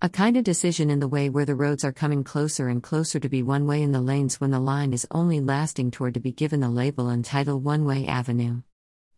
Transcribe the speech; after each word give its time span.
A 0.00 0.08
kind 0.08 0.36
of 0.36 0.44
decision 0.44 0.90
in 0.90 1.00
the 1.00 1.08
way 1.08 1.28
where 1.28 1.44
the 1.44 1.56
roads 1.56 1.82
are 1.82 1.90
coming 1.90 2.22
closer 2.22 2.68
and 2.68 2.80
closer 2.80 3.18
to 3.18 3.28
be 3.28 3.42
one 3.42 3.66
way 3.66 3.82
in 3.82 3.90
the 3.90 4.00
lanes 4.00 4.40
when 4.40 4.52
the 4.52 4.60
line 4.60 4.92
is 4.92 5.08
only 5.10 5.40
lasting 5.40 5.90
toward 5.90 6.14
to 6.14 6.20
be 6.20 6.30
given 6.30 6.60
the 6.60 6.68
label 6.68 7.08
and 7.08 7.24
title 7.24 7.58
One 7.58 7.84
Way 7.84 8.06
Avenue. 8.06 8.62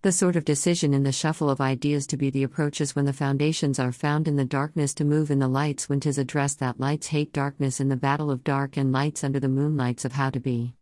The 0.01 0.11
sort 0.11 0.37
of 0.37 0.47
decision 0.47 0.95
in 0.95 1.03
the 1.03 1.13
shuffle 1.13 1.51
of 1.51 1.61
ideas 1.61 2.07
to 2.07 2.17
be 2.17 2.31
the 2.31 2.45
approaches 2.45 2.97
when 2.97 3.05
the 3.05 3.13
foundations 3.13 3.79
are 3.79 3.93
found 3.93 4.27
in 4.27 4.37
the 4.37 4.47
darkness 4.47 4.95
to 4.95 5.05
move 5.05 5.31
in 5.31 5.39
the 5.39 5.49
lights 5.49 5.87
when 5.91 6.01
'tis 6.01 6.17
addressed 6.17 6.61
that 6.61 6.81
lights 6.81 7.09
hate 7.09 7.31
darkness 7.31 7.79
in 7.79 7.91
the 7.91 7.95
battle 7.95 8.31
of 8.31 8.43
dark 8.43 8.79
and 8.79 8.91
lights 8.91 9.23
under 9.23 9.39
the 9.39 9.51
moonlights 9.51 10.07
of 10.07 10.13
how 10.13 10.31
to 10.31 10.41
be. 10.41 10.77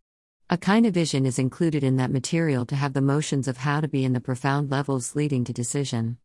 A 0.49 0.57
kind 0.57 0.85
of 0.85 0.93
vision 0.93 1.25
is 1.25 1.37
included 1.37 1.83
in 1.83 1.97
that 1.97 2.09
material 2.09 2.65
to 2.67 2.77
have 2.77 2.93
the 2.93 3.01
motions 3.01 3.49
of 3.49 3.57
how 3.57 3.81
to 3.81 3.87
be 3.89 4.05
in 4.05 4.13
the 4.13 4.21
profound 4.21 4.71
levels 4.71 5.13
leading 5.13 5.43
to 5.43 5.51
decision. 5.51 6.19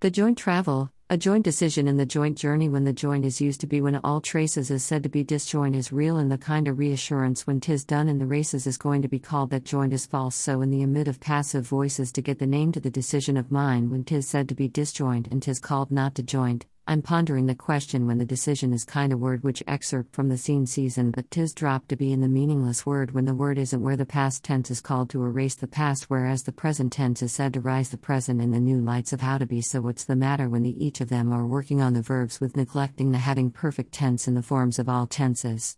The 0.00 0.10
joint 0.10 0.38
travel, 0.38 0.92
a 1.10 1.16
joint 1.16 1.42
decision 1.42 1.88
in 1.88 1.96
the 1.96 2.04
joint 2.04 2.36
journey 2.36 2.68
when 2.68 2.84
the 2.84 2.92
joint 2.92 3.24
is 3.24 3.40
used 3.40 3.62
to 3.62 3.66
be 3.66 3.80
when 3.80 3.96
all 4.04 4.20
traces 4.20 4.70
is 4.70 4.84
said 4.84 5.02
to 5.02 5.08
be 5.08 5.24
disjoint 5.24 5.74
is 5.74 5.90
real 5.90 6.18
and 6.18 6.30
the 6.30 6.36
kind 6.36 6.68
of 6.68 6.78
reassurance 6.78 7.46
when 7.46 7.60
tis 7.60 7.82
done 7.82 8.08
in 8.10 8.18
the 8.18 8.26
races 8.26 8.66
is 8.66 8.76
going 8.76 9.00
to 9.00 9.08
be 9.08 9.18
called 9.18 9.48
that 9.48 9.64
joint 9.64 9.94
is 9.94 10.04
false. 10.04 10.36
So 10.36 10.60
in 10.60 10.70
the 10.70 10.82
emit 10.82 11.08
of 11.08 11.18
passive 11.18 11.66
voices 11.66 12.12
to 12.12 12.20
get 12.20 12.38
the 12.38 12.46
name 12.46 12.72
to 12.72 12.80
the 12.80 12.90
decision 12.90 13.38
of 13.38 13.50
mind 13.50 13.90
when 13.90 14.04
tis 14.04 14.28
said 14.28 14.50
to 14.50 14.54
be 14.54 14.68
disjoint 14.68 15.28
and 15.28 15.42
tis 15.42 15.60
called 15.60 15.90
not 15.90 16.14
to 16.16 16.22
joint, 16.22 16.66
I'm 16.90 17.02
pondering 17.02 17.44
the 17.44 17.54
question 17.54 18.06
when 18.06 18.16
the 18.16 18.24
decision 18.24 18.72
is 18.72 18.82
kind 18.82 19.12
of 19.12 19.20
word 19.20 19.44
which 19.44 19.62
excerpt 19.66 20.14
from 20.14 20.30
the 20.30 20.38
scene 20.38 20.64
season, 20.64 21.10
but 21.10 21.30
tis 21.30 21.52
dropped 21.52 21.90
to 21.90 21.96
be 21.96 22.14
in 22.14 22.22
the 22.22 22.30
meaningless 22.30 22.86
word 22.86 23.10
when 23.10 23.26
the 23.26 23.34
word 23.34 23.58
isn't 23.58 23.82
where 23.82 23.94
the 23.94 24.06
past 24.06 24.42
tense 24.42 24.70
is 24.70 24.80
called 24.80 25.10
to 25.10 25.22
erase 25.22 25.54
the 25.54 25.66
past, 25.66 26.04
whereas 26.04 26.44
the 26.44 26.50
present 26.50 26.90
tense 26.90 27.20
is 27.20 27.30
said 27.30 27.52
to 27.52 27.60
rise 27.60 27.90
the 27.90 27.98
present 27.98 28.40
in 28.40 28.52
the 28.52 28.58
new 28.58 28.80
lights 28.80 29.12
of 29.12 29.20
how 29.20 29.36
to 29.36 29.44
be. 29.44 29.60
So, 29.60 29.82
what's 29.82 30.04
the 30.04 30.16
matter 30.16 30.48
when 30.48 30.62
the 30.62 30.82
each 30.82 31.02
of 31.02 31.10
them 31.10 31.30
are 31.30 31.46
working 31.46 31.82
on 31.82 31.92
the 31.92 32.00
verbs 32.00 32.40
with 32.40 32.56
neglecting 32.56 33.12
the 33.12 33.18
having 33.18 33.50
perfect 33.50 33.92
tense 33.92 34.26
in 34.26 34.32
the 34.32 34.42
forms 34.42 34.78
of 34.78 34.88
all 34.88 35.06
tenses? 35.06 35.76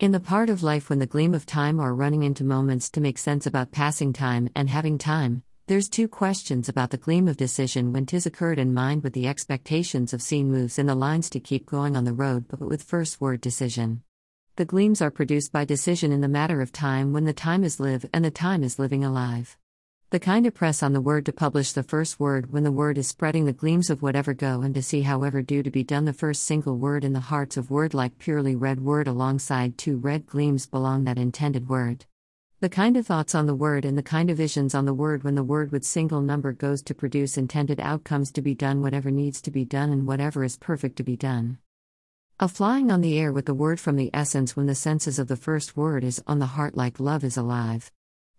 In 0.00 0.12
the 0.12 0.18
part 0.18 0.48
of 0.48 0.62
life 0.62 0.88
when 0.88 0.98
the 0.98 1.04
gleam 1.04 1.34
of 1.34 1.44
time 1.44 1.78
are 1.78 1.94
running 1.94 2.22
into 2.22 2.42
moments 2.42 2.88
to 2.92 3.02
make 3.02 3.18
sense 3.18 3.44
about 3.44 3.70
passing 3.70 4.14
time 4.14 4.48
and 4.56 4.70
having 4.70 4.96
time, 4.96 5.42
there's 5.72 5.88
two 5.88 6.06
questions 6.06 6.68
about 6.68 6.90
the 6.90 6.98
gleam 6.98 7.26
of 7.26 7.38
decision 7.38 7.94
when 7.94 8.04
tis 8.04 8.26
occurred 8.26 8.58
in 8.58 8.74
mind 8.74 9.02
with 9.02 9.14
the 9.14 9.26
expectations 9.26 10.12
of 10.12 10.20
seeing 10.20 10.50
moves 10.50 10.78
in 10.78 10.84
the 10.84 10.94
lines 10.94 11.30
to 11.30 11.40
keep 11.40 11.64
going 11.64 11.96
on 11.96 12.04
the 12.04 12.12
road 12.12 12.44
but 12.46 12.60
with 12.60 12.82
first 12.82 13.22
word 13.22 13.40
decision. 13.40 14.02
The 14.56 14.66
gleams 14.66 15.00
are 15.00 15.10
produced 15.10 15.50
by 15.50 15.64
decision 15.64 16.12
in 16.12 16.20
the 16.20 16.28
matter 16.28 16.60
of 16.60 16.72
time 16.72 17.14
when 17.14 17.24
the 17.24 17.32
time 17.32 17.64
is 17.64 17.80
live 17.80 18.04
and 18.12 18.22
the 18.22 18.30
time 18.30 18.62
is 18.62 18.78
living 18.78 19.02
alive. 19.02 19.56
The 20.10 20.20
kind 20.20 20.44
of 20.44 20.52
press 20.52 20.82
on 20.82 20.92
the 20.92 21.00
word 21.00 21.24
to 21.24 21.32
publish 21.32 21.72
the 21.72 21.82
first 21.82 22.20
word 22.20 22.52
when 22.52 22.64
the 22.64 22.70
word 22.70 22.98
is 22.98 23.08
spreading 23.08 23.46
the 23.46 23.54
gleams 23.54 23.88
of 23.88 24.02
whatever 24.02 24.34
go 24.34 24.60
and 24.60 24.74
to 24.74 24.82
see 24.82 25.00
however 25.00 25.40
due 25.40 25.62
to 25.62 25.70
be 25.70 25.82
done 25.82 26.04
the 26.04 26.12
first 26.12 26.42
single 26.42 26.76
word 26.76 27.02
in 27.02 27.14
the 27.14 27.20
hearts 27.20 27.56
of 27.56 27.70
word 27.70 27.94
like 27.94 28.18
purely 28.18 28.54
red 28.54 28.78
word 28.78 29.08
alongside 29.08 29.78
two 29.78 29.96
red 29.96 30.26
gleams 30.26 30.66
belong 30.66 31.04
that 31.04 31.16
intended 31.16 31.70
word. 31.70 32.04
The 32.62 32.68
kind 32.68 32.96
of 32.96 33.04
thoughts 33.04 33.34
on 33.34 33.46
the 33.46 33.56
word 33.56 33.84
and 33.84 33.98
the 33.98 34.04
kind 34.04 34.30
of 34.30 34.36
visions 34.36 34.72
on 34.72 34.84
the 34.84 34.94
word 34.94 35.24
when 35.24 35.34
the 35.34 35.42
word 35.42 35.72
with 35.72 35.82
single 35.82 36.20
number 36.20 36.52
goes 36.52 36.80
to 36.82 36.94
produce 36.94 37.36
intended 37.36 37.80
outcomes 37.80 38.30
to 38.30 38.40
be 38.40 38.54
done, 38.54 38.82
whatever 38.82 39.10
needs 39.10 39.42
to 39.42 39.50
be 39.50 39.64
done, 39.64 39.90
and 39.90 40.06
whatever 40.06 40.44
is 40.44 40.58
perfect 40.58 40.94
to 40.98 41.02
be 41.02 41.16
done. 41.16 41.58
A 42.38 42.46
flying 42.46 42.92
on 42.92 43.00
the 43.00 43.18
air 43.18 43.32
with 43.32 43.46
the 43.46 43.52
word 43.52 43.80
from 43.80 43.96
the 43.96 44.10
essence 44.14 44.54
when 44.54 44.66
the 44.66 44.76
senses 44.76 45.18
of 45.18 45.26
the 45.26 45.34
first 45.34 45.76
word 45.76 46.04
is 46.04 46.22
on 46.28 46.38
the 46.38 46.54
heart 46.54 46.76
like 46.76 47.00
love 47.00 47.24
is 47.24 47.36
alive. 47.36 47.90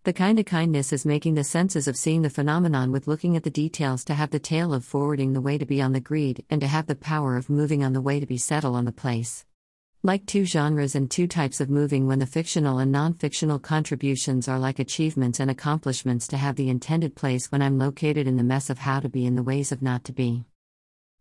The 0.06 0.14
kind 0.14 0.40
of 0.40 0.46
kindness 0.46 0.94
is 0.94 1.06
making 1.06 1.34
the 1.34 1.44
senses 1.44 1.90
of 1.90 1.98
seeing 1.98 2.22
the 2.22 2.30
phenomenon 2.30 2.94
with 2.94 3.10
looking 3.10 3.36
at 3.36 3.44
the 3.44 3.50
details 3.50 4.06
to 4.06 4.14
have 4.14 4.30
the 4.30 4.40
tail 4.40 4.74
of 4.74 4.86
forwarding 4.86 5.34
the 5.34 5.42
way 5.42 5.58
to 5.58 5.66
be 5.66 5.82
on 5.82 5.92
the 5.92 6.00
greed 6.00 6.46
and 6.50 6.62
to 6.62 6.68
have 6.68 6.86
the 6.86 6.96
power 6.96 7.36
of 7.36 7.50
moving 7.50 7.84
on 7.84 7.92
the 7.92 8.00
way 8.00 8.22
to 8.22 8.26
be 8.26 8.38
settle 8.38 8.76
on 8.76 8.86
the 8.86 8.94
place. 8.94 9.44
Like 10.06 10.26
two 10.26 10.44
genres 10.44 10.96
and 10.96 11.10
two 11.10 11.28
types 11.28 11.62
of 11.62 11.70
moving, 11.70 12.08
when 12.08 12.20
the 12.20 12.26
fictional 12.26 12.80
and 12.80 12.92
non 12.92 13.14
fictional 13.14 13.58
contributions 13.58 14.50
are 14.50 14.60
like 14.60 14.80
achievements 14.80 15.40
and 15.40 15.50
accomplishments 15.50 16.28
to 16.28 16.36
have 16.36 16.58
the 16.58 16.68
intended 16.70 17.16
place 17.16 17.50
when 17.54 17.62
I'm 17.62 17.80
located 17.80 18.28
in 18.28 18.36
the 18.36 18.44
mess 18.44 18.70
of 18.70 18.80
how 18.80 19.00
to 19.00 19.08
be 19.08 19.26
in 19.26 19.36
the 19.36 19.44
ways 19.44 19.72
of 19.72 19.82
not 19.82 20.04
to 20.04 20.12
be. 20.12 20.44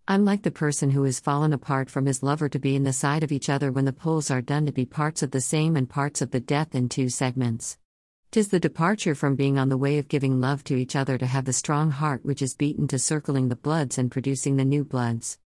I'm 0.09 0.25
like 0.25 0.43
the 0.43 0.51
person 0.51 0.91
who 0.91 1.05
has 1.05 1.21
fallen 1.21 1.53
apart 1.53 1.91
from 1.91 2.07
his 2.07 2.25
lover 2.25 2.49
to 2.49 2.59
be 2.59 2.75
in 2.75 2.83
the 2.83 2.93
side 2.93 3.23
of 3.23 3.31
each 3.31 3.49
other 3.49 3.71
when 3.71 3.85
the 3.85 3.93
pulls 3.93 4.33
are 4.33 4.43
done 4.43 4.67
to 4.67 4.73
be 4.73 4.85
parts 4.85 5.23
of 5.23 5.31
the 5.31 5.41
same 5.41 5.77
and 5.77 5.89
parts 5.89 6.21
of 6.21 6.33
the 6.33 6.41
death 6.41 6.75
in 6.75 6.89
two 6.89 7.09
segments. 7.09 7.79
Tis 8.33 8.49
the 8.49 8.59
departure 8.59 9.15
from 9.15 9.37
being 9.37 9.61
on 9.61 9.69
the 9.69 9.79
way 9.79 9.99
of 9.99 10.09
giving 10.09 10.41
love 10.41 10.65
to 10.65 10.75
each 10.75 10.97
other 10.97 11.17
to 11.19 11.27
have 11.27 11.45
the 11.45 11.53
strong 11.53 11.93
heart 11.93 12.25
which 12.25 12.43
is 12.43 12.57
beaten 12.57 12.89
to 12.89 12.99
circling 12.99 13.49
the 13.49 13.55
bloods 13.55 13.97
and 13.97 14.11
producing 14.11 14.57
the 14.57 14.65
new 14.65 14.83
bloods. 14.83 15.39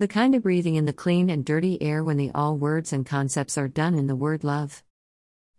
The 0.00 0.06
kind 0.06 0.36
of 0.36 0.44
breathing 0.44 0.76
in 0.76 0.84
the 0.84 0.92
clean 0.92 1.28
and 1.28 1.44
dirty 1.44 1.82
air 1.82 2.04
when 2.04 2.18
the 2.18 2.30
all 2.32 2.56
words 2.56 2.92
and 2.92 3.04
concepts 3.04 3.58
are 3.58 3.66
done 3.66 3.96
in 3.96 4.06
the 4.06 4.14
word 4.14 4.44
love. 4.44 4.84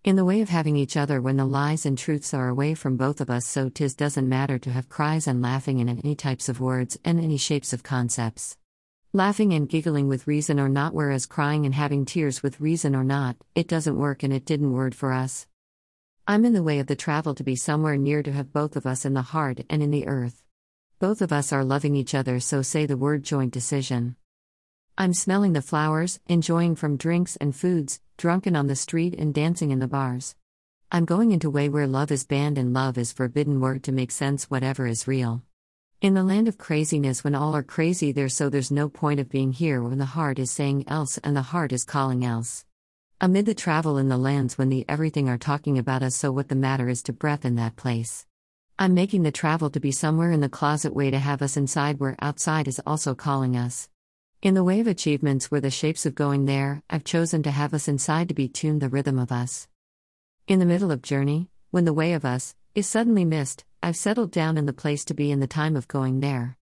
In 0.06 0.16
the 0.16 0.24
way 0.24 0.40
of 0.40 0.48
having 0.48 0.78
each 0.78 0.96
other 0.96 1.22
when 1.22 1.36
the 1.36 1.44
lies 1.44 1.86
and 1.86 1.98
truths 1.98 2.34
are 2.34 2.48
away 2.48 2.74
from 2.74 2.96
both 2.96 3.20
of 3.20 3.30
us, 3.30 3.46
so 3.46 3.68
tis 3.68 3.96
doesn't 3.96 4.30
matter 4.30 4.58
to 4.58 4.72
have 4.72 4.88
cries 4.88 5.28
and 5.28 5.42
laughing 5.42 5.80
in 5.80 5.90
any 5.90 6.16
types 6.16 6.48
of 6.48 6.62
words 6.62 6.98
and 7.04 7.20
any 7.20 7.36
shapes 7.36 7.74
of 7.74 7.84
concepts. 7.84 8.58
Laughing 9.12 9.52
and 9.52 9.68
giggling 9.68 10.08
with 10.08 10.26
reason 10.26 10.58
or 10.58 10.70
not, 10.70 10.94
whereas 10.94 11.26
crying 11.26 11.66
and 11.66 11.76
having 11.76 12.06
tears 12.06 12.42
with 12.42 12.62
reason 12.62 12.96
or 12.96 13.04
not, 13.04 13.36
it 13.56 13.68
doesn't 13.68 14.00
work 14.00 14.24
and 14.24 14.32
it 14.32 14.46
didn't 14.46 14.72
word 14.72 14.96
for 14.96 15.12
us. 15.12 15.48
I'm 16.28 16.46
in 16.46 16.54
the 16.54 16.64
way 16.64 16.80
of 16.80 16.88
the 16.88 16.96
travel 16.96 17.36
to 17.36 17.44
be 17.44 17.58
somewhere 17.58 17.98
near 17.98 18.24
to 18.24 18.32
have 18.32 18.54
both 18.54 18.78
of 18.78 18.86
us 18.86 19.04
in 19.04 19.16
the 19.16 19.22
heart 19.22 19.66
and 19.70 19.84
in 19.84 19.92
the 19.92 20.08
earth. 20.08 20.44
Both 20.98 21.22
of 21.22 21.34
us 21.34 21.52
are 21.52 21.66
loving 21.66 21.98
each 21.98 22.16
other, 22.16 22.40
so 22.40 22.62
say 22.62 22.86
the 22.86 22.96
word 22.96 23.24
joint 23.24 23.52
decision. 23.52 24.16
I'm 25.02 25.14
smelling 25.14 25.54
the 25.54 25.62
flowers, 25.62 26.20
enjoying 26.28 26.76
from 26.76 26.98
drinks 26.98 27.38
and 27.38 27.56
foods, 27.56 28.02
drunken 28.18 28.54
on 28.54 28.68
the 28.68 28.76
street 28.76 29.16
and 29.18 29.34
dancing 29.34 29.72
in 29.72 29.80
the 29.80 29.88
bars. 29.88 30.36
I'm 30.92 31.06
going 31.06 31.32
into 31.32 31.50
way 31.50 31.70
where 31.70 31.88
love 31.88 32.12
is 32.12 32.26
banned 32.26 32.58
and 32.58 32.74
love 32.74 32.98
is 32.98 33.14
forbidden 33.14 33.62
word 33.62 33.82
to 33.86 33.94
make 33.94 34.12
sense 34.12 34.50
whatever 34.50 34.88
is 34.88 35.08
real. 35.08 35.42
In 36.02 36.16
the 36.16 36.24
land 36.24 36.50
of 36.50 36.58
craziness 36.58 37.24
when 37.24 37.34
all 37.34 37.56
are 37.56 37.64
crazy 37.64 38.12
there 38.12 38.28
so 38.28 38.50
there's 38.50 38.72
no 38.72 38.90
point 38.90 39.22
of 39.22 39.30
being 39.30 39.54
here 39.54 39.82
when 39.82 40.00
the 40.00 40.04
heart 40.04 40.38
is 40.38 40.52
saying 40.52 40.84
else 40.90 41.18
and 41.20 41.34
the 41.34 41.44
heart 41.44 41.72
is 41.72 41.86
calling 41.86 42.26
else. 42.26 42.66
Amid 43.22 43.46
the 43.46 43.54
travel 43.54 43.98
in 43.98 44.10
the 44.10 44.18
lands 44.18 44.58
when 44.58 44.68
the 44.68 44.84
everything 44.90 45.30
are 45.30 45.38
talking 45.38 45.78
about 45.78 46.04
us 46.04 46.16
so 46.16 46.30
what 46.30 46.50
the 46.50 46.56
matter 46.56 46.90
is 46.90 47.02
to 47.04 47.14
breath 47.14 47.46
in 47.46 47.56
that 47.56 47.78
place. 47.78 48.26
I'm 48.78 48.96
making 48.96 49.24
the 49.24 49.32
travel 49.32 49.70
to 49.70 49.80
be 49.80 49.94
somewhere 49.94 50.34
in 50.34 50.42
the 50.42 50.50
closet 50.50 50.94
way 50.94 51.10
to 51.10 51.20
have 51.20 51.42
us 51.42 51.56
inside 51.56 52.02
where 52.02 52.18
outside 52.20 52.68
is 52.68 52.82
also 52.86 53.16
calling 53.16 53.56
us. 53.56 53.88
In 54.42 54.54
the 54.54 54.64
way 54.64 54.80
of 54.80 54.88
achievements 54.88 55.52
were 55.52 55.60
the 55.60 55.70
shapes 55.70 56.06
of 56.06 56.16
going 56.16 56.46
there, 56.46 56.82
I've 56.90 57.04
chosen 57.04 57.44
to 57.44 57.52
have 57.52 57.74
us 57.74 57.90
inside 57.90 58.30
to 58.30 58.34
be 58.34 58.48
tuned 58.48 58.80
the 58.80 58.88
rhythm 58.88 59.20
of 59.20 59.34
us. 59.34 59.68
In 60.48 60.60
the 60.60 60.66
middle 60.66 60.94
of 60.94 61.02
journey, 61.02 61.50
when 61.72 61.84
the 61.84 61.92
way 61.92 62.14
of 62.14 62.24
us 62.24 62.56
is 62.74 62.88
suddenly 62.88 63.26
missed, 63.26 63.66
I've 63.84 63.98
settled 63.98 64.32
down 64.32 64.58
in 64.58 64.66
the 64.66 64.72
place 64.72 65.04
to 65.06 65.14
be 65.14 65.30
in 65.30 65.42
the 65.42 65.46
time 65.46 65.76
of 65.76 65.90
going 65.90 66.22
there. 66.22 66.56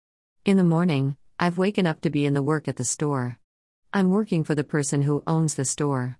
In 0.47 0.57
the 0.57 0.65
morning, 0.65 1.19
I've 1.39 1.59
waken 1.59 1.87
up 1.87 2.01
to 2.01 2.09
be 2.09 2.25
in 2.25 2.33
the 2.33 2.43
work 2.43 2.67
at 2.67 2.77
the 2.77 2.85
store. 2.85 3.39
I'm 3.93 4.09
working 4.09 4.43
for 4.43 4.55
the 4.55 4.65
person 4.65 5.03
who 5.03 5.23
owns 5.27 5.55
the 5.55 5.67
store. 5.67 6.19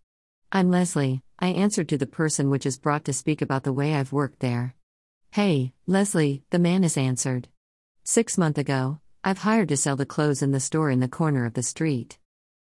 I'm 0.53 0.71
Leslie, 0.71 1.23
I 1.39 1.49
answered 1.49 1.89
to 1.89 1.97
the 1.97 2.07
person 2.07 2.51
which 2.51 2.67
is 2.67 2.79
brought 2.79 3.07
to 3.07 3.15
speak 3.15 3.41
about 3.41 3.65
the 3.65 3.73
way 3.73 3.95
I've 3.95 4.13
worked 4.13 4.41
there. 4.41 4.75
Hey, 5.31 5.73
Leslie, 5.87 6.43
the 6.51 6.59
man 6.59 6.85
is 6.85 6.99
answered. 6.99 7.49
Six 8.05 8.37
month 8.37 8.59
ago, 8.59 9.01
I've 9.27 9.39
hired 9.39 9.71
to 9.71 9.77
sell 9.77 9.97
the 9.97 10.07
clothes 10.07 10.41
in 10.41 10.53
the 10.53 10.61
store 10.61 10.89
in 10.89 11.01
the 11.01 11.09
corner 11.09 11.47
of 11.47 11.55
the 11.55 11.63
street. 11.65 12.17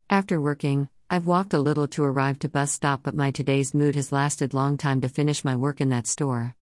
After 0.08 0.40
working, 0.40 0.88
I've 1.10 1.26
walked 1.26 1.54
a 1.54 1.58
little 1.58 1.88
to 1.88 2.04
arrive 2.04 2.38
to 2.38 2.48
bus 2.48 2.70
stop 2.70 3.02
but 3.02 3.16
my 3.16 3.32
today's 3.32 3.74
mood 3.74 3.96
has 3.96 4.12
lasted 4.12 4.54
long 4.54 4.76
time 4.76 5.00
to 5.00 5.08
finish 5.08 5.44
my 5.44 5.56
work 5.56 5.80
in 5.80 5.88
that 5.88 6.06
store. 6.06 6.54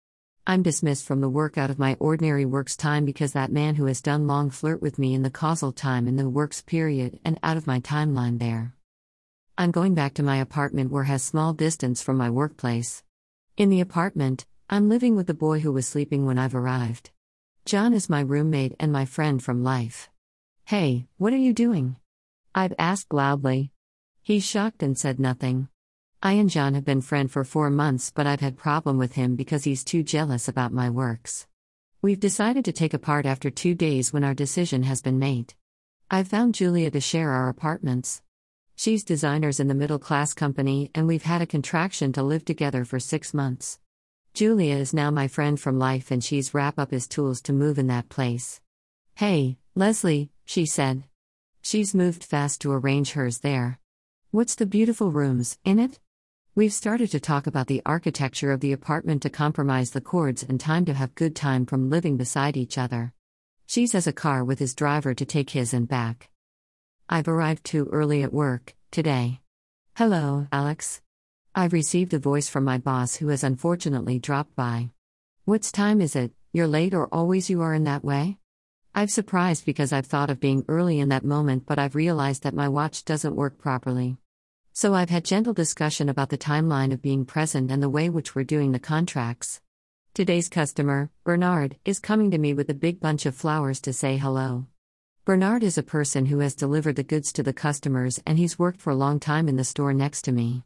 I'm 0.47 0.62
dismissed 0.62 1.05
from 1.05 1.21
the 1.21 1.28
work 1.28 1.59
out 1.59 1.69
of 1.69 1.78
my 1.78 1.99
ordinary 2.00 2.47
works 2.47 2.78
time 2.78 3.05
because 3.05 3.34
that 3.34 3.53
man 3.53 3.75
who 3.75 3.84
has 3.84 4.00
done 4.00 4.27
long 4.27 4.49
flirt 4.49 4.81
with 4.81 4.99
me 4.99 5.12
in 5.12 5.21
the 5.21 5.28
causal 5.28 5.71
time 5.71 6.09
in 6.09 6.16
the 6.16 6.31
works 6.31 6.62
period 6.62 7.21
and 7.22 7.39
out 7.43 7.59
of 7.59 7.66
my 7.66 7.78
timeline 7.78 8.39
there. 8.39 8.75
I'm 9.59 9.71
going 9.71 9.92
back 9.95 10.15
to 10.15 10.22
my 10.22 10.39
apartment 10.39 10.91
where 10.91 11.04
has 11.04 11.22
small 11.22 11.53
distance 11.53 12.01
from 12.01 12.16
my 12.16 12.30
workplace. 12.30 13.04
In 13.59 13.69
the 13.69 13.83
apartment, 13.83 14.47
I'm 14.71 14.89
living 14.89 15.15
with 15.15 15.27
the 15.27 15.34
boy 15.34 15.60
who 15.60 15.72
was 15.72 15.86
sleeping 15.86 16.25
when 16.25 16.39
I've 16.39 16.54
arrived. 16.54 17.10
John 17.71 17.95
is 17.95 18.11
my 18.11 18.19
roommate 18.19 18.75
and 18.81 18.93
my 18.93 19.05
friend 19.05 19.41
from 19.41 19.63
life. 19.63 20.11
Hey, 20.65 21.07
what 21.19 21.33
are 21.33 21.45
you 21.47 21.53
doing? 21.53 21.95
I've 22.53 22.75
asked 22.81 23.13
loudly. 23.13 23.71
He's 24.22 24.43
shocked 24.43 24.83
and 24.83 24.99
said 24.99 25.21
nothing. 25.21 25.69
I 26.21 26.33
and 26.33 26.51
John 26.51 26.75
have 26.75 26.84
been 26.84 27.01
friend 27.01 27.31
for 27.31 27.45
4 27.45 27.71
months 27.71 28.11
but 28.13 28.27
I've 28.27 28.41
had 28.41 28.57
problem 28.57 28.99
with 28.99 29.13
him 29.13 29.37
because 29.37 29.63
he's 29.63 29.84
too 29.84 30.03
jealous 30.03 30.49
about 30.49 30.72
my 30.72 30.91
works. 30.91 31.47
We've 32.03 32.19
decided 32.19 32.65
to 32.65 32.72
take 32.72 32.93
apart 32.93 33.25
after 33.25 33.51
2 33.51 33.77
days 33.77 34.13
when 34.13 34.25
our 34.25 34.34
decision 34.34 34.83
has 34.83 35.01
been 35.01 35.21
made. 35.21 35.55
I've 36.11 36.27
found 36.27 36.57
Julia 36.57 36.91
to 36.91 37.01
share 37.01 37.31
our 37.31 37.49
apartments. 37.49 38.21
She's 38.75 39.05
designers 39.05 39.61
in 39.61 39.69
the 39.69 39.77
middle 39.77 40.01
class 40.01 40.34
company 40.34 40.91
and 40.93 41.07
we've 41.07 41.23
had 41.23 41.41
a 41.41 41.47
contraction 41.47 42.13
to 42.15 42.25
live 42.25 42.45
together 42.45 42.84
for 42.84 42.99
6 42.99 43.33
months. 43.33 43.78
Julia 44.32 44.77
is 44.77 44.94
now 44.94 45.10
my 45.10 45.28
friend 45.28 45.59
from 45.60 45.78
life 45.78 46.10
and 46.10 46.22
she's 46.22 46.54
wrap 46.54 46.78
up 46.78 46.92
his 46.92 47.09
tools 47.09 47.42
to 47.42 47.53
move 47.53 47.78
in 47.78 47.88
that 47.88 48.09
place. 48.09 48.60
Hey, 49.15 49.59
Leslie, 49.74 50.30
she 50.44 50.66
said. 50.66 51.04
She's 51.60 51.94
moved 51.94 52.24
fast 52.24 52.60
to 52.62 52.72
arrange 52.72 53.12
hers 53.12 53.38
there. 53.38 53.80
What's 54.30 54.54
the 54.54 54.66
beautiful 54.66 55.10
rooms 55.10 55.59
in 55.65 55.78
it? 55.78 55.98
We've 56.54 56.72
started 56.72 57.10
to 57.10 57.21
talk 57.21 57.47
about 57.47 57.66
the 57.66 57.82
architecture 57.84 58.53
of 58.53 58.60
the 58.60 58.72
apartment 58.72 59.22
to 59.22 59.30
compromise 59.30 59.91
the 59.91 60.00
cords 60.00 60.42
and 60.42 60.59
time 60.59 60.84
to 60.86 60.94
have 60.94 61.15
good 61.15 61.36
time 61.36 61.66
from 61.66 61.91
living 61.91 62.16
beside 62.16 62.56
each 62.56 62.78
other. 62.78 63.12
She's 63.66 63.92
has 63.92 64.06
a 64.06 64.12
car 64.12 64.44
with 64.44 64.59
his 64.59 64.74
driver 64.74 65.12
to 65.15 65.24
take 65.24 65.50
his 65.50 65.74
and 65.74 65.86
back. 65.86 66.30
I've 67.09 67.28
arrived 67.28 67.65
too 67.65 67.88
early 67.92 68.22
at 68.22 68.32
work 68.32 68.74
today. 68.91 69.41
Hello, 69.97 70.47
Alex. 70.50 71.00
I've 71.53 71.73
received 71.73 72.15
a 72.15 72.19
voice 72.21 72.49
from 72.49 72.63
my 72.63 72.79
boss 72.79 73.17
who 73.17 73.27
has 73.29 73.43
unfortunately 73.43 74.21
dropped 74.21 74.55
by. 74.55 74.91
What's 75.47 75.73
time 75.73 76.01
is 76.01 76.15
it? 76.15 76.31
You're 76.53 76.69
late 76.69 76.95
or 76.95 77.09
always 77.13 77.51
you 77.51 77.61
are 77.63 77.75
in 77.75 77.83
that 77.85 78.05
way? 78.05 78.39
I've 78.95 79.11
surprised 79.11 79.67
because 79.67 79.93
I've 79.93 80.07
thought 80.07 80.31
of 80.31 80.39
being 80.39 80.65
early 80.69 81.01
in 81.01 81.09
that 81.09 81.25
moment, 81.25 81.67
but 81.67 81.77
I've 81.77 81.97
realized 81.97 82.45
that 82.45 82.55
my 82.55 82.69
watch 82.69 83.05
doesn't 83.05 83.35
work 83.35 83.59
properly. 83.59 84.17
So 84.73 84.95
I've 84.95 85.11
had 85.11 85.25
gentle 85.25 85.53
discussion 85.53 86.09
about 86.09 86.29
the 86.29 86.39
timeline 86.39 86.93
of 86.93 87.03
being 87.03 87.25
present 87.25 87.73
and 87.73 87.83
the 87.83 87.91
way 87.91 88.09
which 88.09 88.37
we're 88.37 88.45
doing 88.45 88.71
the 88.71 88.79
contracts. 88.79 89.61
Today's 90.15 90.49
customer, 90.49 91.11
Bernard, 91.25 91.77
is 91.85 91.99
coming 91.99 92.31
to 92.31 92.39
me 92.39 92.55
with 92.55 92.71
a 92.71 92.75
big 92.75 93.01
bunch 93.01 93.27
of 93.27 93.35
flowers 93.35 93.81
to 93.81 93.93
say 93.93 94.19
hello. 94.19 94.67
Bernard 95.25 95.65
is 95.65 95.77
a 95.77 95.83
person 95.83 96.27
who 96.27 96.39
has 96.39 96.55
delivered 96.55 96.95
the 96.95 97.03
goods 97.03 97.33
to 97.33 97.43
the 97.43 97.53
customers 97.53 98.21
and 98.25 98.39
he's 98.39 98.59
worked 98.59 98.81
for 98.81 98.91
a 98.91 98.97
long 98.97 99.19
time 99.19 99.49
in 99.49 99.57
the 99.57 99.65
store 99.65 99.93
next 99.93 100.23
to 100.23 100.33
me. 100.33 100.63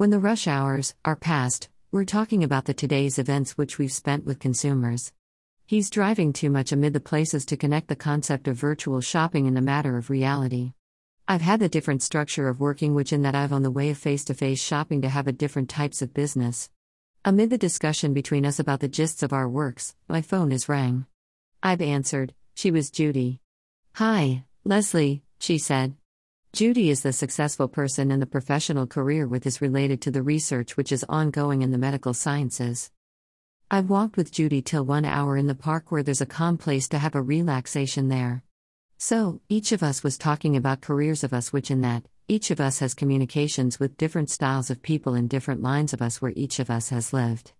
When 0.00 0.08
the 0.08 0.18
rush 0.18 0.46
hours 0.46 0.94
are 1.04 1.14
past, 1.14 1.68
we're 1.92 2.06
talking 2.06 2.42
about 2.42 2.64
the 2.64 2.72
today's 2.72 3.18
events 3.18 3.58
which 3.58 3.76
we've 3.76 3.92
spent 3.92 4.24
with 4.24 4.38
consumers. 4.38 5.12
He's 5.66 5.90
driving 5.90 6.32
too 6.32 6.48
much 6.48 6.72
amid 6.72 6.94
the 6.94 7.00
places 7.00 7.44
to 7.44 7.58
connect 7.58 7.88
the 7.88 7.96
concept 7.96 8.48
of 8.48 8.56
virtual 8.56 9.02
shopping 9.02 9.44
in 9.44 9.52
the 9.52 9.60
matter 9.60 9.98
of 9.98 10.08
reality. 10.08 10.72
I've 11.28 11.42
had 11.42 11.60
the 11.60 11.68
different 11.68 12.02
structure 12.02 12.48
of 12.48 12.60
working, 12.60 12.94
which 12.94 13.12
in 13.12 13.20
that 13.24 13.34
I've 13.34 13.52
on 13.52 13.60
the 13.60 13.70
way 13.70 13.90
of 13.90 13.98
face 13.98 14.24
to 14.24 14.32
face 14.32 14.58
shopping 14.58 15.02
to 15.02 15.10
have 15.10 15.26
a 15.26 15.32
different 15.32 15.68
types 15.68 16.00
of 16.00 16.14
business. 16.14 16.70
Amid 17.22 17.50
the 17.50 17.58
discussion 17.58 18.14
between 18.14 18.46
us 18.46 18.58
about 18.58 18.80
the 18.80 18.88
gists 18.88 19.22
of 19.22 19.34
our 19.34 19.50
works, 19.50 19.96
my 20.08 20.22
phone 20.22 20.50
is 20.50 20.66
rang. 20.66 21.04
I've 21.62 21.82
answered, 21.82 22.32
she 22.54 22.70
was 22.70 22.90
Judy. 22.90 23.40
Hi, 23.96 24.44
Leslie, 24.64 25.24
she 25.38 25.58
said. 25.58 25.94
Judy 26.52 26.90
is 26.90 27.02
the 27.02 27.12
successful 27.12 27.68
person 27.68 28.10
in 28.10 28.18
the 28.18 28.26
professional 28.26 28.84
career 28.84 29.28
with 29.28 29.46
is 29.46 29.60
related 29.60 30.02
to 30.02 30.10
the 30.10 30.22
research 30.22 30.76
which 30.76 30.90
is 30.90 31.04
ongoing 31.08 31.62
in 31.62 31.70
the 31.70 31.78
medical 31.78 32.12
sciences. 32.12 32.90
I've 33.70 33.88
walked 33.88 34.16
with 34.16 34.32
Judy 34.32 34.60
till 34.60 34.84
one 34.84 35.04
hour 35.04 35.36
in 35.36 35.46
the 35.46 35.54
park 35.54 35.92
where 35.92 36.02
there's 36.02 36.20
a 36.20 36.26
calm 36.26 36.58
place 36.58 36.88
to 36.88 36.98
have 36.98 37.14
a 37.14 37.22
relaxation 37.22 38.08
there. 38.08 38.42
So, 38.98 39.40
each 39.48 39.70
of 39.70 39.84
us 39.84 40.02
was 40.02 40.18
talking 40.18 40.56
about 40.56 40.80
careers 40.80 41.22
of 41.22 41.32
us, 41.32 41.52
which 41.52 41.70
in 41.70 41.82
that, 41.82 42.04
each 42.26 42.50
of 42.50 42.60
us 42.60 42.80
has 42.80 42.94
communications 42.94 43.78
with 43.78 43.96
different 43.96 44.28
styles 44.28 44.70
of 44.70 44.82
people 44.82 45.14
in 45.14 45.28
different 45.28 45.62
lines 45.62 45.92
of 45.92 46.02
us 46.02 46.20
where 46.20 46.32
each 46.34 46.58
of 46.58 46.68
us 46.68 46.88
has 46.88 47.12
lived. 47.12 47.52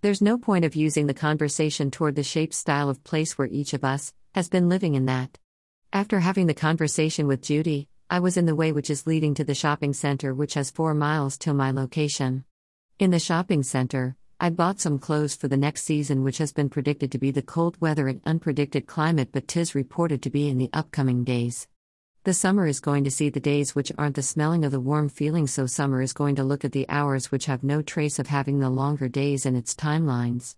There's 0.00 0.20
no 0.20 0.36
point 0.36 0.64
of 0.64 0.74
using 0.74 1.06
the 1.06 1.14
conversation 1.14 1.92
toward 1.92 2.16
the 2.16 2.24
shape 2.24 2.52
style 2.52 2.90
of 2.90 3.04
place 3.04 3.38
where 3.38 3.48
each 3.48 3.72
of 3.72 3.84
us 3.84 4.12
has 4.34 4.48
been 4.48 4.68
living 4.68 4.96
in 4.96 5.06
that. 5.06 5.38
After 5.92 6.18
having 6.18 6.48
the 6.48 6.54
conversation 6.54 7.26
with 7.28 7.42
Judy, 7.42 7.88
I 8.12 8.20
was 8.20 8.36
in 8.36 8.44
the 8.44 8.54
way 8.54 8.72
which 8.72 8.90
is 8.90 9.06
leading 9.06 9.32
to 9.36 9.42
the 9.42 9.54
shopping 9.54 9.94
center, 9.94 10.34
which 10.34 10.52
has 10.52 10.70
four 10.70 10.92
miles 10.92 11.38
till 11.38 11.54
my 11.54 11.70
location. 11.70 12.44
In 12.98 13.10
the 13.10 13.18
shopping 13.18 13.62
center, 13.62 14.16
I 14.38 14.50
bought 14.50 14.80
some 14.80 14.98
clothes 14.98 15.34
for 15.34 15.48
the 15.48 15.56
next 15.56 15.84
season, 15.84 16.22
which 16.22 16.36
has 16.36 16.52
been 16.52 16.68
predicted 16.68 17.10
to 17.12 17.18
be 17.18 17.30
the 17.30 17.40
cold 17.40 17.80
weather 17.80 18.08
and 18.08 18.22
unpredicted 18.24 18.84
climate, 18.84 19.30
but 19.32 19.48
tis 19.48 19.74
reported 19.74 20.20
to 20.24 20.30
be 20.30 20.50
in 20.50 20.58
the 20.58 20.68
upcoming 20.74 21.24
days. 21.24 21.68
The 22.24 22.34
summer 22.34 22.66
is 22.66 22.80
going 22.80 23.04
to 23.04 23.10
see 23.10 23.30
the 23.30 23.40
days 23.40 23.74
which 23.74 23.90
aren't 23.96 24.16
the 24.16 24.22
smelling 24.22 24.66
of 24.66 24.72
the 24.72 24.78
warm 24.78 25.08
feeling, 25.08 25.46
so 25.46 25.64
summer 25.64 26.02
is 26.02 26.12
going 26.12 26.34
to 26.34 26.44
look 26.44 26.66
at 26.66 26.72
the 26.72 26.86
hours 26.90 27.32
which 27.32 27.46
have 27.46 27.64
no 27.64 27.80
trace 27.80 28.18
of 28.18 28.26
having 28.26 28.58
the 28.58 28.68
longer 28.68 29.08
days 29.08 29.46
in 29.46 29.56
its 29.56 29.74
timelines. 29.74 30.54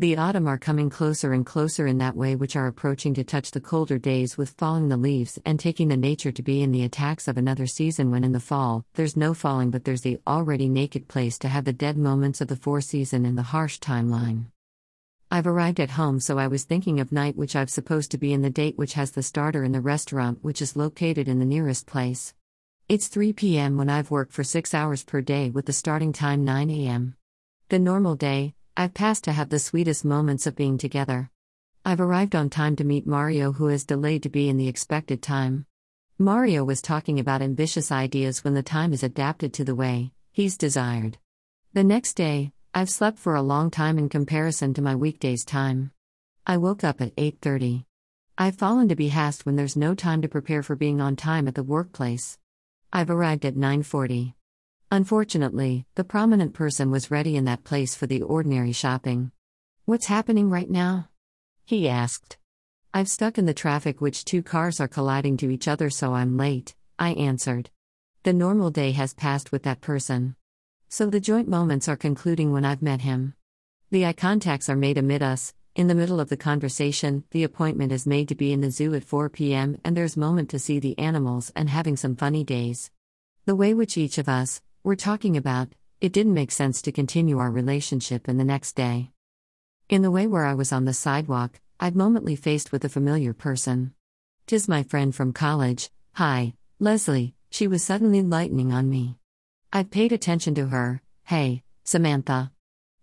The 0.00 0.16
autumn 0.16 0.46
are 0.46 0.58
coming 0.58 0.90
closer 0.90 1.32
and 1.32 1.44
closer 1.44 1.84
in 1.88 1.98
that 1.98 2.14
way, 2.14 2.36
which 2.36 2.54
are 2.54 2.68
approaching 2.68 3.14
to 3.14 3.24
touch 3.24 3.50
the 3.50 3.60
colder 3.60 3.98
days 3.98 4.38
with 4.38 4.50
falling 4.50 4.86
the 4.86 4.96
leaves 4.96 5.40
and 5.44 5.58
taking 5.58 5.88
the 5.88 5.96
nature 5.96 6.30
to 6.30 6.40
be 6.40 6.62
in 6.62 6.70
the 6.70 6.84
attacks 6.84 7.26
of 7.26 7.36
another 7.36 7.66
season. 7.66 8.12
When 8.12 8.22
in 8.22 8.30
the 8.30 8.38
fall, 8.38 8.84
there's 8.94 9.16
no 9.16 9.34
falling, 9.34 9.72
but 9.72 9.82
there's 9.82 10.02
the 10.02 10.20
already 10.24 10.68
naked 10.68 11.08
place 11.08 11.36
to 11.38 11.48
have 11.48 11.64
the 11.64 11.72
dead 11.72 11.98
moments 11.98 12.40
of 12.40 12.46
the 12.46 12.54
four 12.54 12.80
season 12.80 13.26
in 13.26 13.34
the 13.34 13.42
harsh 13.42 13.80
timeline. 13.80 14.44
I've 15.32 15.48
arrived 15.48 15.80
at 15.80 15.90
home, 15.90 16.20
so 16.20 16.38
I 16.38 16.46
was 16.46 16.62
thinking 16.62 17.00
of 17.00 17.10
night, 17.10 17.34
which 17.34 17.56
I've 17.56 17.68
supposed 17.68 18.12
to 18.12 18.18
be 18.18 18.32
in 18.32 18.42
the 18.42 18.50
date, 18.50 18.78
which 18.78 18.92
has 18.92 19.10
the 19.10 19.22
starter 19.24 19.64
in 19.64 19.72
the 19.72 19.80
restaurant, 19.80 20.38
which 20.42 20.62
is 20.62 20.76
located 20.76 21.26
in 21.26 21.40
the 21.40 21.44
nearest 21.44 21.88
place. 21.88 22.34
It's 22.88 23.08
3 23.08 23.32
p.m. 23.32 23.76
when 23.76 23.90
I've 23.90 24.12
worked 24.12 24.32
for 24.32 24.44
six 24.44 24.74
hours 24.74 25.02
per 25.02 25.22
day 25.22 25.50
with 25.50 25.66
the 25.66 25.72
starting 25.72 26.12
time 26.12 26.44
9 26.44 26.70
a.m. 26.70 27.16
The 27.68 27.80
normal 27.80 28.14
day, 28.14 28.54
I've 28.80 28.94
passed 28.94 29.24
to 29.24 29.32
have 29.32 29.48
the 29.48 29.58
sweetest 29.58 30.04
moments 30.04 30.46
of 30.46 30.54
being 30.54 30.78
together. 30.78 31.32
I've 31.84 32.00
arrived 32.00 32.36
on 32.36 32.48
time 32.48 32.76
to 32.76 32.84
meet 32.84 33.08
Mario, 33.08 33.50
who 33.50 33.66
has 33.66 33.84
delayed 33.84 34.22
to 34.22 34.28
be 34.28 34.48
in 34.48 34.56
the 34.56 34.68
expected 34.68 35.20
time. 35.20 35.66
Mario 36.16 36.62
was 36.62 36.80
talking 36.80 37.18
about 37.18 37.42
ambitious 37.42 37.90
ideas 37.90 38.44
when 38.44 38.54
the 38.54 38.62
time 38.62 38.92
is 38.92 39.02
adapted 39.02 39.52
to 39.54 39.64
the 39.64 39.74
way 39.74 40.12
he's 40.30 40.56
desired. 40.56 41.18
The 41.72 41.82
next 41.82 42.14
day, 42.14 42.52
I've 42.72 42.88
slept 42.88 43.18
for 43.18 43.34
a 43.34 43.42
long 43.42 43.72
time 43.72 43.98
in 43.98 44.08
comparison 44.08 44.74
to 44.74 44.80
my 44.80 44.94
weekdays 44.94 45.44
time. 45.44 45.90
I 46.46 46.56
woke 46.56 46.84
up 46.84 47.00
at 47.00 47.12
8:30. 47.16 47.84
I've 48.38 48.54
fallen 48.54 48.88
to 48.90 48.94
be 48.94 49.08
hast 49.08 49.44
when 49.44 49.56
there's 49.56 49.76
no 49.76 49.96
time 49.96 50.22
to 50.22 50.28
prepare 50.28 50.62
for 50.62 50.76
being 50.76 51.00
on 51.00 51.16
time 51.16 51.48
at 51.48 51.56
the 51.56 51.64
workplace. 51.64 52.38
I've 52.92 53.10
arrived 53.10 53.44
at 53.44 53.56
9:40. 53.56 54.36
Unfortunately, 54.90 55.84
the 55.96 56.04
prominent 56.04 56.54
person 56.54 56.90
was 56.90 57.10
ready 57.10 57.36
in 57.36 57.44
that 57.44 57.62
place 57.62 57.94
for 57.94 58.06
the 58.06 58.22
ordinary 58.22 58.72
shopping. 58.72 59.30
What's 59.84 60.06
happening 60.06 60.48
right 60.48 60.70
now? 60.70 61.10
He 61.66 61.86
asked. 61.86 62.38
I've 62.94 63.08
stuck 63.08 63.36
in 63.36 63.44
the 63.44 63.52
traffic, 63.52 64.00
which 64.00 64.24
two 64.24 64.42
cars 64.42 64.80
are 64.80 64.88
colliding 64.88 65.36
to 65.38 65.50
each 65.50 65.68
other, 65.68 65.90
so 65.90 66.14
I'm 66.14 66.38
late, 66.38 66.74
I 66.98 67.10
answered. 67.10 67.68
The 68.22 68.32
normal 68.32 68.70
day 68.70 68.92
has 68.92 69.12
passed 69.12 69.52
with 69.52 69.62
that 69.64 69.82
person. 69.82 70.36
So 70.88 71.10
the 71.10 71.20
joint 71.20 71.48
moments 71.48 71.86
are 71.86 71.96
concluding 71.96 72.50
when 72.50 72.64
I've 72.64 72.80
met 72.80 73.02
him. 73.02 73.34
The 73.90 74.06
eye 74.06 74.14
contacts 74.14 74.70
are 74.70 74.76
made 74.76 74.96
amid 74.96 75.22
us. 75.22 75.52
In 75.74 75.88
the 75.88 75.94
middle 75.94 76.18
of 76.18 76.30
the 76.30 76.36
conversation, 76.38 77.24
the 77.30 77.44
appointment 77.44 77.92
is 77.92 78.06
made 78.06 78.26
to 78.30 78.34
be 78.34 78.54
in 78.54 78.62
the 78.62 78.70
zoo 78.70 78.94
at 78.94 79.04
4 79.04 79.28
p.m., 79.28 79.76
and 79.84 79.94
there's 79.94 80.16
moment 80.16 80.48
to 80.48 80.58
see 80.58 80.78
the 80.78 80.98
animals 80.98 81.52
and 81.54 81.68
having 81.68 81.96
some 81.96 82.16
funny 82.16 82.42
days. 82.42 82.90
The 83.44 83.54
way 83.54 83.74
which 83.74 83.98
each 83.98 84.16
of 84.16 84.28
us, 84.30 84.62
we're 84.84 84.94
talking 84.94 85.36
about, 85.36 85.68
it 86.00 86.12
didn't 86.12 86.34
make 86.34 86.52
sense 86.52 86.80
to 86.82 86.92
continue 86.92 87.38
our 87.38 87.50
relationship 87.50 88.28
in 88.28 88.38
the 88.38 88.44
next 88.44 88.74
day. 88.74 89.10
In 89.88 90.02
the 90.02 90.10
way 90.10 90.26
where 90.26 90.44
I 90.44 90.54
was 90.54 90.72
on 90.72 90.84
the 90.84 90.94
sidewalk, 90.94 91.60
I'd 91.80 91.96
momently 91.96 92.36
faced 92.36 92.70
with 92.70 92.84
a 92.84 92.88
familiar 92.88 93.32
person. 93.32 93.92
Tis 94.46 94.68
my 94.68 94.82
friend 94.82 95.14
from 95.14 95.32
college, 95.32 95.90
hi, 96.12 96.54
Leslie, 96.78 97.34
she 97.50 97.66
was 97.66 97.82
suddenly 97.82 98.22
lightening 98.22 98.72
on 98.72 98.88
me. 98.88 99.16
I'd 99.72 99.90
paid 99.90 100.12
attention 100.12 100.54
to 100.54 100.68
her, 100.68 101.02
hey, 101.24 101.62
Samantha. 101.84 102.52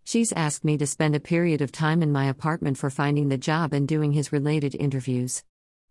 She's 0.06 0.32
asked 0.34 0.64
me 0.64 0.78
to 0.78 0.88
spend 0.88 1.16
a 1.16 1.20
period 1.20 1.62
of 1.62 1.72
time 1.72 2.02
in 2.02 2.12
my 2.12 2.26
apartment 2.26 2.78
for 2.78 2.90
finding 2.90 3.30
the 3.30 3.38
job 3.38 3.74
and 3.74 3.88
doing 3.88 4.14
his 4.14 4.32
related 4.32 4.76
interviews. 4.76 5.44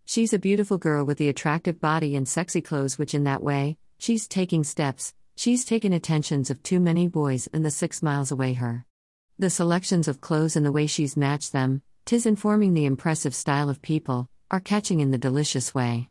She's 0.04 0.32
a 0.32 0.38
beautiful 0.38 0.78
girl 0.78 1.04
with 1.04 1.18
the 1.18 1.28
attractive 1.28 1.80
body 1.80 2.16
and 2.16 2.26
sexy 2.26 2.60
clothes, 2.60 2.98
which 2.98 3.14
in 3.14 3.24
that 3.24 3.42
way, 3.42 3.76
she's 3.98 4.28
taking 4.28 4.64
steps, 4.64 5.14
She's 5.36 5.64
taken 5.64 5.92
attentions 5.92 6.48
of 6.48 6.62
too 6.62 6.78
many 6.80 7.08
boys 7.08 7.48
in 7.48 7.62
the 7.62 7.70
six 7.70 8.02
miles 8.02 8.30
away 8.30 8.52
her. 8.54 8.86
The 9.38 9.50
selections 9.50 10.06
of 10.06 10.20
clothes 10.20 10.54
and 10.54 10.64
the 10.64 10.72
way 10.72 10.86
she's 10.86 11.16
matched 11.16 11.52
them, 11.52 11.82
tis 12.04 12.24
informing 12.24 12.74
the 12.74 12.84
impressive 12.84 13.34
style 13.34 13.68
of 13.68 13.82
people, 13.82 14.28
are 14.50 14.60
catching 14.60 15.00
in 15.00 15.10
the 15.10 15.18
delicious 15.18 15.74
way. 15.74 16.08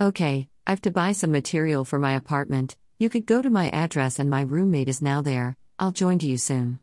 Okay, 0.00 0.48
I've 0.66 0.82
to 0.82 0.90
buy 0.90 1.12
some 1.12 1.32
material 1.32 1.84
for 1.84 1.98
my 1.98 2.12
apartment. 2.12 2.76
You 2.98 3.08
could 3.08 3.24
go 3.24 3.40
to 3.40 3.48
my 3.48 3.70
address 3.70 4.18
and 4.18 4.28
my 4.28 4.42
roommate 4.42 4.88
is 4.88 5.00
now 5.00 5.22
there. 5.22 5.56
I'll 5.78 5.92
join 5.92 6.18
to 6.18 6.26
you 6.26 6.36
soon. 6.36 6.80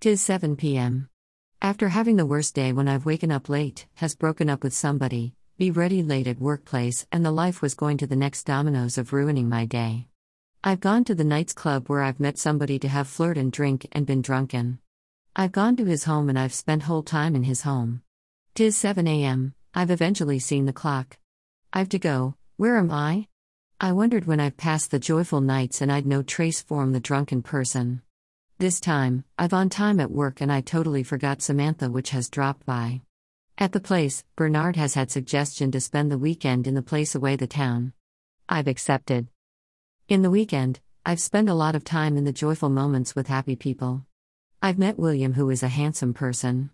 Tis 0.00 0.20
7 0.20 0.56
p.m. 0.56 1.08
After 1.62 1.88
having 1.88 2.16
the 2.16 2.26
worst 2.26 2.54
day 2.54 2.72
when 2.72 2.88
I've 2.88 3.06
waken 3.06 3.32
up 3.32 3.48
late, 3.48 3.86
has 3.94 4.14
broken 4.14 4.50
up 4.50 4.62
with 4.62 4.74
somebody, 4.74 5.34
be 5.56 5.70
ready 5.70 6.02
late 6.02 6.26
at 6.26 6.40
workplace, 6.40 7.06
and 7.10 7.24
the 7.24 7.30
life 7.30 7.62
was 7.62 7.74
going 7.74 7.96
to 7.98 8.06
the 8.06 8.16
next 8.16 8.44
dominoes 8.44 8.98
of 8.98 9.12
ruining 9.12 9.48
my 9.48 9.64
day. 9.64 10.08
I've 10.64 10.78
gone 10.78 11.02
to 11.04 11.14
the 11.16 11.24
night's 11.24 11.52
club 11.52 11.88
where 11.88 12.02
I've 12.02 12.20
met 12.20 12.38
somebody 12.38 12.78
to 12.78 12.88
have 12.88 13.08
flirt 13.08 13.36
and 13.36 13.50
drink 13.50 13.88
and 13.90 14.06
been 14.06 14.22
drunken. 14.22 14.78
I've 15.34 15.50
gone 15.50 15.74
to 15.74 15.84
his 15.84 16.04
home 16.04 16.28
and 16.28 16.38
I've 16.38 16.54
spent 16.54 16.84
whole 16.84 17.02
time 17.02 17.34
in 17.34 17.42
his 17.42 17.62
home. 17.62 18.02
Tis 18.54 18.76
7 18.76 19.08
a.m., 19.08 19.54
I've 19.74 19.90
eventually 19.90 20.38
seen 20.38 20.66
the 20.66 20.72
clock. 20.72 21.18
I've 21.72 21.88
to 21.88 21.98
go, 21.98 22.36
where 22.58 22.76
am 22.76 22.92
I? 22.92 23.26
I 23.80 23.90
wondered 23.90 24.26
when 24.26 24.38
I've 24.38 24.56
passed 24.56 24.92
the 24.92 25.00
joyful 25.00 25.40
nights 25.40 25.80
and 25.80 25.90
I'd 25.90 26.06
no 26.06 26.22
trace 26.22 26.62
form 26.62 26.92
the 26.92 27.00
drunken 27.00 27.42
person. 27.42 28.02
This 28.58 28.78
time, 28.78 29.24
I've 29.36 29.52
on 29.52 29.68
time 29.68 29.98
at 29.98 30.12
work 30.12 30.40
and 30.40 30.52
I 30.52 30.60
totally 30.60 31.02
forgot 31.02 31.42
Samantha, 31.42 31.90
which 31.90 32.10
has 32.10 32.30
dropped 32.30 32.64
by. 32.64 33.00
At 33.58 33.72
the 33.72 33.80
place, 33.80 34.22
Bernard 34.36 34.76
has 34.76 34.94
had 34.94 35.10
suggestion 35.10 35.72
to 35.72 35.80
spend 35.80 36.12
the 36.12 36.18
weekend 36.18 36.68
in 36.68 36.74
the 36.76 36.82
place 36.82 37.16
away 37.16 37.34
the 37.34 37.48
town. 37.48 37.94
I've 38.48 38.68
accepted. 38.68 39.26
In 40.12 40.20
the 40.20 40.28
weekend, 40.28 40.78
I've 41.06 41.20
spent 41.20 41.48
a 41.48 41.54
lot 41.54 41.74
of 41.74 41.84
time 41.84 42.18
in 42.18 42.24
the 42.24 42.34
joyful 42.34 42.68
moments 42.68 43.14
with 43.14 43.28
happy 43.28 43.56
people. 43.56 44.04
I've 44.60 44.78
met 44.78 44.98
William, 44.98 45.32
who 45.32 45.48
is 45.48 45.62
a 45.62 45.68
handsome 45.68 46.12
person. 46.12 46.68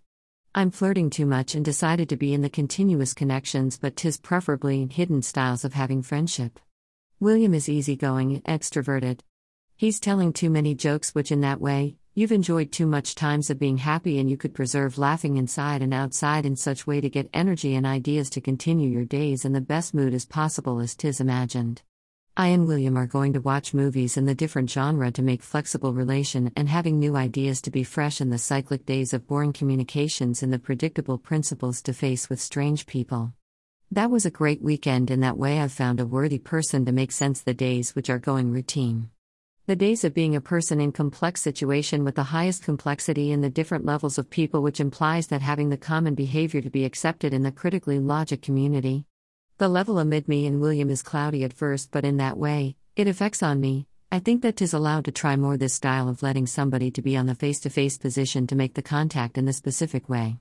I'm 0.53 0.71
flirting 0.71 1.09
too 1.09 1.25
much 1.25 1.55
and 1.55 1.63
decided 1.63 2.09
to 2.09 2.17
be 2.17 2.33
in 2.33 2.41
the 2.41 2.49
continuous 2.49 3.13
connections, 3.13 3.77
but 3.77 3.95
tis 3.95 4.17
preferably 4.17 4.81
in 4.81 4.89
hidden 4.89 5.21
styles 5.21 5.63
of 5.63 5.73
having 5.73 6.01
friendship. 6.01 6.59
William 7.21 7.53
is 7.53 7.69
easygoing 7.69 8.35
and 8.35 8.43
extroverted. 8.43 9.21
He's 9.77 10.01
telling 10.01 10.33
too 10.33 10.49
many 10.49 10.75
jokes, 10.75 11.15
which 11.15 11.31
in 11.31 11.39
that 11.39 11.61
way, 11.61 11.95
you've 12.13 12.33
enjoyed 12.33 12.73
too 12.73 12.87
much 12.87 13.15
times 13.15 13.49
of 13.49 13.57
being 13.57 13.77
happy 13.77 14.19
and 14.19 14.29
you 14.29 14.35
could 14.35 14.53
preserve 14.53 14.97
laughing 14.97 15.37
inside 15.37 15.81
and 15.81 15.93
outside 15.93 16.45
in 16.45 16.57
such 16.57 16.85
way 16.85 16.99
to 16.99 17.09
get 17.09 17.29
energy 17.33 17.73
and 17.73 17.87
ideas 17.87 18.29
to 18.31 18.41
continue 18.41 18.89
your 18.89 19.05
days 19.05 19.45
in 19.45 19.53
the 19.53 19.61
best 19.61 19.93
mood 19.93 20.13
as 20.13 20.25
possible 20.25 20.81
as 20.81 20.93
tis 20.93 21.21
imagined. 21.21 21.83
I 22.39 22.47
and 22.47 22.69
William 22.69 22.95
are 22.95 23.05
going 23.05 23.33
to 23.33 23.41
watch 23.41 23.73
movies 23.73 24.15
in 24.15 24.23
the 24.23 24.33
different 24.33 24.69
genre 24.69 25.11
to 25.11 25.21
make 25.21 25.43
flexible 25.43 25.91
relation 25.91 26.53
and 26.55 26.69
having 26.69 26.97
new 26.97 27.17
ideas 27.17 27.61
to 27.63 27.69
be 27.69 27.83
fresh 27.83 28.21
in 28.21 28.29
the 28.29 28.37
cyclic 28.37 28.85
days 28.85 29.13
of 29.13 29.27
boring 29.27 29.51
communications 29.51 30.41
and 30.41 30.53
the 30.53 30.57
predictable 30.57 31.17
principles 31.17 31.81
to 31.81 31.91
face 31.91 32.29
with 32.29 32.39
strange 32.39 32.85
people. 32.85 33.33
That 33.91 34.09
was 34.09 34.25
a 34.25 34.31
great 34.31 34.61
weekend 34.61 35.11
in 35.11 35.19
that 35.19 35.37
way 35.37 35.59
I've 35.59 35.73
found 35.73 35.99
a 35.99 36.05
worthy 36.05 36.39
person 36.39 36.85
to 36.85 36.93
make 36.93 37.11
sense 37.11 37.41
the 37.41 37.53
days 37.53 37.93
which 37.93 38.09
are 38.09 38.19
going 38.19 38.53
routine. 38.53 39.09
The 39.65 39.75
days 39.75 40.05
of 40.05 40.13
being 40.13 40.33
a 40.33 40.39
person 40.39 40.79
in 40.79 40.93
complex 40.93 41.41
situation 41.41 42.05
with 42.05 42.15
the 42.15 42.23
highest 42.23 42.63
complexity 42.63 43.33
in 43.33 43.41
the 43.41 43.49
different 43.49 43.83
levels 43.83 44.17
of 44.17 44.29
people 44.29 44.61
which 44.61 44.79
implies 44.79 45.27
that 45.27 45.41
having 45.41 45.71
the 45.71 45.75
common 45.75 46.15
behavior 46.15 46.61
to 46.61 46.69
be 46.69 46.85
accepted 46.85 47.33
in 47.33 47.43
the 47.43 47.51
critically 47.51 47.99
logic 47.99 48.41
community, 48.41 49.03
the 49.59 49.67
level 49.67 49.99
amid 49.99 50.25
me 50.29 50.47
and 50.47 50.61
William 50.61 50.89
is 50.89 51.03
cloudy 51.03 51.43
at 51.43 51.51
first, 51.51 51.91
but 51.91 52.05
in 52.05 52.15
that 52.15 52.37
way, 52.37 52.77
it 52.95 53.09
affects 53.09 53.43
on 53.43 53.59
me. 53.59 53.87
I 54.09 54.19
think 54.19 54.41
that 54.41 54.55
tis 54.55 54.73
allowed 54.73 55.03
to 55.03 55.11
try 55.11 55.35
more 55.35 55.57
this 55.57 55.73
style 55.73 56.07
of 56.07 56.23
letting 56.23 56.47
somebody 56.47 56.89
to 56.91 57.01
be 57.01 57.17
on 57.17 57.25
the 57.25 57.35
face 57.35 57.59
to 57.61 57.69
face 57.69 57.97
position 57.97 58.47
to 58.47 58.55
make 58.55 58.75
the 58.75 58.81
contact 58.81 59.37
in 59.37 59.43
the 59.43 59.51
specific 59.51 60.07
way. 60.07 60.37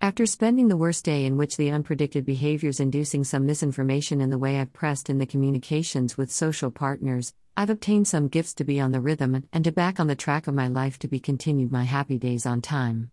After 0.00 0.26
spending 0.26 0.66
the 0.66 0.76
worst 0.76 1.04
day 1.04 1.26
in 1.26 1.36
which 1.36 1.56
the 1.56 1.68
unpredicted 1.68 2.24
behaviors 2.24 2.80
inducing 2.80 3.22
some 3.22 3.46
misinformation 3.46 4.20
in 4.20 4.30
the 4.30 4.38
way 4.38 4.58
I've 4.58 4.72
pressed 4.72 5.08
in 5.10 5.18
the 5.18 5.26
communications 5.26 6.18
with 6.18 6.32
social 6.32 6.72
partners, 6.72 7.34
I've 7.56 7.70
obtained 7.70 8.08
some 8.08 8.26
gifts 8.26 8.52
to 8.54 8.64
be 8.64 8.80
on 8.80 8.90
the 8.90 9.00
rhythm 9.00 9.44
and 9.52 9.62
to 9.62 9.70
back 9.70 10.00
on 10.00 10.08
the 10.08 10.16
track 10.16 10.48
of 10.48 10.54
my 10.54 10.66
life 10.66 10.98
to 10.98 11.08
be 11.08 11.20
continued 11.20 11.70
my 11.70 11.84
happy 11.84 12.18
days 12.18 12.46
on 12.46 12.62
time. 12.62 13.12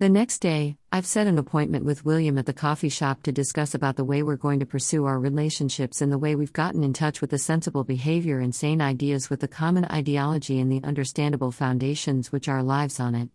The 0.00 0.08
next 0.08 0.38
day, 0.38 0.78
I've 0.90 1.04
set 1.04 1.26
an 1.26 1.36
appointment 1.36 1.84
with 1.84 2.06
William 2.06 2.38
at 2.38 2.46
the 2.46 2.54
coffee 2.54 2.88
shop 2.88 3.22
to 3.24 3.32
discuss 3.32 3.74
about 3.74 3.96
the 3.96 4.04
way 4.04 4.22
we're 4.22 4.36
going 4.36 4.60
to 4.60 4.64
pursue 4.64 5.04
our 5.04 5.20
relationships 5.20 6.00
and 6.00 6.10
the 6.10 6.16
way 6.16 6.34
we've 6.34 6.54
gotten 6.54 6.82
in 6.82 6.94
touch 6.94 7.20
with 7.20 7.28
the 7.28 7.36
sensible 7.36 7.84
behavior 7.84 8.38
and 8.38 8.54
sane 8.54 8.80
ideas 8.80 9.28
with 9.28 9.40
the 9.40 9.46
common 9.46 9.84
ideology 9.84 10.58
and 10.58 10.72
the 10.72 10.82
understandable 10.84 11.52
foundations 11.52 12.32
which 12.32 12.48
our 12.48 12.62
lives 12.62 12.98
on 12.98 13.14
it. 13.14 13.28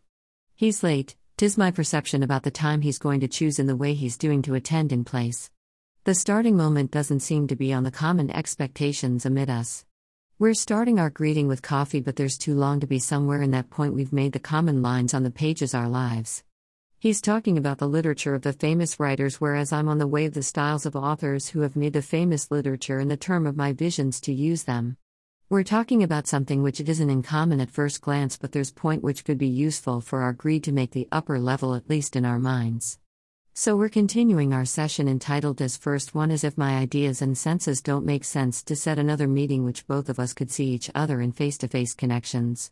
He's 0.56 0.82
late, 0.82 1.16
tis 1.38 1.56
my 1.56 1.70
perception 1.70 2.24
about 2.24 2.42
the 2.42 2.50
time 2.50 2.82
he's 2.82 2.98
going 2.98 3.20
to 3.20 3.28
choose 3.28 3.60
in 3.60 3.68
the 3.68 3.76
way 3.76 3.94
he's 3.94 4.18
doing 4.18 4.42
to 4.42 4.56
attend 4.56 4.92
in 4.92 5.04
place. 5.04 5.52
The 6.06 6.16
starting 6.16 6.58
moment 6.58 6.90
doesn't 6.90 7.20
seem 7.20 7.46
to 7.50 7.56
be 7.56 7.74
on 7.74 7.84
the 7.84 7.92
common 7.92 8.32
expectations 8.32 9.24
amid 9.24 9.52
us. 9.52 9.86
We're 10.40 10.56
starting 10.56 10.98
our 10.98 11.12
greeting 11.12 11.48
with 11.48 11.62
coffee, 11.62 12.02
but 12.02 12.16
there's 12.16 12.40
too 12.40 12.56
long 12.56 12.80
to 12.80 12.88
be 12.88 12.98
somewhere 12.98 13.44
in 13.44 13.52
that 13.52 13.70
point 13.70 13.94
we've 13.94 14.12
made 14.12 14.32
the 14.32 14.40
common 14.40 14.82
lines 14.82 15.14
on 15.14 15.22
the 15.22 15.30
pages 15.30 15.76
our 15.76 15.88
lives. 15.88 16.44
He's 16.98 17.22
talking 17.22 17.58
about 17.58 17.78
the 17.78 17.88
literature 17.88 18.34
of 18.34 18.42
the 18.42 18.54
famous 18.54 19.00
writers, 19.00 19.36
whereas 19.42 19.72
I'm 19.72 19.90
on 19.90 19.98
the 19.98 20.08
way 20.08 20.26
of 20.26 20.34
the 20.34 20.42
styles 20.42 20.86
of 20.86 20.96
authors 20.96 21.50
who 21.50 21.60
have 21.60 21.76
made 21.76 21.94
the 21.94 22.02
famous 22.02 22.50
literature 22.50 23.00
in 23.00 23.10
the 23.10 23.18
term 23.18 23.46
of 23.46 23.58
my 23.58 23.74
visions 23.74 24.20
to 24.22 24.34
use 24.34 24.64
them. 24.64 24.98
We're 25.50 25.64
talking 25.64 26.02
about 26.02 26.26
something 26.26 26.64
which 26.64 26.80
isn't 26.80 27.10
in 27.10 27.22
common 27.22 27.62
at 27.62 27.70
first 27.70 28.02
glance, 28.02 28.38
but 28.38 28.54
there's 28.54 28.72
point 28.72 29.04
which 29.04 29.26
could 29.26 29.38
be 29.38 29.48
useful 29.48 30.02
for 30.02 30.22
our 30.22 30.34
greed 30.34 30.64
to 30.64 30.72
make 30.72 30.92
the 30.92 31.08
upper 31.12 31.38
level 31.38 31.76
at 31.76 31.90
least 31.90 32.16
in 32.16 32.26
our 32.26 32.40
minds. 32.40 32.98
So 33.54 33.76
we're 33.76 33.90
continuing 33.90 34.54
our 34.54 34.66
session 34.66 35.08
entitled 35.08 35.62
as 35.62 35.78
first 35.78 36.16
one 36.16 36.32
as 36.32 36.44
if 36.44 36.58
my 36.58 36.78
ideas 36.78 37.22
and 37.22 37.38
senses 37.38 37.82
don't 37.82 38.06
make 38.06 38.24
sense 38.24 38.64
to 38.64 38.76
set 38.76 38.98
another 38.98 39.28
meeting 39.28 39.64
which 39.64 39.86
both 39.86 40.10
of 40.10 40.18
us 40.18 40.34
could 40.34 40.50
see 40.50 40.70
each 40.70 40.90
other 40.96 41.22
in 41.22 41.32
face 41.32 41.58
to 41.60 41.68
face 41.68 41.94
connections. 41.94 42.72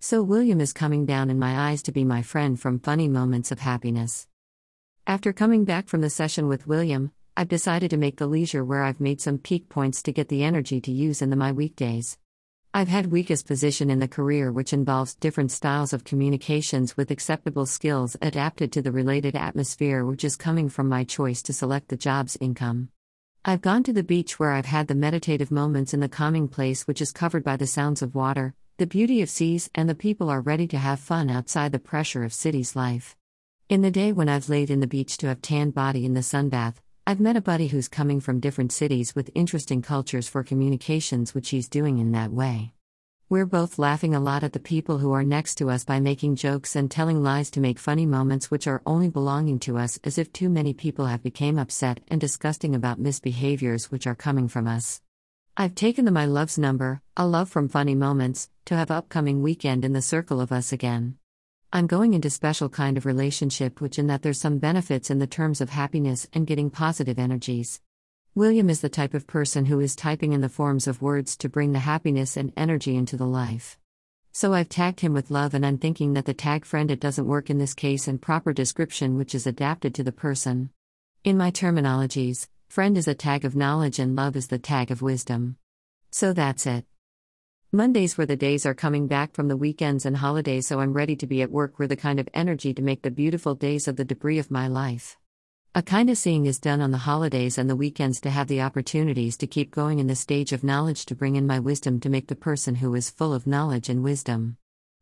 So 0.00 0.22
William 0.22 0.60
is 0.60 0.72
coming 0.72 1.06
down 1.06 1.28
in 1.28 1.40
my 1.40 1.70
eyes 1.70 1.82
to 1.82 1.92
be 1.92 2.04
my 2.04 2.22
friend 2.22 2.58
from 2.58 2.78
funny 2.78 3.08
moments 3.08 3.50
of 3.50 3.58
happiness. 3.58 4.28
After 5.08 5.32
coming 5.32 5.64
back 5.64 5.88
from 5.88 6.02
the 6.02 6.10
session 6.10 6.46
with 6.46 6.68
William, 6.68 7.10
I've 7.36 7.48
decided 7.48 7.90
to 7.90 7.96
make 7.96 8.16
the 8.16 8.28
leisure 8.28 8.64
where 8.64 8.84
I've 8.84 9.00
made 9.00 9.20
some 9.20 9.38
peak 9.38 9.68
points 9.68 10.00
to 10.04 10.12
get 10.12 10.28
the 10.28 10.44
energy 10.44 10.80
to 10.82 10.92
use 10.92 11.20
in 11.20 11.30
the 11.30 11.36
my 11.36 11.50
weekdays. 11.50 12.16
I've 12.72 12.86
had 12.86 13.10
weakest 13.10 13.48
position 13.48 13.90
in 13.90 13.98
the 13.98 14.06
career 14.06 14.52
which 14.52 14.72
involves 14.72 15.16
different 15.16 15.50
styles 15.50 15.92
of 15.92 16.04
communications 16.04 16.96
with 16.96 17.10
acceptable 17.10 17.66
skills 17.66 18.16
adapted 18.22 18.70
to 18.72 18.82
the 18.82 18.92
related 18.92 19.34
atmosphere 19.34 20.04
which 20.04 20.22
is 20.22 20.36
coming 20.36 20.68
from 20.68 20.88
my 20.88 21.02
choice 21.02 21.42
to 21.42 21.52
select 21.52 21.88
the 21.88 21.96
job's 21.96 22.38
income. 22.40 22.90
I've 23.44 23.62
gone 23.62 23.82
to 23.82 23.92
the 23.92 24.04
beach 24.04 24.38
where 24.38 24.52
I've 24.52 24.66
had 24.66 24.86
the 24.86 24.94
meditative 24.94 25.50
moments 25.50 25.92
in 25.92 25.98
the 25.98 26.08
calming 26.08 26.46
place 26.46 26.86
which 26.86 27.02
is 27.02 27.10
covered 27.10 27.42
by 27.42 27.56
the 27.56 27.66
sounds 27.66 28.00
of 28.00 28.14
water, 28.14 28.54
the 28.78 28.86
beauty 28.86 29.22
of 29.22 29.28
seas, 29.28 29.68
and 29.74 29.88
the 29.88 29.94
people 29.94 30.30
are 30.30 30.40
ready 30.40 30.64
to 30.68 30.78
have 30.78 31.00
fun 31.00 31.28
outside 31.28 31.72
the 31.72 31.80
pressure 31.80 32.22
of 32.22 32.32
city's 32.32 32.76
life. 32.76 33.16
In 33.68 33.82
the 33.82 33.90
day 33.90 34.12
when 34.12 34.28
I've 34.28 34.48
laid 34.48 34.70
in 34.70 34.78
the 34.78 34.86
beach 34.86 35.16
to 35.18 35.26
have 35.26 35.42
tanned 35.42 35.74
body 35.74 36.04
in 36.04 36.14
the 36.14 36.20
sunbath, 36.20 36.76
I've 37.04 37.18
met 37.18 37.36
a 37.36 37.40
buddy 37.40 37.66
who's 37.66 37.88
coming 37.88 38.20
from 38.20 38.38
different 38.38 38.70
cities 38.70 39.16
with 39.16 39.32
interesting 39.34 39.82
cultures 39.82 40.28
for 40.28 40.44
communications, 40.44 41.34
which 41.34 41.48
he's 41.48 41.68
doing 41.68 41.98
in 41.98 42.12
that 42.12 42.30
way. 42.30 42.72
We're 43.28 43.46
both 43.46 43.80
laughing 43.80 44.14
a 44.14 44.20
lot 44.20 44.44
at 44.44 44.52
the 44.52 44.60
people 44.60 44.98
who 44.98 45.10
are 45.10 45.24
next 45.24 45.56
to 45.56 45.70
us 45.70 45.84
by 45.84 45.98
making 45.98 46.36
jokes 46.36 46.76
and 46.76 46.88
telling 46.88 47.20
lies 47.20 47.50
to 47.52 47.60
make 47.60 47.80
funny 47.80 48.06
moments 48.06 48.48
which 48.48 48.68
are 48.68 48.82
only 48.86 49.10
belonging 49.10 49.58
to 49.60 49.76
us 49.76 49.98
as 50.04 50.18
if 50.18 50.32
too 50.32 50.48
many 50.48 50.72
people 50.72 51.06
have 51.06 51.24
become 51.24 51.58
upset 51.58 51.98
and 52.06 52.20
disgusting 52.20 52.76
about 52.76 53.02
misbehaviors 53.02 53.90
which 53.90 54.06
are 54.06 54.14
coming 54.14 54.46
from 54.46 54.68
us. 54.68 55.02
I've 55.60 55.74
taken 55.74 56.04
the 56.04 56.12
My 56.12 56.24
Love's 56.24 56.56
number, 56.56 57.02
a 57.16 57.26
love 57.26 57.48
from 57.48 57.68
funny 57.68 57.96
moments, 57.96 58.48
to 58.66 58.76
have 58.76 58.92
upcoming 58.92 59.42
weekend 59.42 59.84
in 59.84 59.92
the 59.92 60.00
circle 60.00 60.40
of 60.40 60.52
us 60.52 60.72
again. 60.72 61.18
I'm 61.72 61.88
going 61.88 62.14
into 62.14 62.30
special 62.30 62.68
kind 62.68 62.96
of 62.96 63.04
relationship 63.04 63.80
which 63.80 63.98
in 63.98 64.06
that 64.06 64.22
there's 64.22 64.40
some 64.40 64.58
benefits 64.58 65.10
in 65.10 65.18
the 65.18 65.26
terms 65.26 65.60
of 65.60 65.70
happiness 65.70 66.28
and 66.32 66.46
getting 66.46 66.70
positive 66.70 67.18
energies. 67.18 67.80
William 68.36 68.70
is 68.70 68.82
the 68.82 68.88
type 68.88 69.14
of 69.14 69.26
person 69.26 69.66
who 69.66 69.80
is 69.80 69.96
typing 69.96 70.32
in 70.32 70.42
the 70.42 70.48
forms 70.48 70.86
of 70.86 71.02
words 71.02 71.36
to 71.38 71.48
bring 71.48 71.72
the 71.72 71.80
happiness 71.80 72.36
and 72.36 72.52
energy 72.56 72.94
into 72.94 73.16
the 73.16 73.26
life. 73.26 73.76
So 74.30 74.54
I've 74.54 74.68
tagged 74.68 75.00
him 75.00 75.12
with 75.12 75.28
love 75.28 75.54
and 75.54 75.66
I'm 75.66 75.78
thinking 75.78 76.12
that 76.12 76.26
the 76.26 76.34
tag 76.34 76.66
friend 76.66 76.88
it 76.88 77.00
doesn't 77.00 77.26
work 77.26 77.50
in 77.50 77.58
this 77.58 77.74
case 77.74 78.06
and 78.06 78.22
proper 78.22 78.52
description 78.52 79.18
which 79.18 79.34
is 79.34 79.44
adapted 79.44 79.92
to 79.96 80.04
the 80.04 80.12
person. 80.12 80.70
In 81.24 81.36
my 81.36 81.50
terminologies, 81.50 82.46
Friend 82.68 82.98
is 82.98 83.08
a 83.08 83.14
tag 83.14 83.46
of 83.46 83.56
knowledge 83.56 83.98
and 83.98 84.14
love 84.14 84.36
is 84.36 84.48
the 84.48 84.58
tag 84.58 84.90
of 84.90 85.00
wisdom. 85.00 85.56
So 86.10 86.34
that's 86.34 86.66
it. 86.66 86.84
Mondays 87.72 88.18
where 88.18 88.26
the 88.26 88.36
days 88.36 88.66
are 88.66 88.74
coming 88.74 89.06
back 89.06 89.34
from 89.34 89.48
the 89.48 89.56
weekends 89.56 90.04
and 90.04 90.18
holidays, 90.18 90.66
so 90.66 90.78
I'm 90.78 90.92
ready 90.92 91.16
to 91.16 91.26
be 91.26 91.40
at 91.40 91.50
work 91.50 91.78
with 91.78 91.88
the 91.88 91.96
kind 91.96 92.20
of 92.20 92.28
energy 92.34 92.74
to 92.74 92.82
make 92.82 93.00
the 93.00 93.10
beautiful 93.10 93.54
days 93.54 93.88
of 93.88 93.96
the 93.96 94.04
debris 94.04 94.38
of 94.38 94.50
my 94.50 94.68
life. 94.68 95.16
A 95.74 95.82
kind 95.82 96.10
of 96.10 96.18
seeing 96.18 96.44
is 96.44 96.60
done 96.60 96.82
on 96.82 96.90
the 96.90 96.98
holidays 96.98 97.56
and 97.56 97.70
the 97.70 97.76
weekends 97.76 98.20
to 98.20 98.30
have 98.30 98.48
the 98.48 98.60
opportunities 98.60 99.38
to 99.38 99.46
keep 99.46 99.70
going 99.70 99.98
in 99.98 100.06
the 100.06 100.14
stage 100.14 100.52
of 100.52 100.62
knowledge 100.62 101.06
to 101.06 101.14
bring 101.14 101.36
in 101.36 101.46
my 101.46 101.58
wisdom 101.58 102.00
to 102.00 102.10
make 102.10 102.28
the 102.28 102.36
person 102.36 102.76
who 102.76 102.94
is 102.94 103.08
full 103.08 103.32
of 103.32 103.46
knowledge 103.46 103.88
and 103.88 104.04
wisdom. 104.04 104.58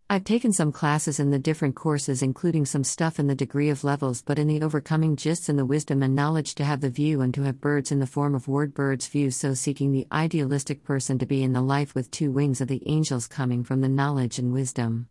I've 0.08 0.22
taken 0.22 0.52
some 0.52 0.70
classes 0.70 1.18
in 1.18 1.32
the 1.32 1.38
different 1.40 1.74
courses, 1.74 2.22
including 2.22 2.64
some 2.64 2.84
stuff 2.84 3.18
in 3.18 3.26
the 3.26 3.34
degree 3.34 3.70
of 3.70 3.82
levels, 3.82 4.22
but 4.22 4.38
in 4.38 4.46
the 4.46 4.62
overcoming 4.62 5.16
gists 5.16 5.48
and 5.48 5.58
the 5.58 5.64
wisdom 5.64 6.00
and 6.00 6.14
knowledge 6.14 6.54
to 6.54 6.64
have 6.64 6.80
the 6.80 6.90
view 6.90 7.22
and 7.22 7.34
to 7.34 7.42
have 7.42 7.60
birds 7.60 7.90
in 7.90 7.98
the 7.98 8.06
form 8.06 8.32
of 8.32 8.46
word 8.46 8.72
birds 8.72 9.08
view, 9.08 9.32
so 9.32 9.52
seeking 9.52 9.90
the 9.90 10.06
idealistic 10.12 10.84
person 10.84 11.18
to 11.18 11.26
be 11.26 11.42
in 11.42 11.54
the 11.54 11.60
life 11.60 11.92
with 11.96 12.12
two 12.12 12.30
wings 12.30 12.60
of 12.60 12.68
the 12.68 12.84
angels 12.86 13.26
coming 13.26 13.64
from 13.64 13.80
the 13.80 13.88
knowledge 13.88 14.38
and 14.38 14.52
wisdom. 14.52 15.08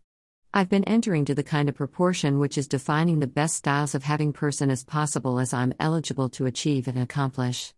I've 0.54 0.70
been 0.70 0.84
entering 0.84 1.26
to 1.26 1.34
the 1.34 1.42
kind 1.42 1.68
of 1.68 1.74
proportion 1.74 2.38
which 2.38 2.56
is 2.56 2.66
defining 2.66 3.20
the 3.20 3.26
best 3.26 3.56
styles 3.56 3.94
of 3.94 4.04
having 4.04 4.32
person 4.32 4.70
as 4.70 4.82
possible 4.82 5.38
as 5.38 5.52
I'm 5.52 5.74
eligible 5.78 6.30
to 6.30 6.46
achieve 6.46 6.88
and 6.88 6.98
accomplish. 6.98 7.74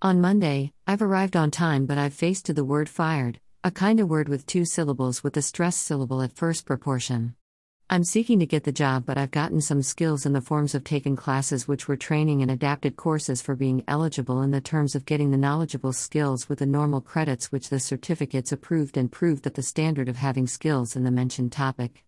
On 0.00 0.20
Monday, 0.20 0.72
I've 0.86 1.02
arrived 1.02 1.34
on 1.34 1.50
time, 1.50 1.86
but 1.86 1.98
I've 1.98 2.14
faced 2.14 2.46
to 2.46 2.54
the 2.54 2.64
word 2.64 2.88
fired, 2.88 3.40
a 3.64 3.70
kind 3.70 4.00
of 4.00 4.08
word 4.08 4.28
with 4.28 4.46
two 4.46 4.64
syllables 4.64 5.24
with 5.24 5.36
a 5.36 5.42
stress 5.42 5.76
syllable 5.76 6.22
at 6.22 6.32
first 6.32 6.64
proportion. 6.66 7.34
I'm 7.88 8.04
seeking 8.04 8.38
to 8.40 8.46
get 8.46 8.64
the 8.64 8.72
job, 8.72 9.06
but 9.06 9.16
I've 9.16 9.30
gotten 9.30 9.60
some 9.60 9.82
skills 9.82 10.26
in 10.26 10.32
the 10.32 10.40
forms 10.40 10.74
of 10.74 10.84
taking 10.84 11.14
classes 11.14 11.68
which 11.68 11.86
were 11.86 11.96
training 11.96 12.42
and 12.42 12.50
adapted 12.50 12.96
courses 12.96 13.40
for 13.40 13.54
being 13.54 13.84
eligible 13.86 14.42
in 14.42 14.50
the 14.50 14.60
terms 14.60 14.94
of 14.94 15.04
getting 15.04 15.30
the 15.30 15.36
knowledgeable 15.36 15.92
skills 15.92 16.48
with 16.48 16.58
the 16.58 16.66
normal 16.66 17.00
credits 17.00 17.52
which 17.52 17.68
the 17.68 17.78
certificates 17.78 18.52
approved 18.52 18.96
and 18.96 19.12
proved 19.12 19.44
that 19.44 19.54
the 19.54 19.62
standard 19.62 20.08
of 20.08 20.16
having 20.16 20.46
skills 20.46 20.96
in 20.96 21.04
the 21.04 21.10
mentioned 21.10 21.52
topic. 21.52 22.04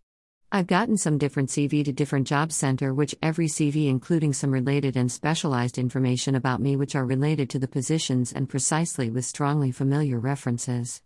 I've 0.50 0.66
gotten 0.66 0.96
some 0.96 1.18
different 1.18 1.50
CV 1.50 1.84
to 1.84 1.92
different 1.92 2.26
job 2.26 2.52
center 2.52 2.94
which 2.94 3.14
every 3.22 3.46
CV 3.46 3.88
including 3.88 4.32
some 4.32 4.50
related 4.50 4.96
and 4.96 5.12
specialized 5.12 5.78
information 5.78 6.34
about 6.34 6.60
me 6.60 6.74
which 6.74 6.94
are 6.94 7.04
related 7.04 7.50
to 7.50 7.58
the 7.58 7.68
positions 7.68 8.32
and 8.32 8.48
precisely 8.48 9.10
with 9.10 9.24
strongly 9.24 9.70
familiar 9.70 10.18
references. 10.18 11.02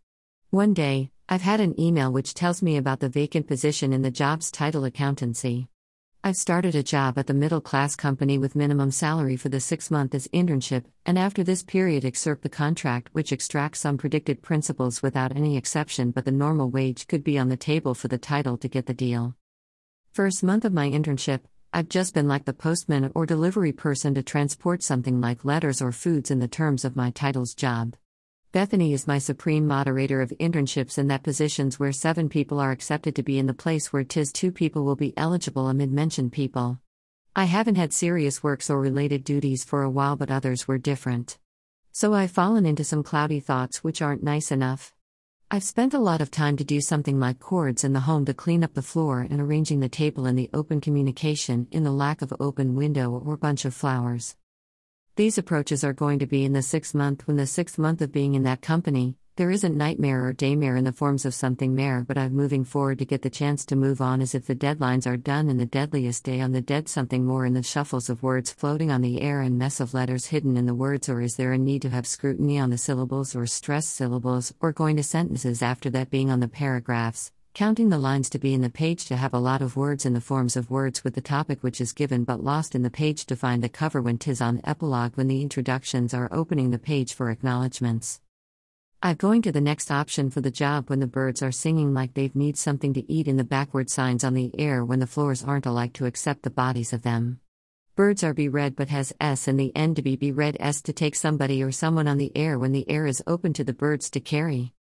One 0.53 0.75
day, 0.75 1.11
I've 1.31 1.41
had 1.41 1.61
an 1.61 1.81
email 1.81 2.13
which 2.13 2.35
tells 2.35 2.61
me 2.61 2.77
about 2.77 3.01
the 3.01 3.09
vacant 3.09 3.47
position 3.47 3.91
in 3.91 4.03
the 4.03 4.11
job's 4.11 4.51
title 4.51 4.85
accountancy. 4.85 5.69
I've 6.23 6.37
started 6.37 6.75
a 6.75 6.83
job 6.83 7.17
at 7.17 7.27
the 7.27 7.33
middle 7.33 7.63
class 7.63 7.97
company 7.97 8.37
with 8.37 8.55
minimum 8.55 8.91
salary 8.91 9.39
for 9.39 9.49
the 9.49 9.61
six 9.61 9.91
month 9.91 10.15
as 10.15 10.29
internship, 10.29 10.85
and 11.07 11.19
after 11.19 11.43
this 11.43 11.63
period, 11.63 12.05
excerpt 12.05 12.43
the 12.43 12.51
contract, 12.51 13.09
which 13.13 13.33
extracts 13.33 13.81
some 13.81 13.97
predicted 13.97 14.43
principles 14.43 15.01
without 15.01 15.35
any 15.35 15.57
exception, 15.57 16.11
but 16.11 16.27
the 16.27 16.31
normal 16.31 16.69
wage 16.69 17.07
could 17.07 17.25
be 17.25 17.39
on 17.39 17.49
the 17.49 17.57
table 17.57 17.95
for 17.95 18.09
the 18.09 18.19
title 18.19 18.59
to 18.59 18.69
get 18.69 18.85
the 18.85 18.93
deal. 18.93 19.35
First 20.13 20.43
month 20.43 20.67
of 20.67 20.75
my 20.75 20.91
internship, 20.91 21.41
I've 21.73 21.89
just 21.89 22.13
been 22.13 22.29
like 22.29 22.45
the 22.45 22.53
postman 22.53 23.11
or 23.15 23.25
delivery 23.25 23.73
person 23.73 24.13
to 24.17 24.23
transport 24.23 24.83
something 24.83 25.19
like 25.19 25.47
letters 25.47 25.81
or 25.81 25.93
foods 25.93 26.31
in 26.31 26.41
the 26.41 26.47
terms 26.47 26.85
of 26.85 26.95
my 26.95 27.09
title's 27.09 27.55
job. 27.55 27.97
Bethany 28.53 28.93
is 28.93 29.07
my 29.07 29.17
supreme 29.17 29.67
moderator 29.67 30.21
of 30.21 30.29
internships 30.39 30.99
in 30.99 31.09
that 31.09 31.23
positions 31.23 31.81
where 31.81 31.91
seven 31.91 32.29
people 32.29 32.61
are 32.61 32.71
accepted 32.71 33.17
to 33.17 33.23
be 33.23 33.39
in 33.39 33.47
the 33.47 33.55
place 33.55 33.95
where 33.95 34.05
tis 34.05 34.31
two 34.31 34.53
people 34.53 34.85
will 34.85 34.95
be 34.95 35.17
eligible 35.17 35.69
amid 35.69 35.91
mentioned 35.91 36.33
people. 36.33 36.79
I 37.35 37.47
haven't 37.47 37.77
had 37.77 37.95
serious 37.95 38.43
works 38.43 38.69
or 38.69 38.79
related 38.79 39.25
duties 39.25 39.65
for 39.65 39.83
a 39.83 39.89
while, 39.89 40.17
but 40.17 40.31
others 40.31 40.69
were 40.69 40.77
different. 40.77 41.39
So 41.93 42.13
I've 42.13 42.31
fallen 42.31 42.67
into 42.67 42.85
some 42.85 43.03
cloudy 43.03 43.41
thoughts 43.41 43.83
which 43.83 44.03
aren't 44.03 44.23
nice 44.23 44.53
enough. 44.53 44.93
I've 45.51 45.65
spent 45.65 45.95
a 45.95 45.99
lot 45.99 46.21
of 46.21 46.31
time 46.31 46.59
to 46.59 46.65
do 46.65 46.83
something 46.83 47.19
like 47.19 47.41
chords 47.41 47.85
in 47.85 47.95
the 47.95 48.01
home 48.01 48.27
to 48.27 48.35
clean 48.35 48.63
up 48.63 48.75
the 48.75 48.83
floor 48.83 49.27
and 49.31 49.41
arranging 49.41 49.81
the 49.81 49.89
table 49.89 50.27
in 50.27 50.37
the 50.37 50.51
open 50.53 50.83
communication 50.83 51.69
in 51.71 51.85
the 51.85 51.91
lack 51.91 52.21
of 52.21 52.35
open 52.39 52.75
window 52.75 53.13
or 53.13 53.39
bunch 53.39 53.65
of 53.65 53.73
flowers. 53.73 54.37
These 55.14 55.37
approaches 55.37 55.85
are 55.85 55.92
going 55.92 56.21
to 56.21 56.26
be 56.26 56.42
in 56.42 56.54
the 56.54 56.62
sixth 56.62 56.95
month. 56.95 57.28
When 57.28 57.37
the 57.37 57.47
sixth 57.47 57.78
month 57.78 58.00
of 58.00 58.12
being 58.12 58.35
in 58.35 58.45
that 58.45 58.62
company, 58.62 59.19
there 59.37 59.50
isn't 59.50 59.76
nightmare 59.76 60.26
or 60.26 60.33
daymare 60.33 60.78
in 60.78 60.85
the 60.85 60.92
forms 60.92 61.26
of 61.26 61.35
something 61.35 61.75
mare, 61.75 62.02
but 62.02 62.16
I'm 62.16 62.33
moving 62.33 62.64
forward 62.64 62.99
to 62.99 63.04
get 63.04 63.21
the 63.21 63.28
chance 63.28 63.66
to 63.66 63.76
move 63.76 64.00
on 64.00 64.23
as 64.23 64.35
if 64.35 64.47
the 64.47 64.54
deadlines 64.54 65.07
are 65.07 65.19
done 65.19 65.50
and 65.50 65.61
the 65.61 65.66
deadliest 65.66 66.25
day 66.25 66.40
on 66.40 66.52
the 66.52 66.62
dead 66.62 66.88
something 66.88 67.26
more 67.26 67.45
in 67.45 67.52
the 67.52 67.62
shuffles 67.62 68.09
of 68.09 68.23
words 68.23 68.52
floating 68.52 68.90
on 68.90 69.02
the 69.02 69.21
air 69.21 69.42
and 69.42 69.59
mess 69.59 69.81
of 69.81 69.92
letters 69.92 70.28
hidden 70.28 70.57
in 70.57 70.64
the 70.64 70.75
words 70.75 71.11
or 71.11 71.21
is 71.21 71.37
there 71.37 71.52
a 71.52 71.59
need 71.59 71.83
to 71.83 71.90
have 71.90 72.07
scrutiny 72.07 72.59
on 72.59 72.71
the 72.71 72.78
syllables 72.78 73.37
or 73.37 73.47
stress 73.47 73.87
syllables 73.87 74.54
or 74.61 74.73
going 74.73 74.97
to 74.97 75.02
sentences 75.02 75.61
after 75.61 75.90
that 75.90 76.09
being 76.09 76.31
on 76.31 76.40
the 76.40 76.49
paragraphs, 76.49 77.33
counting 77.55 77.91
the 77.91 77.99
lines 77.99 78.31
to 78.31 78.39
be 78.39 78.55
in 78.55 78.63
the 78.63 78.71
page 78.71 79.05
to 79.05 79.15
have 79.15 79.35
a 79.35 79.39
lot 79.39 79.61
of 79.61 79.77
words 79.77 80.07
in 80.07 80.15
the 80.15 80.21
forms 80.23 80.57
of 80.57 80.71
words 80.71 81.05
with 81.05 81.15
the 81.15 81.21
topic 81.21 81.63
which 81.63 81.83
is 81.83 81.93
given 81.93 82.25
but 82.25 82.43
lost 82.43 82.75
in 82.75 82.83
the 82.83 82.91
page 82.91 83.27
to 83.27 83.37
find 83.37 83.63
the 83.63 83.69
cover 83.69 84.01
when 84.01 84.17
tis 84.17 84.41
on 84.41 84.59
epilogue 84.65 85.13
when 85.17 85.29
the 85.29 85.43
introductions 85.43 86.15
are 86.15 86.31
opening 86.33 86.71
the 86.71 86.79
page 86.79 87.13
for 87.13 87.31
acknowledgments. 87.31 88.23
I'm 89.03 89.17
going 89.17 89.43
to 89.43 89.53
the 89.53 89.61
next 89.61 89.91
option 89.91 90.31
for 90.31 90.41
the 90.41 90.51
job 90.51 90.89
when 90.89 91.01
the 91.01 91.07
birds 91.07 91.43
are 91.43 91.53
singing 91.53 91.93
like 91.93 92.15
they've 92.15 92.35
need 92.35 92.57
something 92.57 92.95
to 92.95 93.13
eat 93.13 93.29
in 93.29 93.37
the 93.37 93.45
backward 93.45 93.91
signs 93.91 94.25
on 94.25 94.33
the 94.33 94.51
air 94.59 94.83
when 94.83 95.01
the 95.01 95.07
floors 95.07 95.45
aren't 95.45 95.67
alike 95.67 95.93
to 95.95 96.07
accept 96.07 96.45
the 96.45 96.51
bodies 96.51 96.95
of 96.95 97.03
them. 97.03 97.39
Birds 97.97 98.25
are 98.25 98.33
be 98.33 98.49
read 98.49 98.77
but 98.77 98.89
has 98.89 99.13
S 99.21 99.47
in 99.47 99.59
the 99.59 99.77
end 99.77 99.97
to 99.97 100.03
be 100.03 100.17
be 100.17 100.33
read 100.33 100.57
S 100.59 100.81
to 100.83 100.95
take 100.95 101.15
somebody 101.15 101.63
or 101.63 101.71
someone 101.71 102.09
on 102.09 102.17
the 102.17 102.35
air 102.35 102.59
when 102.59 102.73
the 102.73 102.89
air 102.89 103.07
is 103.07 103.23
open 103.27 103.53
to 103.53 103.65
the 103.65 103.75
birds 103.75 104.09
to 104.11 104.21
carry. 104.21 104.73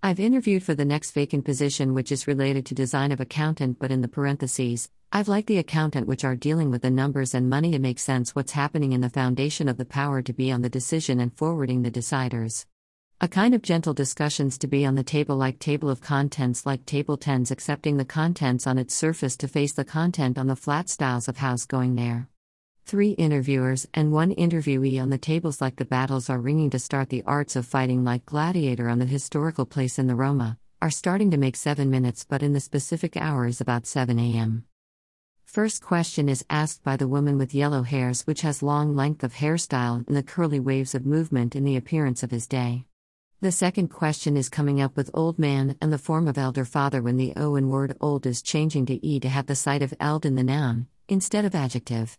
I've 0.00 0.20
interviewed 0.20 0.62
for 0.62 0.74
the 0.74 0.84
next 0.84 1.10
vacant 1.10 1.44
position, 1.44 1.92
which 1.92 2.12
is 2.12 2.28
related 2.28 2.64
to 2.66 2.74
design 2.74 3.10
of 3.10 3.18
accountant, 3.18 3.80
but 3.80 3.90
in 3.90 4.00
the 4.00 4.06
parentheses, 4.06 4.88
I've 5.10 5.26
liked 5.26 5.48
the 5.48 5.58
accountant, 5.58 6.06
which 6.06 6.22
are 6.22 6.36
dealing 6.36 6.70
with 6.70 6.82
the 6.82 6.90
numbers 6.90 7.34
and 7.34 7.50
money 7.50 7.72
to 7.72 7.80
make 7.80 7.98
sense 7.98 8.32
what's 8.32 8.52
happening 8.52 8.92
in 8.92 9.00
the 9.00 9.10
foundation 9.10 9.68
of 9.68 9.76
the 9.76 9.84
power 9.84 10.22
to 10.22 10.32
be 10.32 10.52
on 10.52 10.62
the 10.62 10.68
decision 10.68 11.18
and 11.18 11.36
forwarding 11.36 11.82
the 11.82 11.90
deciders. 11.90 12.64
A 13.20 13.26
kind 13.26 13.56
of 13.56 13.62
gentle 13.62 13.92
discussions 13.92 14.56
to 14.58 14.68
be 14.68 14.86
on 14.86 14.94
the 14.94 15.02
table, 15.02 15.36
like 15.36 15.58
table 15.58 15.90
of 15.90 16.00
contents, 16.00 16.64
like 16.64 16.86
table 16.86 17.16
tens, 17.16 17.50
accepting 17.50 17.96
the 17.96 18.04
contents 18.04 18.68
on 18.68 18.78
its 18.78 18.94
surface 18.94 19.36
to 19.38 19.48
face 19.48 19.72
the 19.72 19.84
content 19.84 20.38
on 20.38 20.46
the 20.46 20.54
flat 20.54 20.88
styles 20.88 21.26
of 21.26 21.38
house 21.38 21.66
going 21.66 21.96
there 21.96 22.28
three 22.88 23.10
interviewers 23.10 23.86
and 23.92 24.10
one 24.10 24.34
interviewee 24.36 24.98
on 24.98 25.10
the 25.10 25.18
tables 25.18 25.60
like 25.60 25.76
the 25.76 25.84
battles 25.84 26.30
are 26.30 26.40
ringing 26.40 26.70
to 26.70 26.78
start 26.78 27.10
the 27.10 27.22
arts 27.26 27.54
of 27.54 27.66
fighting 27.66 28.02
like 28.02 28.24
gladiator 28.24 28.88
on 28.88 28.98
the 28.98 29.04
historical 29.04 29.66
place 29.66 29.98
in 29.98 30.06
the 30.06 30.14
Roma, 30.14 30.56
are 30.80 30.88
starting 30.88 31.30
to 31.30 31.36
make 31.36 31.54
7 31.54 31.90
minutes 31.90 32.24
but 32.26 32.42
in 32.42 32.54
the 32.54 32.60
specific 32.60 33.14
hour 33.14 33.46
is 33.46 33.60
about 33.60 33.86
7 33.86 34.18
a.m. 34.18 34.64
First 35.44 35.82
question 35.82 36.30
is 36.30 36.46
asked 36.48 36.82
by 36.82 36.96
the 36.96 37.06
woman 37.06 37.36
with 37.36 37.54
yellow 37.54 37.82
hairs 37.82 38.22
which 38.22 38.40
has 38.40 38.62
long 38.62 38.96
length 38.96 39.22
of 39.22 39.34
hairstyle 39.34 40.06
and 40.08 40.16
the 40.16 40.22
curly 40.22 40.58
waves 40.58 40.94
of 40.94 41.04
movement 41.04 41.54
in 41.54 41.64
the 41.64 41.76
appearance 41.76 42.22
of 42.22 42.30
his 42.30 42.46
day. 42.46 42.86
The 43.42 43.52
second 43.52 43.88
question 43.88 44.34
is 44.34 44.48
coming 44.48 44.80
up 44.80 44.96
with 44.96 45.10
old 45.12 45.38
man 45.38 45.76
and 45.82 45.92
the 45.92 45.98
form 45.98 46.26
of 46.26 46.38
elder 46.38 46.64
father 46.64 47.02
when 47.02 47.18
the 47.18 47.34
O 47.36 47.54
in 47.56 47.68
word 47.68 47.98
old 48.00 48.24
is 48.24 48.40
changing 48.40 48.86
to 48.86 49.06
E 49.06 49.20
to 49.20 49.28
have 49.28 49.44
the 49.44 49.54
site 49.54 49.82
of 49.82 49.92
eld 50.00 50.24
in 50.24 50.36
the 50.36 50.42
noun, 50.42 50.86
instead 51.06 51.44
of 51.44 51.54
adjective. 51.54 52.16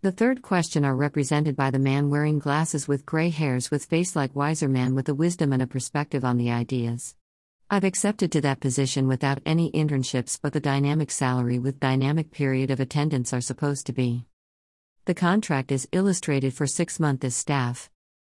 The 0.00 0.12
third 0.12 0.42
question 0.42 0.84
are 0.84 0.94
represented 0.94 1.56
by 1.56 1.72
the 1.72 1.80
man 1.80 2.08
wearing 2.08 2.38
glasses 2.38 2.86
with 2.86 3.04
gray 3.04 3.30
hairs 3.30 3.68
with 3.68 3.86
face 3.86 4.14
like 4.14 4.36
wiser 4.36 4.68
man 4.68 4.94
with 4.94 5.08
a 5.08 5.14
wisdom 5.14 5.52
and 5.52 5.60
a 5.60 5.66
perspective 5.66 6.24
on 6.24 6.36
the 6.36 6.52
ideas. 6.52 7.16
I've 7.68 7.82
accepted 7.82 8.30
to 8.30 8.40
that 8.42 8.60
position 8.60 9.08
without 9.08 9.40
any 9.44 9.72
internships 9.72 10.38
but 10.40 10.52
the 10.52 10.60
dynamic 10.60 11.10
salary 11.10 11.58
with 11.58 11.80
dynamic 11.80 12.30
period 12.30 12.70
of 12.70 12.78
attendance 12.78 13.32
are 13.32 13.40
supposed 13.40 13.86
to 13.86 13.92
be. 13.92 14.24
The 15.06 15.14
contract 15.14 15.72
is 15.72 15.88
illustrated 15.90 16.54
for 16.54 16.68
6 16.68 17.00
months 17.00 17.24
as 17.24 17.34
staff. 17.34 17.90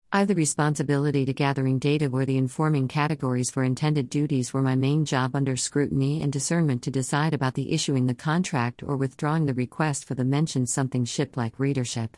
I 0.09 0.23
the 0.23 0.35
responsibility 0.35 1.25
to 1.25 1.33
gathering 1.33 1.79
data 1.79 2.09
where 2.09 2.25
the 2.25 2.37
informing 2.37 2.87
categories 2.87 3.51
for 3.51 3.65
intended 3.65 4.09
duties 4.09 4.53
were 4.53 4.61
my 4.61 4.73
main 4.73 5.03
job 5.03 5.35
under 5.35 5.57
scrutiny 5.57 6.21
and 6.21 6.31
discernment 6.31 6.81
to 6.83 6.91
decide 6.91 7.33
about 7.33 7.55
the 7.55 7.73
issuing 7.73 8.05
the 8.05 8.15
contract 8.15 8.81
or 8.81 8.95
withdrawing 8.95 9.47
the 9.47 9.53
request 9.53 10.05
for 10.05 10.15
the 10.15 10.23
mentioned 10.23 10.69
something 10.69 11.03
ship 11.03 11.35
like 11.35 11.59
readership. 11.59 12.15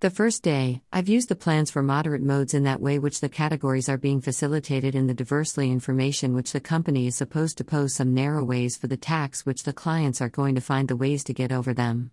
The 0.00 0.10
first 0.10 0.42
day, 0.42 0.82
I've 0.92 1.08
used 1.08 1.30
the 1.30 1.34
plans 1.34 1.70
for 1.70 1.82
moderate 1.82 2.22
modes 2.22 2.52
in 2.52 2.64
that 2.64 2.82
way 2.82 2.98
which 2.98 3.20
the 3.20 3.30
categories 3.30 3.88
are 3.88 3.96
being 3.96 4.20
facilitated 4.20 4.94
in 4.94 5.06
the 5.06 5.14
diversely 5.14 5.72
information 5.72 6.34
which 6.34 6.52
the 6.52 6.60
company 6.60 7.06
is 7.06 7.16
supposed 7.16 7.56
to 7.56 7.64
pose 7.64 7.94
some 7.94 8.12
narrow 8.12 8.44
ways 8.44 8.76
for 8.76 8.86
the 8.86 8.98
tax 8.98 9.46
which 9.46 9.62
the 9.62 9.72
clients 9.72 10.20
are 10.20 10.28
going 10.28 10.54
to 10.56 10.60
find 10.60 10.88
the 10.88 10.96
ways 10.96 11.24
to 11.24 11.32
get 11.32 11.52
over 11.52 11.72
them. 11.72 12.10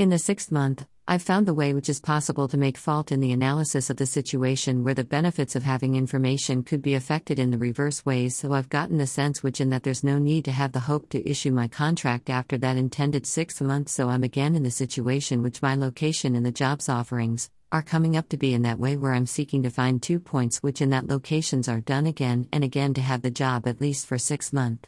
In 0.00 0.08
the 0.08 0.18
sixth 0.18 0.50
month, 0.50 0.86
I've 1.06 1.20
found 1.20 1.44
the 1.44 1.52
way 1.52 1.74
which 1.74 1.90
is 1.90 2.00
possible 2.00 2.48
to 2.48 2.56
make 2.56 2.78
fault 2.78 3.12
in 3.12 3.20
the 3.20 3.32
analysis 3.32 3.90
of 3.90 3.98
the 3.98 4.06
situation 4.06 4.82
where 4.82 4.94
the 4.94 5.04
benefits 5.04 5.54
of 5.54 5.62
having 5.62 5.94
information 5.94 6.62
could 6.62 6.80
be 6.80 6.94
affected 6.94 7.38
in 7.38 7.50
the 7.50 7.58
reverse 7.58 8.06
ways, 8.06 8.34
so 8.34 8.54
I've 8.54 8.70
gotten 8.70 8.96
the 8.96 9.06
sense 9.06 9.42
which 9.42 9.60
in 9.60 9.68
that 9.68 9.82
there's 9.82 10.02
no 10.02 10.18
need 10.18 10.46
to 10.46 10.52
have 10.52 10.72
the 10.72 10.80
hope 10.80 11.10
to 11.10 11.28
issue 11.28 11.50
my 11.50 11.68
contract 11.68 12.30
after 12.30 12.56
that 12.56 12.78
intended 12.78 13.26
sixth 13.26 13.60
month, 13.60 13.90
so 13.90 14.08
I'm 14.08 14.24
again 14.24 14.56
in 14.56 14.62
the 14.62 14.70
situation 14.70 15.42
which 15.42 15.60
my 15.60 15.74
location 15.74 16.34
in 16.34 16.44
the 16.44 16.50
jobs 16.50 16.88
offerings 16.88 17.50
are 17.70 17.82
coming 17.82 18.16
up 18.16 18.30
to 18.30 18.38
be 18.38 18.54
in 18.54 18.62
that 18.62 18.78
way 18.78 18.96
where 18.96 19.12
I'm 19.12 19.26
seeking 19.26 19.62
to 19.64 19.70
find 19.70 20.02
two 20.02 20.18
points 20.18 20.62
which 20.62 20.80
in 20.80 20.88
that 20.88 21.08
locations 21.08 21.68
are 21.68 21.82
done 21.82 22.06
again 22.06 22.48
and 22.54 22.64
again 22.64 22.94
to 22.94 23.02
have 23.02 23.20
the 23.20 23.30
job 23.30 23.66
at 23.66 23.82
least 23.82 24.06
for 24.06 24.16
six 24.16 24.50
month. 24.50 24.86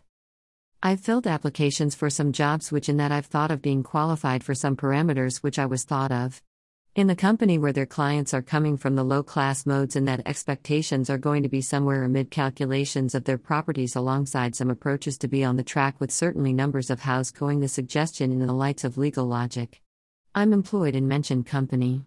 I've 0.85 0.99
filled 0.99 1.29
applications 1.29 1.95
for 1.95 2.11
some 2.11 2.33
jobs 2.33 2.73
which 2.73 2.89
in 2.89 2.97
that 2.97 3.13
I've 3.13 3.27
thought 3.27 3.53
of 3.53 3.63
being 3.63 3.85
qualified 3.85 4.43
for 4.43 4.53
some 4.53 4.75
parameters 4.75 5.37
which 5.37 5.57
I 5.57 5.65
was 5.65 5.85
thought 5.85 6.11
of. 6.11 6.43
In 6.97 7.07
the 7.07 7.15
company 7.15 7.57
where 7.57 7.73
their 7.73 7.87
clients 7.87 8.35
are 8.35 8.43
coming 8.43 8.77
from 8.77 8.97
the 8.97 9.05
low 9.05 9.23
class 9.23 9.65
modes 9.65 9.95
and 9.95 10.09
that 10.09 10.27
expectations 10.27 11.09
are 11.09 11.19
going 11.19 11.45
to 11.45 11.49
be 11.49 11.61
somewhere 11.61 12.03
amid 12.03 12.33
calculations 12.33 13.15
of 13.15 13.23
their 13.23 13.39
properties 13.39 13.95
alongside 13.95 14.57
some 14.57 14.71
approaches 14.71 15.17
to 15.19 15.29
be 15.29 15.45
on 15.45 15.55
the 15.55 15.63
track 15.63 16.01
with 16.01 16.11
certainly 16.11 16.53
numbers 16.53 16.91
of 16.91 17.03
house 17.03 17.31
going 17.31 17.61
the 17.61 17.69
suggestion 17.69 18.33
in 18.33 18.45
the 18.45 18.53
lights 18.53 18.83
of 18.83 18.99
legal 18.99 19.25
logic. 19.25 19.81
I'm 20.35 20.53
employed 20.53 20.97
in 20.97 21.07
mentioned 21.07 21.47
company. 21.47 22.07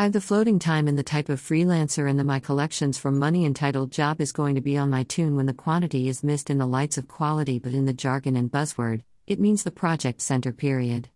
I've 0.00 0.12
the 0.12 0.20
floating 0.20 0.60
time 0.60 0.86
in 0.86 0.94
the 0.94 1.02
type 1.02 1.28
of 1.28 1.40
freelancer 1.40 2.08
and 2.08 2.16
the 2.16 2.22
my 2.22 2.38
collections 2.38 2.96
from 2.96 3.18
money 3.18 3.44
entitled 3.44 3.90
job 3.90 4.20
is 4.20 4.30
going 4.30 4.54
to 4.54 4.60
be 4.60 4.78
on 4.78 4.90
my 4.90 5.02
tune 5.02 5.34
when 5.34 5.46
the 5.46 5.52
quantity 5.52 6.08
is 6.08 6.22
missed 6.22 6.50
in 6.50 6.58
the 6.58 6.68
lights 6.68 6.98
of 6.98 7.08
quality 7.08 7.58
but 7.58 7.74
in 7.74 7.84
the 7.84 7.92
jargon 7.92 8.36
and 8.36 8.48
buzzword, 8.48 9.02
it 9.26 9.40
means 9.40 9.64
the 9.64 9.72
project 9.72 10.20
center 10.20 10.52
period. 10.52 11.08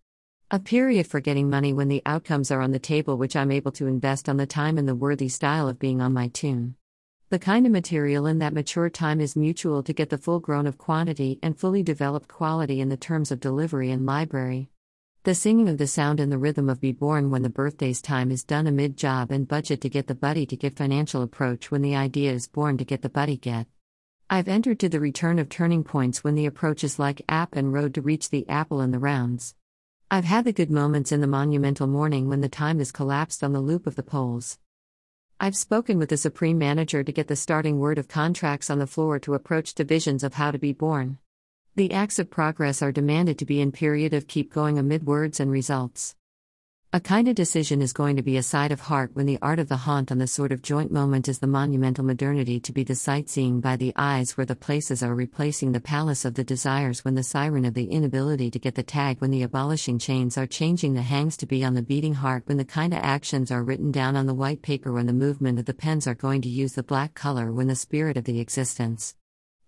A 0.51 0.59
period 0.59 1.07
for 1.07 1.21
getting 1.21 1.49
money 1.49 1.73
when 1.73 1.87
the 1.87 2.03
outcomes 2.05 2.51
are 2.51 2.61
on 2.61 2.73
the 2.73 2.81
table 2.81 3.17
which 3.17 3.37
I'm 3.37 3.53
able 3.53 3.71
to 3.71 3.87
invest 3.87 4.29
on 4.29 4.37
the 4.37 4.47
time 4.47 4.77
and 4.79 4.89
the 4.89 4.97
worthy 4.97 5.29
style 5.29 5.69
of 5.69 5.79
being 5.79 6.01
on 6.01 6.13
my 6.13 6.27
tune. 6.27 6.75
The 7.29 7.39
kind 7.39 7.67
of 7.67 7.71
material 7.71 8.27
in 8.27 8.41
that 8.41 8.53
mature 8.53 8.91
time 8.91 9.21
is 9.21 9.37
mutual 9.37 9.85
to 9.85 9.93
get 9.93 10.11
the 10.11 10.19
full 10.19 10.41
grown 10.41 10.67
of 10.67 10.77
quantity 10.77 11.39
and 11.41 11.57
fully 11.57 11.85
developed 11.85 12.27
quality 12.27 12.81
in 12.81 12.89
the 12.89 12.97
terms 12.97 13.31
of 13.31 13.39
delivery 13.39 13.93
and 13.93 14.05
library. 14.05 14.72
The 15.25 15.37
singing 15.37 15.69
of 15.69 15.79
the 15.79 15.87
sound 15.87 16.19
and 16.19 16.33
the 16.33 16.37
rhythm 16.39 16.69
of 16.69 16.81
Be 16.81 16.91
Born 16.91 17.31
when 17.31 17.43
the 17.43 17.49
birthday's 17.49 18.03
time 18.03 18.33
is 18.33 18.43
done 18.43 18.67
amid 18.67 18.97
job 18.97 19.31
and 19.31 19.47
budget 19.47 19.81
to 19.83 19.89
get 19.89 20.09
the 20.09 20.17
buddy 20.17 20.47
to 20.47 20.57
get 20.57 20.77
financial 20.77 21.23
approach 21.23 21.71
when 21.71 21.81
the 21.81 21.95
idea 21.95 22.33
is 22.33 22.49
born 22.49 22.77
to 22.79 22.85
get 22.85 23.03
the 23.03 23.09
buddy 23.09 23.37
get. 23.37 23.69
I've 24.29 24.49
entered 24.49 24.81
to 24.81 24.89
the 24.89 24.99
return 24.99 25.39
of 25.39 25.49
turning 25.49 25.85
points 25.85 26.25
when 26.25 26.35
the 26.35 26.47
approach 26.47 26.83
is 26.83 26.99
like 26.99 27.23
app 27.29 27.55
and 27.55 27.73
road 27.73 27.95
to 27.95 28.03
reach 28.03 28.31
the 28.31 28.49
apple 28.49 28.81
in 28.81 28.91
the 28.91 28.99
rounds. 28.99 29.55
I've 30.11 30.25
had 30.25 30.45
the 30.45 30.53
good 30.53 30.73
moments 30.73 31.13
in 31.13 31.21
the 31.21 31.29
monumental 31.29 31.87
morning 31.87 32.29
when 32.29 32.41
the 32.41 32.49
time 32.49 32.81
is 32.81 32.91
collapsed 32.91 33.45
on 33.45 33.53
the 33.53 33.61
loop 33.61 33.87
of 33.87 33.95
the 33.95 34.03
poles. 34.03 34.59
I've 35.39 35.55
spoken 35.55 35.99
with 35.99 36.09
the 36.09 36.17
supreme 36.17 36.59
manager 36.59 37.05
to 37.05 37.13
get 37.13 37.29
the 37.29 37.37
starting 37.37 37.79
word 37.79 37.99
of 37.99 38.09
contracts 38.09 38.71
on 38.71 38.81
the 38.81 38.89
floor 38.89 39.21
to 39.21 39.35
approach 39.35 39.77
divisions 39.77 40.25
of 40.25 40.35
how 40.35 40.51
to 40.51 40.59
be 40.59 40.73
born. 40.73 41.19
The 41.75 41.95
acts 41.95 42.19
of 42.19 42.29
progress 42.29 42.83
are 42.83 42.93
demanded 42.93 43.39
to 43.39 43.47
be 43.47 43.63
in 43.63 43.73
period 43.73 44.13
of 44.13 44.27
keep 44.27 44.53
going 44.53 44.79
amid 44.79 45.07
words 45.07 45.41
and 45.41 45.51
results. 45.51 46.15
A 46.93 47.01
kind 47.01 47.29
of 47.29 47.35
decision 47.35 47.81
is 47.81 47.95
going 47.95 48.17
to 48.17 48.23
be 48.23 48.37
a 48.37 48.43
side 48.43 48.73
of 48.73 48.81
heart 48.83 49.13
when 49.15 49.25
the 49.25 49.39
art 49.41 49.59
of 49.59 49.71
the 49.71 49.79
haunt 49.79 50.13
on 50.13 50.19
the 50.19 50.27
sort 50.27 50.53
of 50.53 50.61
joint 50.61 50.93
moment 50.93 51.29
is 51.29 51.39
the 51.39 51.47
monumental 51.47 52.05
modernity 52.05 52.61
to 52.61 52.73
be 52.75 52.85
the 52.85 52.95
sightseeing 52.95 53.63
by 53.63 53.77
the 53.77 53.95
eyes 53.97 54.37
where 54.37 54.45
the 54.45 54.55
places 54.55 55.03
are 55.03 55.15
replacing 55.15 55.73
the 55.73 55.81
palace 55.81 56.27
of 56.27 56.35
the 56.35 56.45
desires 56.45 57.07
when 57.07 57.15
the 57.15 57.23
siren 57.23 57.65
of 57.65 57.73
the 57.73 57.87
inability 57.87 58.51
to 58.51 58.59
get 58.59 58.75
the 58.75 58.83
tag 58.83 59.23
when 59.23 59.31
the 59.31 59.43
abolishing 59.43 59.99
chains 59.99 60.37
are 60.37 60.47
changing 60.47 60.93
the 60.93 61.01
hangs 61.01 61.39
to 61.39 61.47
be 61.47 61.65
on 61.65 61.73
the 61.73 61.81
beating 61.81 62.17
heart 62.17 62.43
when 62.45 62.59
the 62.59 62.67
kind 62.67 62.93
of 62.93 63.01
actions 63.03 63.51
are 63.51 63.65
written 63.65 63.91
down 63.91 64.15
on 64.15 64.27
the 64.27 64.35
white 64.35 64.61
paper 64.61 64.93
when 64.93 65.07
the 65.07 65.13
movement 65.15 65.59
of 65.59 65.65
the 65.65 65.73
pens 65.73 66.07
are 66.07 66.15
going 66.15 66.43
to 66.43 66.51
use 66.51 66.75
the 66.75 66.83
black 66.83 67.15
color 67.15 67.51
when 67.51 67.69
the 67.69 67.75
spirit 67.75 68.19
of 68.19 68.25
the 68.25 68.41
existence 68.41 69.15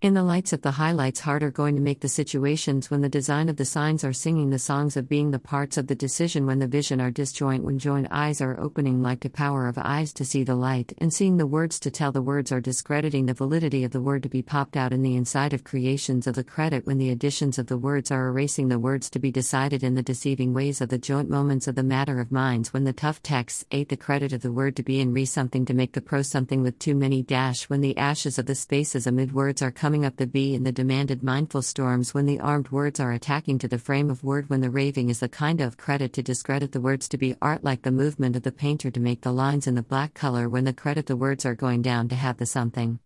in 0.04 0.12
the 0.12 0.22
lights 0.22 0.52
of 0.52 0.60
the 0.60 0.72
highlights, 0.72 1.20
heart 1.20 1.42
are 1.42 1.50
going 1.50 1.74
to 1.74 1.80
make 1.80 2.00
the 2.00 2.08
situations 2.10 2.90
when 2.90 3.00
the 3.00 3.08
design 3.08 3.48
of 3.48 3.56
the 3.56 3.64
signs 3.64 4.04
are 4.04 4.12
singing 4.12 4.50
the 4.50 4.58
songs 4.58 4.98
of 4.98 5.08
being 5.08 5.30
the 5.30 5.38
parts 5.38 5.78
of 5.78 5.86
the 5.86 5.94
decision 5.94 6.44
when 6.44 6.58
the 6.58 6.66
vision 6.66 7.00
are 7.00 7.10
disjoint 7.10 7.64
when 7.64 7.78
joined 7.78 8.06
eyes 8.10 8.42
are 8.42 8.60
opening 8.60 9.02
like 9.02 9.20
the 9.20 9.30
power 9.30 9.66
of 9.66 9.78
eyes 9.78 10.12
to 10.12 10.22
see 10.22 10.44
the 10.44 10.54
light 10.54 10.92
and 10.98 11.10
seeing 11.10 11.38
the 11.38 11.46
words 11.46 11.80
to 11.80 11.90
tell 11.90 12.12
the 12.12 12.20
words 12.20 12.52
are 12.52 12.60
discrediting 12.60 13.24
the 13.24 13.32
validity 13.32 13.82
of 13.82 13.92
the 13.92 14.00
word 14.02 14.22
to 14.22 14.28
be 14.28 14.42
popped 14.42 14.76
out 14.76 14.92
in 14.92 15.00
the 15.00 15.16
inside 15.16 15.54
of 15.54 15.64
creations 15.64 16.26
of 16.26 16.34
the 16.34 16.44
credit 16.44 16.84
when 16.84 16.98
the 16.98 17.08
additions 17.08 17.58
of 17.58 17.68
the 17.68 17.78
words 17.78 18.10
are 18.10 18.28
erasing 18.28 18.68
the 18.68 18.78
words 18.78 19.08
to 19.08 19.18
be 19.18 19.30
decided 19.30 19.82
in 19.82 19.94
the 19.94 20.02
deceiving 20.02 20.52
ways 20.52 20.82
of 20.82 20.90
the 20.90 20.98
joint 20.98 21.30
moments 21.30 21.66
of 21.66 21.76
the 21.76 21.82
matter 21.82 22.20
of 22.20 22.30
minds 22.30 22.74
when 22.74 22.84
the 22.84 22.92
tough 22.92 23.22
texts 23.22 23.64
ate 23.70 23.88
the 23.88 23.96
credit 23.96 24.34
of 24.34 24.42
the 24.42 24.52
word 24.52 24.76
to 24.76 24.82
be 24.82 25.00
in 25.00 25.14
re 25.14 25.24
something 25.24 25.64
to 25.64 25.72
make 25.72 25.94
the 25.94 26.02
pro 26.02 26.20
something 26.20 26.60
with 26.60 26.78
too 26.78 26.94
many 26.94 27.22
dash 27.22 27.70
when 27.70 27.80
the 27.80 27.96
ashes 27.96 28.38
of 28.38 28.44
the 28.44 28.54
spaces 28.54 29.06
amid 29.06 29.32
words 29.32 29.62
are 29.62 29.70
coming 29.70 29.93
coming 29.94 30.06
up 30.06 30.16
the 30.16 30.26
B 30.26 30.56
in 30.56 30.64
the 30.64 30.72
demanded 30.72 31.22
mindful 31.22 31.62
storms 31.62 32.12
when 32.12 32.26
the 32.26 32.40
armed 32.40 32.68
words 32.70 32.98
are 32.98 33.12
attacking 33.12 33.60
to 33.60 33.68
the 33.68 33.78
frame 33.78 34.10
of 34.10 34.24
word 34.24 34.50
when 34.50 34.60
the 34.60 34.68
raving 34.68 35.08
is 35.08 35.20
the 35.20 35.28
kind 35.28 35.60
of 35.60 35.76
credit 35.76 36.12
to 36.14 36.20
discredit 36.20 36.72
the 36.72 36.80
words 36.80 37.08
to 37.08 37.16
be 37.16 37.36
art 37.40 37.62
like 37.62 37.82
the 37.82 37.92
movement 37.92 38.34
of 38.34 38.42
the 38.42 38.50
painter 38.50 38.90
to 38.90 38.98
make 38.98 39.20
the 39.20 39.30
lines 39.30 39.68
in 39.68 39.76
the 39.76 39.84
black 39.84 40.12
color 40.12 40.48
when 40.48 40.64
the 40.64 40.72
credit 40.72 41.06
the 41.06 41.14
words 41.14 41.46
are 41.46 41.54
going 41.54 41.80
down 41.80 42.08
to 42.08 42.16
have 42.16 42.38
the 42.38 42.44
something. 42.44 42.98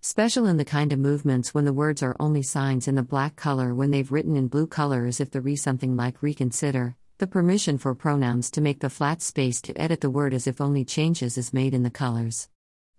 Special 0.00 0.46
in 0.46 0.56
the 0.56 0.64
kind 0.64 0.94
of 0.94 0.98
movements 0.98 1.52
when 1.52 1.66
the 1.66 1.74
words 1.74 2.02
are 2.02 2.16
only 2.18 2.40
signs 2.40 2.88
in 2.88 2.94
the 2.94 3.02
black 3.02 3.36
color 3.36 3.74
when 3.74 3.90
they've 3.90 4.10
written 4.10 4.34
in 4.34 4.48
blue 4.48 4.66
color 4.66 5.04
as 5.04 5.20
if 5.20 5.30
the 5.30 5.42
re 5.42 5.56
something 5.56 5.94
like 5.94 6.22
reconsider, 6.22 6.96
the 7.18 7.26
permission 7.26 7.76
for 7.76 7.94
pronouns 7.94 8.50
to 8.50 8.62
make 8.62 8.80
the 8.80 8.88
flat 8.88 9.20
space 9.20 9.60
to 9.60 9.78
edit 9.78 10.00
the 10.00 10.08
word 10.08 10.32
as 10.32 10.46
if 10.46 10.58
only 10.58 10.86
changes 10.86 11.36
is 11.36 11.52
made 11.52 11.74
in 11.74 11.82
the 11.82 11.90
colors. 11.90 12.48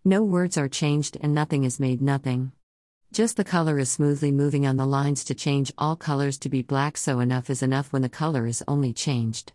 No 0.06 0.22
words 0.22 0.60
are 0.60 0.70
changed 0.70 1.18
and 1.22 1.34
nothing 1.34 1.64
is 1.64 1.80
made 1.80 2.04
nothing. 2.04 2.52
Just 3.14 3.36
the 3.36 3.44
color 3.44 3.78
is 3.78 3.92
smoothly 3.92 4.32
moving 4.32 4.66
on 4.66 4.78
the 4.78 4.86
lines 4.86 5.26
to 5.26 5.36
change 5.36 5.74
all 5.78 5.98
colors 5.98 6.38
to 6.38 6.48
be 6.48 6.62
black, 6.62 6.96
so 6.96 7.20
enough 7.20 7.50
is 7.50 7.62
enough 7.62 7.92
when 7.92 8.04
the 8.04 8.08
color 8.08 8.48
is 8.48 8.64
only 8.70 8.94
changed. 8.94 9.52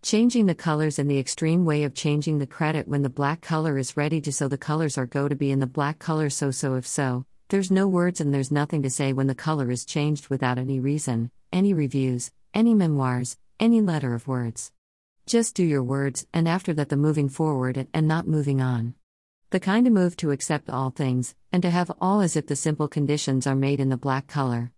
Changing 0.00 0.46
the 0.46 0.54
colors 0.54 0.98
in 0.98 1.06
the 1.06 1.18
extreme 1.18 1.66
way 1.66 1.84
of 1.84 1.92
changing 1.92 2.38
the 2.38 2.46
credit 2.46 2.88
when 2.88 3.02
the 3.02 3.10
black 3.10 3.42
color 3.42 3.76
is 3.76 3.98
ready 3.98 4.18
to 4.22 4.32
so 4.32 4.48
the 4.48 4.56
colors 4.56 4.96
are 4.96 5.04
go 5.04 5.28
to 5.28 5.34
be 5.34 5.50
in 5.50 5.60
the 5.60 5.66
black 5.66 5.98
color 5.98 6.30
so 6.30 6.50
so 6.50 6.74
if 6.74 6.86
so, 6.86 7.26
there's 7.50 7.70
no 7.70 7.86
words 7.86 8.18
and 8.18 8.32
there's 8.32 8.50
nothing 8.50 8.82
to 8.82 8.88
say 8.88 9.12
when 9.12 9.26
the 9.26 9.34
color 9.34 9.70
is 9.70 9.84
changed 9.84 10.28
without 10.28 10.56
any 10.56 10.80
reason, 10.80 11.30
any 11.52 11.74
reviews, 11.74 12.30
any 12.54 12.72
memoirs, 12.72 13.36
any 13.58 13.82
letter 13.82 14.14
of 14.14 14.26
words. 14.26 14.72
Just 15.26 15.54
do 15.54 15.64
your 15.64 15.82
words, 15.82 16.26
and 16.32 16.48
after 16.48 16.72
that, 16.72 16.88
the 16.88 16.96
moving 16.96 17.28
forward 17.28 17.86
and 17.92 18.08
not 18.08 18.26
moving 18.26 18.62
on. 18.62 18.94
The 19.50 19.58
kind 19.58 19.88
of 19.88 19.92
move 19.92 20.16
to 20.18 20.30
accept 20.30 20.70
all 20.70 20.90
things, 20.90 21.34
and 21.52 21.60
to 21.62 21.70
have 21.70 21.90
all 22.00 22.20
as 22.20 22.36
if 22.36 22.46
the 22.46 22.54
simple 22.54 22.86
conditions 22.86 23.48
are 23.48 23.56
made 23.56 23.80
in 23.80 23.88
the 23.88 23.96
black 23.96 24.28
color. 24.28 24.70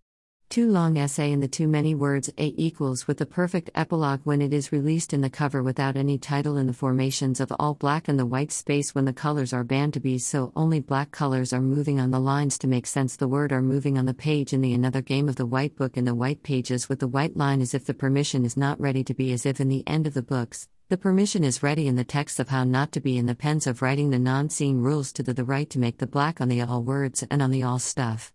Too 0.49 0.69
long 0.69 0.97
essay 0.97 1.31
in 1.31 1.39
the 1.39 1.47
too 1.47 1.67
many 1.67 1.95
words 1.95 2.29
A 2.37 2.53
equals 2.55 3.07
with 3.07 3.17
the 3.17 3.25
perfect 3.25 3.71
epilogue 3.73 4.21
when 4.23 4.39
it 4.39 4.53
is 4.53 4.71
released 4.71 5.11
in 5.11 5.21
the 5.21 5.29
cover 5.29 5.63
without 5.63 5.95
any 5.95 6.19
title 6.19 6.57
in 6.57 6.67
the 6.67 6.73
formations 6.73 7.39
of 7.39 7.51
all 7.57 7.73
black 7.73 8.07
and 8.07 8.19
the 8.19 8.25
white 8.25 8.51
space 8.51 8.93
when 8.93 9.05
the 9.05 9.13
colors 9.13 9.51
are 9.51 9.63
banned 9.63 9.93
to 9.95 9.99
be 9.99 10.19
so 10.19 10.51
only 10.55 10.79
black 10.79 11.09
colors 11.09 11.53
are 11.53 11.61
moving 11.61 11.99
on 11.99 12.11
the 12.11 12.19
lines 12.19 12.59
to 12.59 12.67
make 12.67 12.85
sense 12.85 13.15
the 13.15 13.27
word 13.27 13.51
are 13.51 13.63
moving 13.63 13.97
on 13.97 14.05
the 14.05 14.13
page 14.13 14.53
in 14.53 14.61
the 14.61 14.73
another 14.73 15.01
game 15.01 15.27
of 15.27 15.37
the 15.37 15.45
white 15.45 15.75
book 15.75 15.97
in 15.97 16.05
the 16.05 16.13
white 16.13 16.43
pages 16.43 16.87
with 16.87 16.99
the 16.99 17.07
white 17.07 17.35
line 17.35 17.59
as 17.59 17.73
if 17.73 17.85
the 17.85 17.93
permission 17.93 18.45
is 18.45 18.55
not 18.55 18.79
ready 18.79 19.03
to 19.03 19.15
be 19.15 19.33
as 19.33 19.47
if 19.47 19.59
in 19.59 19.69
the 19.69 19.83
end 19.87 20.05
of 20.05 20.13
the 20.13 20.21
books 20.21 20.67
the 20.89 20.97
permission 20.97 21.43
is 21.43 21.63
ready 21.63 21.87
in 21.87 21.95
the 21.95 22.03
text 22.03 22.39
of 22.39 22.49
how 22.49 22.63
not 22.63 22.91
to 22.91 22.99
be 22.99 23.17
in 23.17 23.25
the 23.25 23.33
pens 23.33 23.65
of 23.65 23.81
writing 23.81 24.11
the 24.11 24.19
non 24.19 24.49
seeing 24.49 24.81
rules 24.81 25.11
to 25.13 25.23
the, 25.23 25.33
the 25.33 25.43
right 25.43 25.67
to 25.71 25.79
make 25.79 25.97
the 25.97 26.05
black 26.05 26.39
on 26.39 26.49
the 26.49 26.61
all 26.61 26.83
words 26.83 27.23
and 27.31 27.41
on 27.41 27.49
the 27.49 27.63
all 27.63 27.79
stuff. 27.79 28.31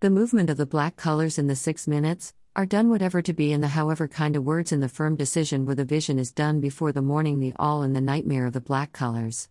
The 0.00 0.10
movement 0.10 0.48
of 0.48 0.56
the 0.58 0.64
black 0.64 0.94
colors 0.94 1.40
in 1.40 1.48
the 1.48 1.56
six 1.56 1.88
minutes 1.88 2.32
are 2.54 2.64
done 2.64 2.88
whatever 2.88 3.20
to 3.20 3.32
be 3.32 3.52
in 3.52 3.60
the 3.60 3.66
however 3.66 4.06
kind 4.06 4.36
of 4.36 4.44
words 4.44 4.70
in 4.70 4.78
the 4.78 4.88
firm 4.88 5.16
decision 5.16 5.66
where 5.66 5.74
the 5.74 5.84
vision 5.84 6.20
is 6.20 6.30
done 6.30 6.60
before 6.60 6.92
the 6.92 7.02
morning 7.02 7.40
the 7.40 7.52
all 7.58 7.82
in 7.82 7.94
the 7.94 8.00
nightmare 8.00 8.46
of 8.46 8.52
the 8.52 8.60
black 8.60 8.92
colors. 8.92 9.48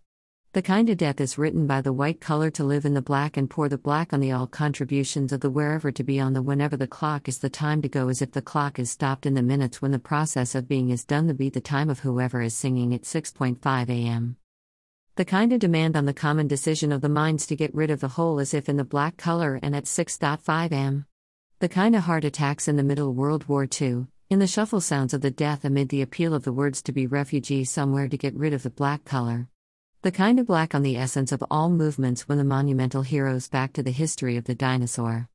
The 0.53 0.61
kind 0.61 0.89
of 0.89 0.95
death 0.95 1.19
is 1.19 1.37
written 1.37 1.67
by 1.67 1.81
the 1.81 1.91
white 1.91 2.21
color 2.21 2.49
to 2.51 2.63
live 2.63 2.85
in 2.85 2.93
the 2.93 3.01
black 3.01 3.35
and 3.35 3.49
pour 3.49 3.67
the 3.67 3.77
black 3.77 4.13
on 4.13 4.21
the 4.21 4.31
all 4.31 4.47
contributions 4.47 5.33
of 5.33 5.41
the 5.41 5.49
wherever 5.49 5.91
to 5.91 6.03
be 6.03 6.17
on 6.17 6.31
the 6.31 6.41
whenever 6.41 6.77
the 6.77 6.87
clock 6.87 7.27
is 7.27 7.39
the 7.39 7.49
time 7.49 7.81
to 7.81 7.89
go 7.89 8.07
as 8.07 8.21
if 8.21 8.31
the 8.31 8.41
clock 8.41 8.79
is 8.79 8.89
stopped 8.89 9.25
in 9.25 9.33
the 9.33 9.43
minutes 9.43 9.81
when 9.81 9.91
the 9.91 9.99
process 9.99 10.55
of 10.55 10.69
being 10.69 10.91
is 10.91 11.03
done 11.03 11.27
the 11.27 11.33
beat 11.33 11.55
the 11.55 11.59
time 11.59 11.89
of 11.89 11.99
whoever 11.99 12.41
is 12.41 12.55
singing 12.55 12.93
at 12.93 13.01
6.5 13.01 13.89
am. 13.89 14.37
The 15.17 15.25
kind 15.25 15.51
of 15.51 15.59
demand 15.59 15.97
on 15.97 16.05
the 16.05 16.13
common 16.13 16.47
decision 16.47 16.91
of 16.91 17.01
the 17.01 17.09
minds 17.09 17.47
to 17.47 17.55
get 17.55 17.73
rid 17.73 17.89
of 17.89 18.01
the 18.01 18.07
whole 18.07 18.39
as 18.39 18.53
if 18.53 18.69
in 18.69 18.77
the 18.77 18.83
black 18.83 19.17
color 19.17 19.59
and 19.63 19.75
at 19.75 19.85
6.5 19.85 20.71
am. 20.71 21.07
The 21.57 21.67
kind 21.67 21.95
of 21.95 22.03
heart 22.03 22.23
attacks 22.23 22.67
in 22.67 22.75
the 22.75 22.83
middle 22.83 23.15
World 23.15 23.47
War 23.47 23.63
II, 23.81 24.05
in 24.29 24.37
the 24.37 24.45
shuffle 24.45 24.79
sounds 24.79 25.15
of 25.15 25.21
the 25.21 25.31
death 25.31 25.65
amid 25.65 25.89
the 25.89 26.03
appeal 26.03 26.35
of 26.35 26.43
the 26.43 26.53
words 26.53 26.83
to 26.83 26.91
be 26.91 27.07
refugee 27.07 27.63
somewhere 27.63 28.07
to 28.07 28.15
get 28.15 28.35
rid 28.35 28.53
of 28.53 28.61
the 28.61 28.69
black 28.69 29.05
color. 29.05 29.47
The 30.03 30.11
kind 30.11 30.39
of 30.39 30.45
black 30.45 30.75
on 30.75 30.83
the 30.83 30.97
essence 30.97 31.31
of 31.31 31.43
all 31.49 31.71
movements 31.71 32.27
when 32.29 32.37
the 32.37 32.43
monumental 32.43 33.01
heroes 33.01 33.47
back 33.47 33.73
to 33.73 33.81
the 33.81 33.89
history 33.89 34.37
of 34.37 34.43
the 34.43 34.53
dinosaur. 34.53 35.29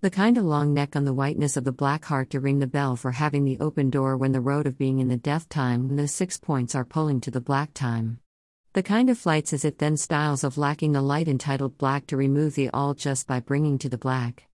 The 0.00 0.08
kind 0.08 0.38
of 0.38 0.44
long 0.46 0.72
neck 0.72 0.96
on 0.96 1.04
the 1.04 1.12
whiteness 1.12 1.58
of 1.58 1.64
the 1.64 1.72
black 1.72 2.06
heart 2.06 2.30
to 2.30 2.40
ring 2.40 2.60
the 2.60 2.66
bell 2.66 2.96
for 2.96 3.10
having 3.10 3.44
the 3.44 3.60
open 3.60 3.90
door 3.90 4.16
when 4.16 4.32
the 4.32 4.40
road 4.40 4.66
of 4.66 4.78
being 4.78 4.98
in 4.98 5.08
the 5.08 5.18
death 5.18 5.46
time 5.50 5.88
when 5.88 5.96
the 5.96 6.08
six 6.08 6.38
points 6.38 6.74
are 6.74 6.86
pulling 6.86 7.20
to 7.20 7.30
the 7.30 7.38
black 7.38 7.74
time. 7.74 8.18
The 8.76 8.82
kind 8.82 9.08
of 9.08 9.16
flights 9.16 9.54
as 9.54 9.64
it 9.64 9.78
then 9.78 9.96
styles 9.96 10.44
of 10.44 10.58
lacking 10.58 10.92
the 10.92 11.00
light 11.00 11.28
entitled 11.28 11.78
black 11.78 12.06
to 12.08 12.16
remove 12.18 12.56
the 12.56 12.68
all 12.74 12.92
just 12.92 13.26
by 13.26 13.40
bringing 13.40 13.78
to 13.78 13.88
the 13.88 13.96
black. 13.96 14.48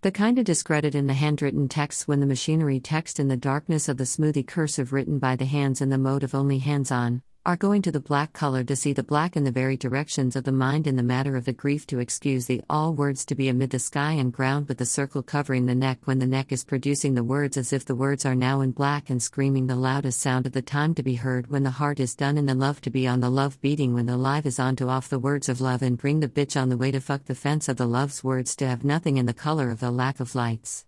The 0.00 0.10
kind 0.10 0.36
of 0.36 0.44
discredit 0.44 0.96
in 0.96 1.06
the 1.06 1.14
handwritten 1.14 1.68
texts 1.68 2.08
when 2.08 2.18
the 2.18 2.26
machinery 2.26 2.80
text 2.80 3.20
in 3.20 3.28
the 3.28 3.36
darkness 3.36 3.88
of 3.88 3.96
the 3.96 4.02
smoothie 4.02 4.44
cursive 4.44 4.92
written 4.92 5.20
by 5.20 5.36
the 5.36 5.44
hands 5.44 5.80
in 5.80 5.90
the 5.90 5.96
mode 5.96 6.24
of 6.24 6.34
only 6.34 6.58
hands 6.58 6.90
on, 6.90 7.22
are 7.46 7.56
going 7.56 7.80
to 7.80 7.90
the 7.90 8.00
black 8.00 8.32
color 8.32 8.62
to 8.62 8.76
see 8.76 8.92
the 8.92 9.02
black 9.02 9.36
in 9.36 9.44
the 9.44 9.50
very 9.50 9.76
directions 9.76 10.36
of 10.36 10.44
the 10.44 10.52
mind 10.52 10.86
in 10.86 10.96
the 10.96 11.02
matter 11.02 11.36
of 11.36 11.44
the 11.44 11.52
grief 11.52 11.86
to 11.86 11.98
excuse 11.98 12.46
the 12.46 12.60
all 12.68 12.92
words 12.92 13.24
to 13.24 13.34
be 13.34 13.48
amid 13.48 13.70
the 13.70 13.78
sky 13.78 14.12
and 14.12 14.32
ground 14.32 14.68
with 14.68 14.76
the 14.76 14.84
circle 14.84 15.22
covering 15.22 15.64
the 15.64 15.74
neck 15.74 15.98
when 16.04 16.18
the 16.18 16.26
neck 16.26 16.52
is 16.52 16.64
producing 16.64 17.14
the 17.14 17.24
words 17.24 17.56
as 17.56 17.72
if 17.72 17.84
the 17.84 17.94
words 17.94 18.26
are 18.26 18.34
now 18.34 18.60
in 18.60 18.70
black 18.70 19.08
and 19.08 19.22
screaming 19.22 19.66
the 19.66 19.76
loudest 19.76 20.20
sound 20.20 20.44
of 20.46 20.52
the 20.52 20.60
time 20.60 20.94
to 20.94 21.02
be 21.02 21.14
heard 21.14 21.50
when 21.50 21.62
the 21.62 21.70
heart 21.70 22.00
is 22.00 22.14
done 22.14 22.36
in 22.36 22.44
the 22.44 22.54
love 22.54 22.80
to 22.80 22.90
be 22.90 23.06
on 23.06 23.20
the 23.20 23.30
love 23.30 23.58
beating 23.60 23.94
when 23.94 24.06
the 24.06 24.16
live 24.16 24.44
is 24.44 24.58
on 24.58 24.76
to 24.76 24.88
off 24.88 25.08
the 25.08 25.18
words 25.18 25.48
of 25.48 25.60
love 25.60 25.80
and 25.80 25.96
bring 25.96 26.20
the 26.20 26.28
bitch 26.28 26.60
on 26.60 26.68
the 26.68 26.76
way 26.76 26.90
to 26.90 27.00
fuck 27.00 27.24
the 27.24 27.34
fence 27.34 27.68
of 27.68 27.76
the 27.76 27.86
love's 27.86 28.22
words 28.22 28.54
to 28.56 28.66
have 28.66 28.84
nothing 28.84 29.16
in 29.16 29.26
the 29.26 29.32
color 29.32 29.70
of 29.70 29.80
the 29.80 29.90
lack 29.90 30.20
of 30.20 30.34
lights. 30.34 30.84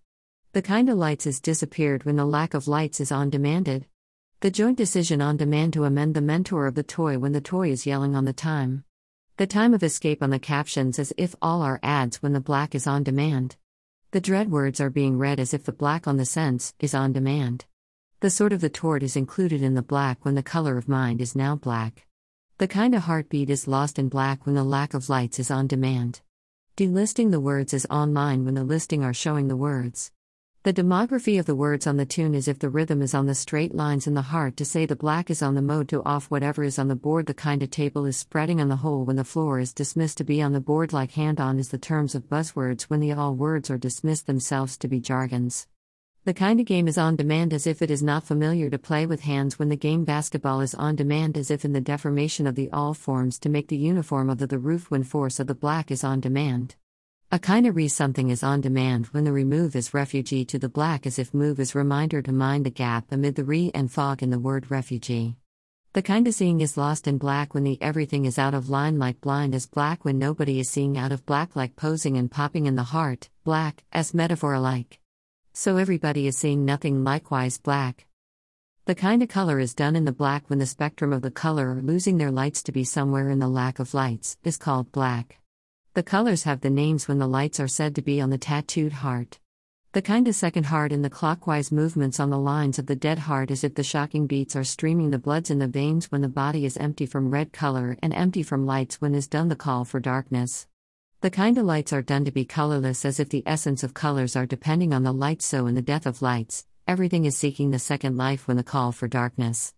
The 0.52 0.62
kind 0.62 0.90
of 0.90 0.98
lights 0.98 1.26
is 1.26 1.40
disappeared 1.40 2.04
when 2.04 2.16
the 2.16 2.26
lack 2.26 2.54
of 2.54 2.68
lights 2.68 3.00
is 3.00 3.12
on 3.12 3.30
demanded. 3.30 3.86
The 4.40 4.50
joint 4.50 4.78
decision 4.78 5.20
on 5.20 5.36
demand 5.36 5.74
to 5.74 5.84
amend 5.84 6.14
the 6.14 6.22
mentor 6.22 6.66
of 6.66 6.74
the 6.74 6.82
toy 6.82 7.18
when 7.18 7.32
the 7.32 7.42
toy 7.42 7.70
is 7.70 7.84
yelling 7.84 8.16
on 8.16 8.24
the 8.24 8.32
time. 8.32 8.84
The 9.36 9.46
time 9.46 9.74
of 9.74 9.82
escape 9.82 10.22
on 10.22 10.30
the 10.30 10.38
captions 10.38 10.98
as 10.98 11.12
if 11.18 11.36
all 11.42 11.60
are 11.60 11.78
ads 11.82 12.22
when 12.22 12.32
the 12.32 12.40
black 12.40 12.74
is 12.74 12.86
on 12.86 13.02
demand. 13.02 13.56
The 14.12 14.20
dread 14.22 14.50
words 14.50 14.80
are 14.80 14.88
being 14.88 15.18
read 15.18 15.40
as 15.40 15.52
if 15.52 15.64
the 15.64 15.74
black 15.74 16.08
on 16.08 16.16
the 16.16 16.24
sense 16.24 16.72
is 16.80 16.94
on 16.94 17.12
demand. 17.12 17.66
The 18.20 18.30
sort 18.30 18.54
of 18.54 18.62
the 18.62 18.70
tort 18.70 19.02
is 19.02 19.14
included 19.14 19.62
in 19.62 19.74
the 19.74 19.82
black 19.82 20.24
when 20.24 20.36
the 20.36 20.42
color 20.42 20.78
of 20.78 20.88
mind 20.88 21.20
is 21.20 21.36
now 21.36 21.54
black. 21.54 22.06
The 22.56 22.66
kind 22.66 22.94
of 22.94 23.02
heartbeat 23.02 23.50
is 23.50 23.68
lost 23.68 23.98
in 23.98 24.08
black 24.08 24.46
when 24.46 24.54
the 24.54 24.64
lack 24.64 24.94
of 24.94 25.10
lights 25.10 25.38
is 25.38 25.50
on 25.50 25.66
demand. 25.66 26.22
Delisting 26.78 27.30
the 27.30 27.40
words 27.40 27.74
is 27.74 27.86
online 27.90 28.46
when 28.46 28.54
the 28.54 28.64
listing 28.64 29.04
are 29.04 29.12
showing 29.12 29.48
the 29.48 29.56
words. 29.56 30.12
The 30.62 30.74
demography 30.74 31.40
of 31.40 31.46
the 31.46 31.54
words 31.54 31.86
on 31.86 31.96
the 31.96 32.04
tune 32.04 32.34
is 32.34 32.46
if 32.46 32.58
the 32.58 32.68
rhythm 32.68 33.00
is 33.00 33.14
on 33.14 33.24
the 33.24 33.34
straight 33.34 33.74
lines 33.74 34.06
in 34.06 34.12
the 34.12 34.20
heart 34.20 34.58
to 34.58 34.66
say 34.66 34.84
the 34.84 34.94
black 34.94 35.30
is 35.30 35.40
on 35.40 35.54
the 35.54 35.62
mode 35.62 35.88
to 35.88 36.04
off 36.04 36.30
whatever 36.30 36.62
is 36.62 36.78
on 36.78 36.88
the 36.88 36.94
board 36.94 37.24
the 37.24 37.32
kind 37.32 37.62
of 37.62 37.70
table 37.70 38.04
is 38.04 38.18
spreading 38.18 38.60
on 38.60 38.68
the 38.68 38.76
whole 38.76 39.06
when 39.06 39.16
the 39.16 39.24
floor 39.24 39.58
is 39.58 39.72
dismissed 39.72 40.18
to 40.18 40.24
be 40.24 40.42
on 40.42 40.52
the 40.52 40.60
board 40.60 40.92
like 40.92 41.12
hand 41.12 41.40
on 41.40 41.58
is 41.58 41.70
the 41.70 41.78
terms 41.78 42.14
of 42.14 42.28
buzzwords 42.28 42.82
when 42.82 43.00
the 43.00 43.10
all 43.10 43.34
words 43.34 43.70
are 43.70 43.78
dismissed 43.78 44.26
themselves 44.26 44.76
to 44.76 44.86
be 44.86 45.00
jargons. 45.00 45.66
The 46.26 46.34
kind 46.34 46.60
of 46.60 46.66
game 46.66 46.88
is 46.88 46.98
on 46.98 47.16
demand 47.16 47.54
as 47.54 47.66
if 47.66 47.80
it 47.80 47.90
is 47.90 48.02
not 48.02 48.24
familiar 48.24 48.68
to 48.68 48.78
play 48.78 49.06
with 49.06 49.22
hands 49.22 49.58
when 49.58 49.70
the 49.70 49.76
game 49.76 50.04
basketball 50.04 50.60
is 50.60 50.74
on 50.74 50.94
demand 50.94 51.38
as 51.38 51.50
if 51.50 51.64
in 51.64 51.72
the 51.72 51.80
deformation 51.80 52.46
of 52.46 52.54
the 52.54 52.68
all 52.70 52.92
forms 52.92 53.38
to 53.38 53.48
make 53.48 53.68
the 53.68 53.78
uniform 53.78 54.28
of 54.28 54.36
the, 54.36 54.46
the 54.46 54.58
roof 54.58 54.90
when 54.90 55.04
force 55.04 55.40
of 55.40 55.46
the 55.46 55.54
black 55.54 55.90
is 55.90 56.04
on 56.04 56.20
demand. 56.20 56.76
A 57.32 57.38
kind 57.38 57.64
of 57.68 57.76
re 57.76 57.86
something 57.86 58.28
is 58.30 58.42
on 58.42 58.60
demand 58.60 59.06
when 59.12 59.22
the 59.22 59.30
remove 59.30 59.76
is 59.76 59.94
refugee 59.94 60.44
to 60.46 60.58
the 60.58 60.68
black 60.68 61.06
as 61.06 61.16
if 61.16 61.32
move 61.32 61.60
is 61.60 61.76
reminder 61.76 62.20
to 62.22 62.32
mind 62.32 62.66
the 62.66 62.70
gap 62.70 63.04
amid 63.12 63.36
the 63.36 63.44
re 63.44 63.70
and 63.72 63.88
fog 63.88 64.20
in 64.20 64.30
the 64.30 64.38
word 64.40 64.68
refugee. 64.68 65.36
The 65.92 66.02
kind 66.02 66.26
of 66.26 66.34
seeing 66.34 66.60
is 66.60 66.76
lost 66.76 67.06
in 67.06 67.18
black 67.18 67.54
when 67.54 67.62
the 67.62 67.80
everything 67.80 68.24
is 68.24 68.36
out 68.36 68.52
of 68.52 68.68
line 68.68 68.98
like 68.98 69.20
blind 69.20 69.54
is 69.54 69.66
black 69.66 70.04
when 70.04 70.18
nobody 70.18 70.58
is 70.58 70.68
seeing 70.68 70.98
out 70.98 71.12
of 71.12 71.24
black 71.24 71.54
like 71.54 71.76
posing 71.76 72.16
and 72.16 72.28
popping 72.28 72.66
in 72.66 72.74
the 72.74 72.82
heart, 72.82 73.30
black, 73.44 73.84
as 73.92 74.12
metaphor 74.12 74.54
alike. 74.54 74.98
So 75.52 75.76
everybody 75.76 76.26
is 76.26 76.36
seeing 76.36 76.64
nothing 76.64 77.04
likewise 77.04 77.58
black. 77.58 78.06
The 78.86 78.96
kind 78.96 79.22
of 79.22 79.28
color 79.28 79.60
is 79.60 79.72
done 79.72 79.94
in 79.94 80.04
the 80.04 80.10
black 80.10 80.50
when 80.50 80.58
the 80.58 80.66
spectrum 80.66 81.12
of 81.12 81.22
the 81.22 81.30
color 81.30 81.80
losing 81.80 82.18
their 82.18 82.32
lights 82.32 82.60
to 82.64 82.72
be 82.72 82.82
somewhere 82.82 83.30
in 83.30 83.38
the 83.38 83.46
lack 83.46 83.78
of 83.78 83.94
lights, 83.94 84.36
is 84.42 84.56
called 84.56 84.90
black. 84.90 85.39
The 85.92 86.04
colors 86.04 86.44
have 86.44 86.60
the 86.60 86.70
names 86.70 87.08
when 87.08 87.18
the 87.18 87.26
lights 87.26 87.58
are 87.58 87.66
said 87.66 87.96
to 87.96 88.02
be 88.02 88.20
on 88.20 88.30
the 88.30 88.38
tattooed 88.38 88.92
heart. 88.92 89.40
The 89.90 90.00
kind 90.00 90.28
of 90.28 90.36
second 90.36 90.66
heart 90.66 90.92
in 90.92 91.02
the 91.02 91.10
clockwise 91.10 91.72
movements 91.72 92.20
on 92.20 92.30
the 92.30 92.38
lines 92.38 92.78
of 92.78 92.86
the 92.86 92.94
dead 92.94 93.18
heart 93.18 93.50
is 93.50 93.64
if 93.64 93.74
the 93.74 93.82
shocking 93.82 94.28
beats 94.28 94.54
are 94.54 94.62
streaming 94.62 95.10
the 95.10 95.18
bloods 95.18 95.50
in 95.50 95.58
the 95.58 95.66
veins 95.66 96.12
when 96.12 96.20
the 96.20 96.28
body 96.28 96.64
is 96.64 96.76
empty 96.76 97.06
from 97.06 97.32
red 97.32 97.52
color 97.52 97.96
and 98.04 98.14
empty 98.14 98.44
from 98.44 98.66
lights 98.66 99.00
when 99.00 99.16
is 99.16 99.26
done 99.26 99.48
the 99.48 99.56
call 99.56 99.84
for 99.84 99.98
darkness. 99.98 100.68
The 101.22 101.30
kind 101.30 101.58
of 101.58 101.66
lights 101.66 101.92
are 101.92 102.02
done 102.02 102.24
to 102.24 102.30
be 102.30 102.44
colorless 102.44 103.04
as 103.04 103.18
if 103.18 103.28
the 103.28 103.42
essence 103.44 103.82
of 103.82 103.92
colors 103.92 104.36
are 104.36 104.46
depending 104.46 104.94
on 104.94 105.02
the 105.02 105.12
light 105.12 105.42
so 105.42 105.66
in 105.66 105.74
the 105.74 105.82
death 105.82 106.06
of 106.06 106.22
lights, 106.22 106.66
everything 106.86 107.24
is 107.24 107.36
seeking 107.36 107.72
the 107.72 107.80
second 107.80 108.16
life 108.16 108.46
when 108.46 108.56
the 108.56 108.62
call 108.62 108.92
for 108.92 109.08
darkness. 109.08 109.74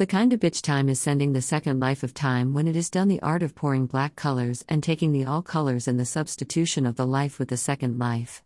The 0.00 0.06
kind 0.06 0.32
of 0.32 0.40
bitch 0.40 0.62
time 0.62 0.88
is 0.88 0.98
sending 0.98 1.34
the 1.34 1.42
second 1.42 1.78
life 1.78 2.02
of 2.02 2.14
time 2.14 2.54
when 2.54 2.66
it 2.66 2.74
is 2.74 2.88
done 2.88 3.08
the 3.08 3.20
art 3.20 3.42
of 3.42 3.54
pouring 3.54 3.84
black 3.84 4.16
colors 4.16 4.64
and 4.66 4.82
taking 4.82 5.12
the 5.12 5.26
all 5.26 5.42
colors 5.42 5.86
and 5.86 6.00
the 6.00 6.06
substitution 6.06 6.86
of 6.86 6.96
the 6.96 7.06
life 7.06 7.38
with 7.38 7.50
the 7.50 7.58
second 7.58 7.98
life. 7.98 8.42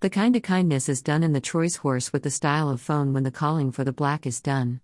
The 0.00 0.08
kind 0.08 0.34
of 0.34 0.40
kindness 0.40 0.88
is 0.88 1.02
done 1.02 1.22
in 1.22 1.34
the 1.34 1.42
choice 1.42 1.76
horse 1.76 2.10
with 2.10 2.22
the 2.22 2.30
style 2.30 2.70
of 2.70 2.80
phone 2.80 3.12
when 3.12 3.22
the 3.22 3.30
calling 3.30 3.70
for 3.70 3.84
the 3.84 3.92
black 3.92 4.26
is 4.26 4.40
done. 4.40 4.80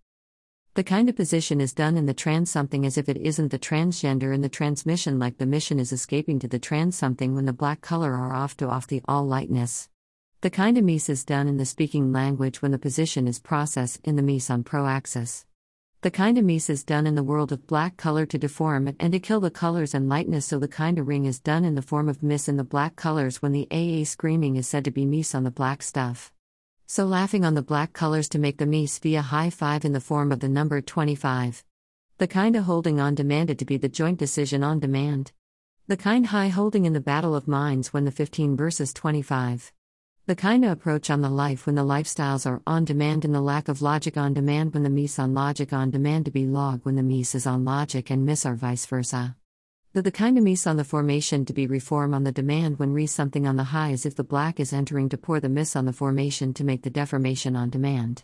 The 0.75 0.85
kind 0.85 1.09
of 1.09 1.17
position 1.17 1.59
is 1.59 1.73
done 1.73 1.97
in 1.97 2.05
the 2.05 2.13
trans 2.13 2.51
something 2.51 2.85
as 2.85 2.99
if 2.99 3.09
it 3.09 3.17
isn't 3.17 3.49
the 3.49 3.59
transgender 3.59 4.35
in 4.35 4.43
the 4.43 4.51
transmission 4.51 5.19
like 5.19 5.39
the 5.39 5.47
mission 5.47 5.81
is 5.81 5.91
escaping 5.91 6.39
to 6.41 6.49
the 6.49 6.59
trans 6.59 6.99
something 6.99 7.35
when 7.35 7.47
the 7.47 7.55
black 7.55 7.81
color 7.81 8.13
are 8.13 8.35
off 8.35 8.59
to 8.59 8.69
off 8.69 8.87
the 8.87 9.01
all 9.09 9.27
lightness. 9.27 9.89
The 10.43 10.51
kind 10.51 10.77
of 10.77 10.85
mise 10.85 11.09
is 11.09 11.25
done 11.25 11.49
in 11.49 11.57
the 11.57 11.65
speaking 11.65 12.13
language 12.13 12.61
when 12.61 12.73
the 12.73 12.79
position 12.79 13.27
is 13.27 13.39
process 13.39 13.99
in 14.05 14.17
the 14.17 14.23
mise 14.23 14.51
on 14.51 14.65
pro 14.65 14.87
axis. 14.87 15.47
The 16.03 16.11
kind 16.11 16.39
of 16.39 16.47
mise 16.47 16.71
is 16.71 16.83
done 16.83 17.07
in 17.07 17.15
the 17.15 17.23
world 17.23 17.53
of 17.53 17.67
black 17.67 17.99
color 17.99 18.25
to 18.25 18.39
deform 18.39 18.97
and 18.99 19.13
to 19.13 19.21
kill 19.21 19.39
the 19.39 19.51
colors 19.51 19.93
and 19.93 20.09
lightness, 20.09 20.47
so 20.47 20.59
the 20.59 20.67
kind 20.67 20.99
of 20.99 21.07
ring 21.07 21.27
is 21.27 21.39
done 21.39 21.63
in 21.63 21.75
the 21.75 21.83
form 21.83 22.09
of 22.09 22.23
miss 22.23 22.49
in 22.49 22.57
the 22.57 22.65
black 22.65 22.97
colors 22.97 23.43
when 23.43 23.53
the 23.53 23.69
AA 23.71 24.05
screaming 24.05 24.57
is 24.57 24.67
said 24.67 24.83
to 24.87 24.91
be 24.91 25.05
mise 25.05 25.35
on 25.35 25.45
the 25.45 25.51
black 25.51 25.83
stuff. 25.83 26.33
So 26.87 27.05
laughing 27.05 27.45
on 27.45 27.53
the 27.53 27.61
black 27.61 27.93
colors 27.93 28.31
to 28.31 28.39
make 28.39 28.57
the 28.57 28.65
mise 28.65 28.99
via 28.99 29.21
high 29.21 29.51
five 29.51 29.85
in 29.85 29.93
the 29.93 30.01
form 30.01 30.33
of 30.33 30.41
the 30.41 30.49
number 30.49 30.81
25. 30.81 31.63
The 32.17 32.27
kind 32.27 32.57
of 32.57 32.65
holding 32.65 32.99
on 32.99 33.15
demanded 33.15 33.59
to 33.59 33.67
be 33.67 33.77
the 33.77 33.91
joint 33.91 34.19
decision 34.19 34.65
on 34.65 34.81
demand. 34.81 35.33
The 35.87 35.99
kind 35.99 36.29
high 36.29 36.49
holding 36.49 36.87
in 36.87 36.95
the 36.95 37.01
battle 37.01 37.35
of 37.35 37.47
minds 37.47 37.93
when 37.93 38.07
the 38.07 38.11
15 38.11 38.57
versus 38.57 38.95
25. 38.95 39.71
The 40.31 40.37
kind 40.37 40.65
of 40.65 40.71
approach 40.71 41.11
on 41.11 41.23
the 41.23 41.29
life 41.29 41.67
when 41.67 41.75
the 41.75 41.83
lifestyles 41.83 42.47
are 42.47 42.63
on 42.65 42.85
demand 42.85 43.25
and 43.25 43.35
the 43.35 43.41
lack 43.41 43.67
of 43.67 43.83
logic 43.83 44.17
on 44.17 44.33
demand 44.33 44.73
when 44.73 44.85
the 44.85 44.89
mise 44.89 45.19
on 45.19 45.35
logic 45.35 45.73
on 45.73 45.91
demand 45.91 46.27
to 46.27 46.31
be 46.31 46.47
log 46.47 46.85
when 46.85 46.95
the 46.95 47.03
mise 47.03 47.35
is 47.35 47.49
on 47.49 47.65
logic 47.65 48.11
and 48.11 48.25
miss 48.25 48.47
are 48.47 48.55
vice 48.55 48.87
versa. 48.87 49.35
The, 49.93 50.03
the 50.03 50.13
kind 50.13 50.39
of 50.39 50.45
mise 50.45 50.69
on 50.69 50.77
the 50.77 50.85
formation 50.85 51.45
to 51.47 51.53
be 51.53 51.67
reform 51.67 52.15
on 52.15 52.23
the 52.23 52.31
demand 52.31 52.79
when 52.79 52.93
re 52.93 53.09
something 53.09 53.45
on 53.45 53.57
the 53.57 53.65
high 53.75 53.91
as 53.91 54.07
if 54.07 54.15
the 54.15 54.23
black 54.23 54.61
is 54.61 54.73
entering 54.73 55.09
to 55.09 55.19
pour 55.19 55.41
the 55.41 55.49
miss 55.49 55.75
on 55.75 55.85
the 55.85 55.93
formation 55.93 56.55
to 56.55 56.63
make 56.63 56.85
the 56.85 56.91
deformation 56.91 57.57
on 57.57 57.69
demand. 57.69 58.23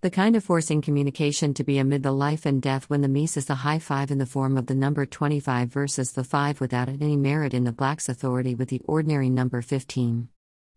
The 0.00 0.08
kind 0.08 0.36
of 0.36 0.44
forcing 0.44 0.80
communication 0.80 1.52
to 1.52 1.64
be 1.64 1.76
amid 1.76 2.02
the 2.02 2.12
life 2.12 2.46
and 2.46 2.62
death 2.62 2.88
when 2.88 3.02
the 3.02 3.08
mise 3.08 3.36
is 3.36 3.44
the 3.44 3.56
high 3.56 3.78
five 3.78 4.10
in 4.10 4.16
the 4.16 4.24
form 4.24 4.56
of 4.56 4.68
the 4.68 4.74
number 4.74 5.04
25 5.04 5.68
versus 5.68 6.12
the 6.12 6.24
5 6.24 6.62
without 6.62 6.88
any 6.88 7.18
merit 7.18 7.52
in 7.52 7.64
the 7.64 7.72
black's 7.72 8.08
authority 8.08 8.54
with 8.54 8.70
the 8.70 8.80
ordinary 8.86 9.28
number 9.28 9.60
15. 9.60 10.30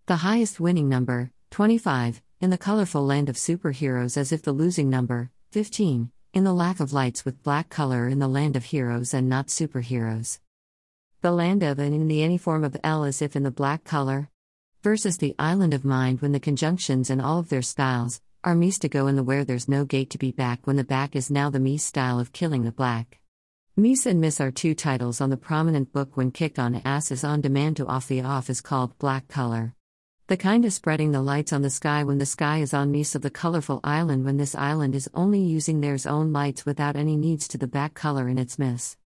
The 0.07 0.17
highest 0.17 0.59
winning 0.59 0.87
number, 0.87 1.31
25, 1.49 2.21
in 2.39 2.51
the 2.51 2.59
colorful 2.59 3.03
land 3.03 3.27
of 3.27 3.37
superheroes 3.37 4.17
as 4.17 4.31
if 4.31 4.43
the 4.43 4.51
losing 4.51 4.87
number, 4.87 5.31
15, 5.49 6.11
in 6.31 6.43
the 6.43 6.53
lack 6.53 6.79
of 6.79 6.93
lights 6.93 7.25
with 7.25 7.41
black 7.41 7.69
color 7.69 8.07
in 8.07 8.19
the 8.19 8.27
land 8.27 8.55
of 8.55 8.65
heroes 8.65 9.15
and 9.15 9.27
not 9.27 9.47
superheroes. 9.47 10.37
The 11.21 11.31
land 11.31 11.63
of 11.63 11.79
and 11.79 11.95
in 11.95 12.07
the 12.07 12.21
any 12.21 12.37
form 12.37 12.63
of 12.63 12.77
L 12.83 13.03
as 13.03 13.19
if 13.19 13.35
in 13.35 13.41
the 13.41 13.49
black 13.49 13.83
color. 13.83 14.29
Versus 14.83 15.17
the 15.17 15.33
island 15.39 15.73
of 15.73 15.83
mind 15.83 16.21
when 16.21 16.33
the 16.33 16.39
conjunctions 16.39 17.09
and 17.09 17.19
all 17.19 17.39
of 17.39 17.49
their 17.49 17.63
styles 17.63 18.21
are 18.43 18.53
mise 18.53 18.77
to 18.77 18.87
go 18.87 19.07
in 19.07 19.15
the 19.15 19.23
where 19.23 19.43
there's 19.43 19.67
no 19.67 19.85
gate 19.85 20.11
to 20.11 20.19
be 20.19 20.31
back 20.31 20.67
when 20.67 20.75
the 20.75 20.83
back 20.83 21.15
is 21.15 21.31
now 21.31 21.49
the 21.49 21.59
mise 21.59 21.81
style 21.81 22.19
of 22.19 22.31
killing 22.31 22.63
the 22.63 22.71
black. 22.71 23.21
Mise 23.75 24.05
and 24.05 24.21
Miss 24.21 24.39
are 24.39 24.51
two 24.51 24.75
titles 24.75 25.19
on 25.19 25.31
the 25.31 25.35
prominent 25.35 25.91
book 25.91 26.15
when 26.15 26.29
kicked 26.29 26.59
on 26.59 26.79
ass 26.85 27.09
is 27.09 27.23
on 27.23 27.41
demand 27.41 27.77
to 27.77 27.87
off 27.87 28.07
the 28.07 28.21
off 28.21 28.51
is 28.51 28.61
called 28.61 28.95
black 28.99 29.27
color. 29.27 29.73
The 30.27 30.37
kind 30.37 30.65
of 30.65 30.73
spreading 30.73 31.11
the 31.11 31.21
lights 31.21 31.53
on 31.53 31.61
the 31.61 31.69
sky 31.69 32.03
when 32.03 32.17
the 32.17 32.25
sky 32.25 32.57
is 32.57 32.73
on 32.73 32.91
mise 32.91 33.13
of 33.13 33.21
the 33.21 33.29
colorful 33.29 33.79
island 33.83 34.25
when 34.25 34.37
this 34.37 34.55
island 34.55 34.95
is 34.95 35.07
only 35.13 35.39
using 35.39 35.81
theirs 35.81 36.07
own 36.07 36.33
lights 36.33 36.65
without 36.65 36.95
any 36.95 37.15
needs 37.15 37.47
to 37.49 37.59
the 37.59 37.67
back 37.67 37.93
color 37.93 38.27
in 38.27 38.39
its 38.39 38.57
miss. 38.57 38.97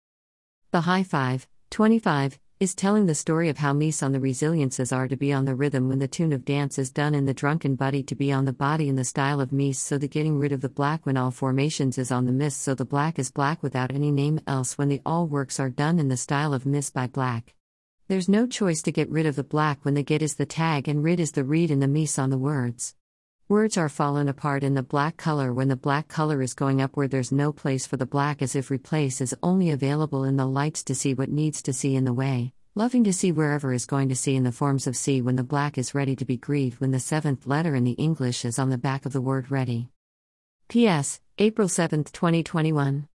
The 0.72 0.80
high 0.80 1.04
five, 1.04 1.46
25, 1.72 2.40
is 2.62 2.74
telling 2.74 3.06
the 3.06 3.16
story 3.16 3.50
of 3.50 3.58
how 3.58 3.74
mise 3.74 4.02
on 4.02 4.14
the 4.14 4.20
resiliences 4.22 4.94
are 4.94 5.10
to 5.10 5.18
be 5.18 5.34
on 5.34 5.44
the 5.44 5.56
rhythm 5.56 5.90
when 5.90 6.00
the 6.00 6.08
tune 6.08 6.32
of 6.32 6.46
dance 6.46 6.80
is 6.80 6.90
done 6.90 7.14
in 7.14 7.26
the 7.26 7.34
drunken 7.34 7.76
buddy 7.76 8.02
to 8.04 8.16
be 8.16 8.32
on 8.32 8.46
the 8.46 8.54
body 8.54 8.88
in 8.88 8.96
the 8.96 9.04
style 9.04 9.42
of 9.42 9.52
mise 9.52 9.78
so 9.78 9.98
the 9.98 10.08
getting 10.08 10.40
rid 10.40 10.54
of 10.54 10.62
the 10.62 10.70
black 10.70 11.06
when 11.06 11.18
all 11.18 11.32
formations 11.32 11.98
is 11.98 12.14
on 12.14 12.28
the 12.28 12.32
miss 12.32 12.56
so 12.56 12.74
the 12.74 12.86
black 12.86 13.20
is 13.20 13.30
black 13.30 13.62
without 13.62 13.92
any 13.92 14.10
name 14.10 14.40
else 14.48 14.78
when 14.78 14.88
the 14.88 15.02
all 15.06 15.28
works 15.28 15.60
are 15.60 15.70
done 15.70 16.00
in 16.00 16.08
the 16.08 16.16
style 16.16 16.54
of 16.54 16.66
miss 16.66 16.90
by 16.90 17.08
black. 17.08 17.56
There's 18.10 18.28
no 18.28 18.48
choice 18.48 18.82
to 18.82 18.92
get 18.92 19.12
rid 19.12 19.28
of 19.28 19.36
the 19.36 19.44
black 19.44 19.86
when 19.86 19.94
the 19.94 20.02
get 20.02 20.24
is 20.24 20.34
the 20.34 20.48
tag 20.48 20.88
and 20.88 21.04
rid 21.04 21.20
is 21.20 21.34
the 21.34 21.44
read 21.44 21.70
in 21.70 21.80
the 21.80 21.88
mise 21.88 22.18
on 22.18 22.32
the 22.32 22.40
words. 22.40 22.96
Words 23.48 23.78
are 23.78 23.88
fallen 23.88 24.28
apart 24.28 24.64
in 24.64 24.74
the 24.74 24.82
black 24.82 25.16
color 25.16 25.54
when 25.54 25.68
the 25.68 25.76
black 25.76 26.08
color 26.08 26.42
is 26.42 26.56
going 26.56 26.82
up 26.82 26.98
where 26.98 27.08
there's 27.08 27.32
no 27.32 27.54
place 27.54 27.86
for 27.86 27.98
the 27.98 28.08
black 28.08 28.42
as 28.42 28.56
if 28.56 28.72
replace 28.72 29.22
is 29.22 29.36
only 29.44 29.70
available 29.70 30.24
in 30.24 30.38
the 30.38 30.48
lights 30.48 30.84
to 30.86 30.96
see 30.96 31.14
what 31.14 31.30
needs 31.30 31.62
to 31.62 31.72
see 31.72 31.96
in 31.96 32.04
the 32.04 32.12
way, 32.12 32.52
loving 32.74 33.04
to 33.04 33.14
see 33.14 33.32
wherever 33.32 33.74
is 33.74 33.86
going 33.86 34.10
to 34.10 34.16
see 34.16 34.36
in 34.36 34.44
the 34.44 34.52
forms 34.52 34.88
of 34.88 34.98
see 34.98 35.22
when 35.22 35.36
the 35.36 35.44
black 35.44 35.78
is 35.78 35.94
ready 35.94 36.16
to 36.16 36.26
be 36.26 36.36
grieved 36.36 36.80
when 36.82 36.90
the 36.90 37.00
seventh 37.00 37.46
letter 37.46 37.76
in 37.76 37.84
the 37.84 37.92
English 37.92 38.44
is 38.44 38.58
on 38.58 38.72
the 38.72 38.78
back 38.80 39.06
of 39.06 39.14
the 39.14 39.22
word 39.22 39.52
ready. 39.52 39.88
P.S. 40.68 41.22
April 41.38 41.70
7, 41.70 42.06
2021. 42.06 43.08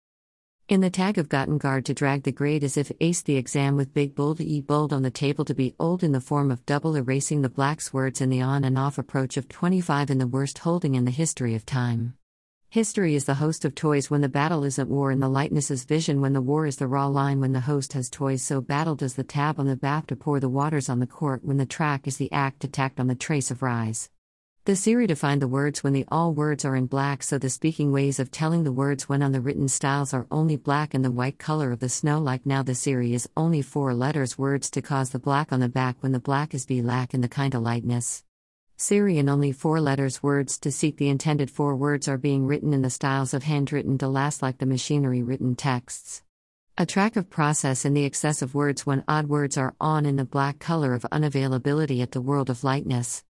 In 0.69 0.81
the 0.81 0.91
tag 0.91 1.19
of 1.19 1.29
gotten 1.29 1.59
guard 1.59 1.85
to 1.87 1.95
drag 1.95 2.23
the 2.23 2.31
grade 2.31 2.63
as 2.63 2.77
if 2.77 2.93
ace 3.01 3.21
the 3.21 3.37
exam 3.37 3.77
with 3.77 3.93
big 3.93 4.15
bold 4.15 4.41
e 4.41 4.61
bold 4.61 4.93
on 4.93 5.03
the 5.03 5.11
table 5.11 5.45
to 5.45 5.55
be 5.55 5.75
old 5.79 6.05
in 6.05 6.13
the 6.13 6.21
form 6.21 6.53
of 6.53 6.65
double 6.65 6.95
erasing 6.97 7.43
the 7.43 7.49
blacks 7.49 7.93
words 7.93 8.21
in 8.21 8.31
the 8.31 8.41
on 8.41 8.63
and 8.65 8.79
off 8.79 8.97
approach 8.97 9.37
of 9.37 9.49
25 9.49 10.09
in 10.09 10.19
the 10.19 10.27
worst 10.27 10.59
holding 10.59 10.95
in 10.95 11.05
the 11.05 11.11
history 11.11 11.57
of 11.57 11.67
time. 11.67 12.15
History 12.71 13.17
is 13.17 13.25
the 13.25 13.35
host 13.35 13.65
of 13.65 13.75
toys 13.75 14.09
when 14.09 14.21
the 14.21 14.29
battle 14.29 14.63
isn't 14.63 14.89
war 14.89 15.11
in 15.11 15.19
the 15.19 15.29
lightness 15.29 15.71
is 15.71 15.85
vision 15.85 16.21
when 16.21 16.33
the 16.33 16.41
war 16.41 16.65
is 16.65 16.77
the 16.77 16.87
raw 16.87 17.07
line 17.09 17.41
when 17.41 17.53
the 17.53 17.61
host 17.61 17.93
has 17.95 18.09
toys 18.09 18.43
so 18.43 18.61
battle 18.61 18.95
does 18.95 19.15
the 19.15 19.25
tab 19.25 19.59
on 19.59 19.67
the 19.67 19.77
bath 19.77 20.07
to 20.07 20.17
pour 20.17 20.39
the 20.39 20.49
waters 20.49 20.89
on 20.89 21.01
the 21.01 21.07
court 21.07 21.45
when 21.45 21.57
the 21.57 21.67
track 21.67 22.07
is 22.07 22.17
the 22.17 22.33
act 22.33 22.63
attacked 22.65 23.01
on 23.01 23.09
the 23.09 23.15
trace 23.17 23.51
of 23.51 23.63
rise. 23.63 24.09
The 24.65 24.77
Siri 24.77 25.09
defined 25.09 25.43
the 25.43 25.49
words 25.49 25.83
when 25.83 25.93
the 25.93 26.05
all 26.07 26.33
words 26.33 26.65
are 26.65 26.77
in 26.77 26.87
black, 26.87 27.25
so 27.25 27.37
the 27.37 27.51
speaking 27.51 27.91
ways 27.91 28.21
of 28.21 28.31
telling 28.31 28.63
the 28.63 28.71
words 28.71 29.09
when 29.09 29.21
on 29.21 29.33
the 29.33 29.41
written 29.41 29.67
styles 29.67 30.15
are 30.15 30.29
only 30.31 30.55
black 30.55 30.95
and 30.95 31.05
the 31.05 31.11
white 31.11 31.37
color 31.37 31.73
of 31.73 31.81
the 31.81 31.89
snow. 31.89 32.21
Like 32.21 32.47
now, 32.47 32.63
the 32.63 32.77
Siri 32.77 33.13
is 33.13 33.29
only 33.37 33.61
four 33.61 33.93
letters 33.93 34.39
words 34.39 34.71
to 34.71 34.81
cause 34.81 35.11
the 35.11 35.19
black 35.19 35.53
on 35.53 35.59
the 35.59 35.69
back 35.69 35.97
when 35.99 36.13
the 36.13 36.21
black 36.21 36.55
is 36.55 36.65
be 36.65 36.81
lack 36.81 37.13
in 37.13 37.23
the 37.23 37.29
kind 37.29 37.57
of 37.57 37.63
lightness. 37.63 38.23
Siri 38.77 39.19
and 39.19 39.29
only 39.29 39.51
four 39.51 39.81
letters 39.81 40.23
words 40.23 40.57
to 40.61 40.71
seek 40.71 40.97
the 40.97 41.09
intended 41.09 41.51
four 41.51 41.75
words 41.75 42.07
are 42.07 42.17
being 42.17 42.47
written 42.47 42.73
in 42.73 42.83
the 42.83 42.89
styles 42.89 43.35
of 43.35 43.43
handwritten 43.43 43.99
to 43.99 44.07
last 44.07 44.43
like 44.43 44.59
the 44.59 44.67
machinery 44.67 45.25
written 45.25 45.57
texts. 45.57 46.23
A 46.79 46.87
track 46.87 47.17
of 47.17 47.29
process 47.29 47.85
in 47.85 47.95
the 47.95 48.05
excessive 48.05 48.55
words 48.55 48.87
when 48.87 49.03
odd 49.09 49.27
words 49.27 49.57
are 49.57 49.75
on 49.81 50.07
in 50.07 50.15
the 50.15 50.25
black 50.25 50.61
color 50.61 50.95
of 50.95 51.03
unavailability 51.11 52.01
at 52.01 52.13
the 52.13 52.21
world 52.21 52.49
of 52.49 52.63
lightness. 52.63 53.25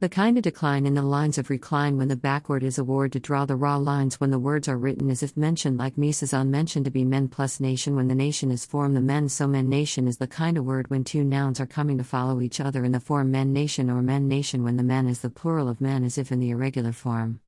The 0.00 0.08
kind 0.08 0.38
of 0.38 0.42
decline 0.42 0.86
in 0.86 0.94
the 0.94 1.02
lines 1.02 1.36
of 1.36 1.50
recline 1.50 1.98
when 1.98 2.08
the 2.08 2.16
backward 2.16 2.62
is 2.62 2.78
a 2.78 2.84
word 2.84 3.12
to 3.12 3.20
draw 3.20 3.44
the 3.44 3.54
raw 3.54 3.76
lines 3.76 4.18
when 4.18 4.30
the 4.30 4.38
words 4.38 4.66
are 4.66 4.78
written 4.78 5.10
as 5.10 5.22
if 5.22 5.36
mentioned 5.36 5.76
like 5.76 5.98
Mises 5.98 6.32
on 6.32 6.50
mention 6.50 6.82
to 6.84 6.90
be 6.90 7.04
men 7.04 7.28
plus 7.28 7.60
nation 7.60 7.94
when 7.94 8.08
the 8.08 8.14
nation 8.14 8.50
is 8.50 8.64
form 8.64 8.94
the 8.94 9.02
men 9.02 9.28
so 9.28 9.46
men 9.46 9.68
nation 9.68 10.08
is 10.08 10.16
the 10.16 10.26
kind 10.26 10.56
of 10.56 10.64
word 10.64 10.88
when 10.88 11.04
two 11.04 11.22
nouns 11.22 11.60
are 11.60 11.66
coming 11.66 11.98
to 11.98 12.04
follow 12.04 12.40
each 12.40 12.60
other 12.60 12.82
in 12.82 12.92
the 12.92 12.98
form 12.98 13.30
men 13.30 13.52
nation 13.52 13.90
or 13.90 14.00
men 14.00 14.26
nation 14.26 14.64
when 14.64 14.78
the 14.78 14.82
men 14.82 15.06
is 15.06 15.20
the 15.20 15.28
plural 15.28 15.68
of 15.68 15.82
men 15.82 16.02
as 16.02 16.16
if 16.16 16.32
in 16.32 16.40
the 16.40 16.48
irregular 16.48 16.92
form. 16.92 17.40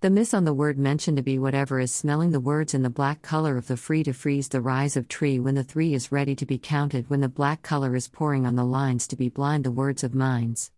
The 0.00 0.08
miss 0.08 0.32
on 0.32 0.44
the 0.44 0.54
word 0.54 0.78
mentioned 0.78 1.16
to 1.16 1.24
be 1.24 1.40
whatever 1.40 1.80
is 1.80 1.92
smelling 1.92 2.30
the 2.30 2.38
words 2.38 2.72
in 2.72 2.82
the 2.82 2.88
black 2.88 3.20
color 3.20 3.56
of 3.56 3.66
the 3.66 3.76
free 3.76 4.04
to 4.04 4.12
freeze 4.12 4.46
the 4.46 4.60
rise 4.60 4.96
of 4.96 5.08
tree 5.08 5.40
when 5.40 5.56
the 5.56 5.64
three 5.64 5.92
is 5.92 6.12
ready 6.12 6.36
to 6.36 6.46
be 6.46 6.56
counted 6.56 7.10
when 7.10 7.20
the 7.20 7.28
black 7.28 7.62
color 7.62 7.96
is 7.96 8.06
pouring 8.06 8.46
on 8.46 8.54
the 8.54 8.62
lines 8.62 9.08
to 9.08 9.16
be 9.16 9.28
blind 9.28 9.64
the 9.64 9.72
words 9.72 10.04
of 10.04 10.14
minds. 10.14 10.70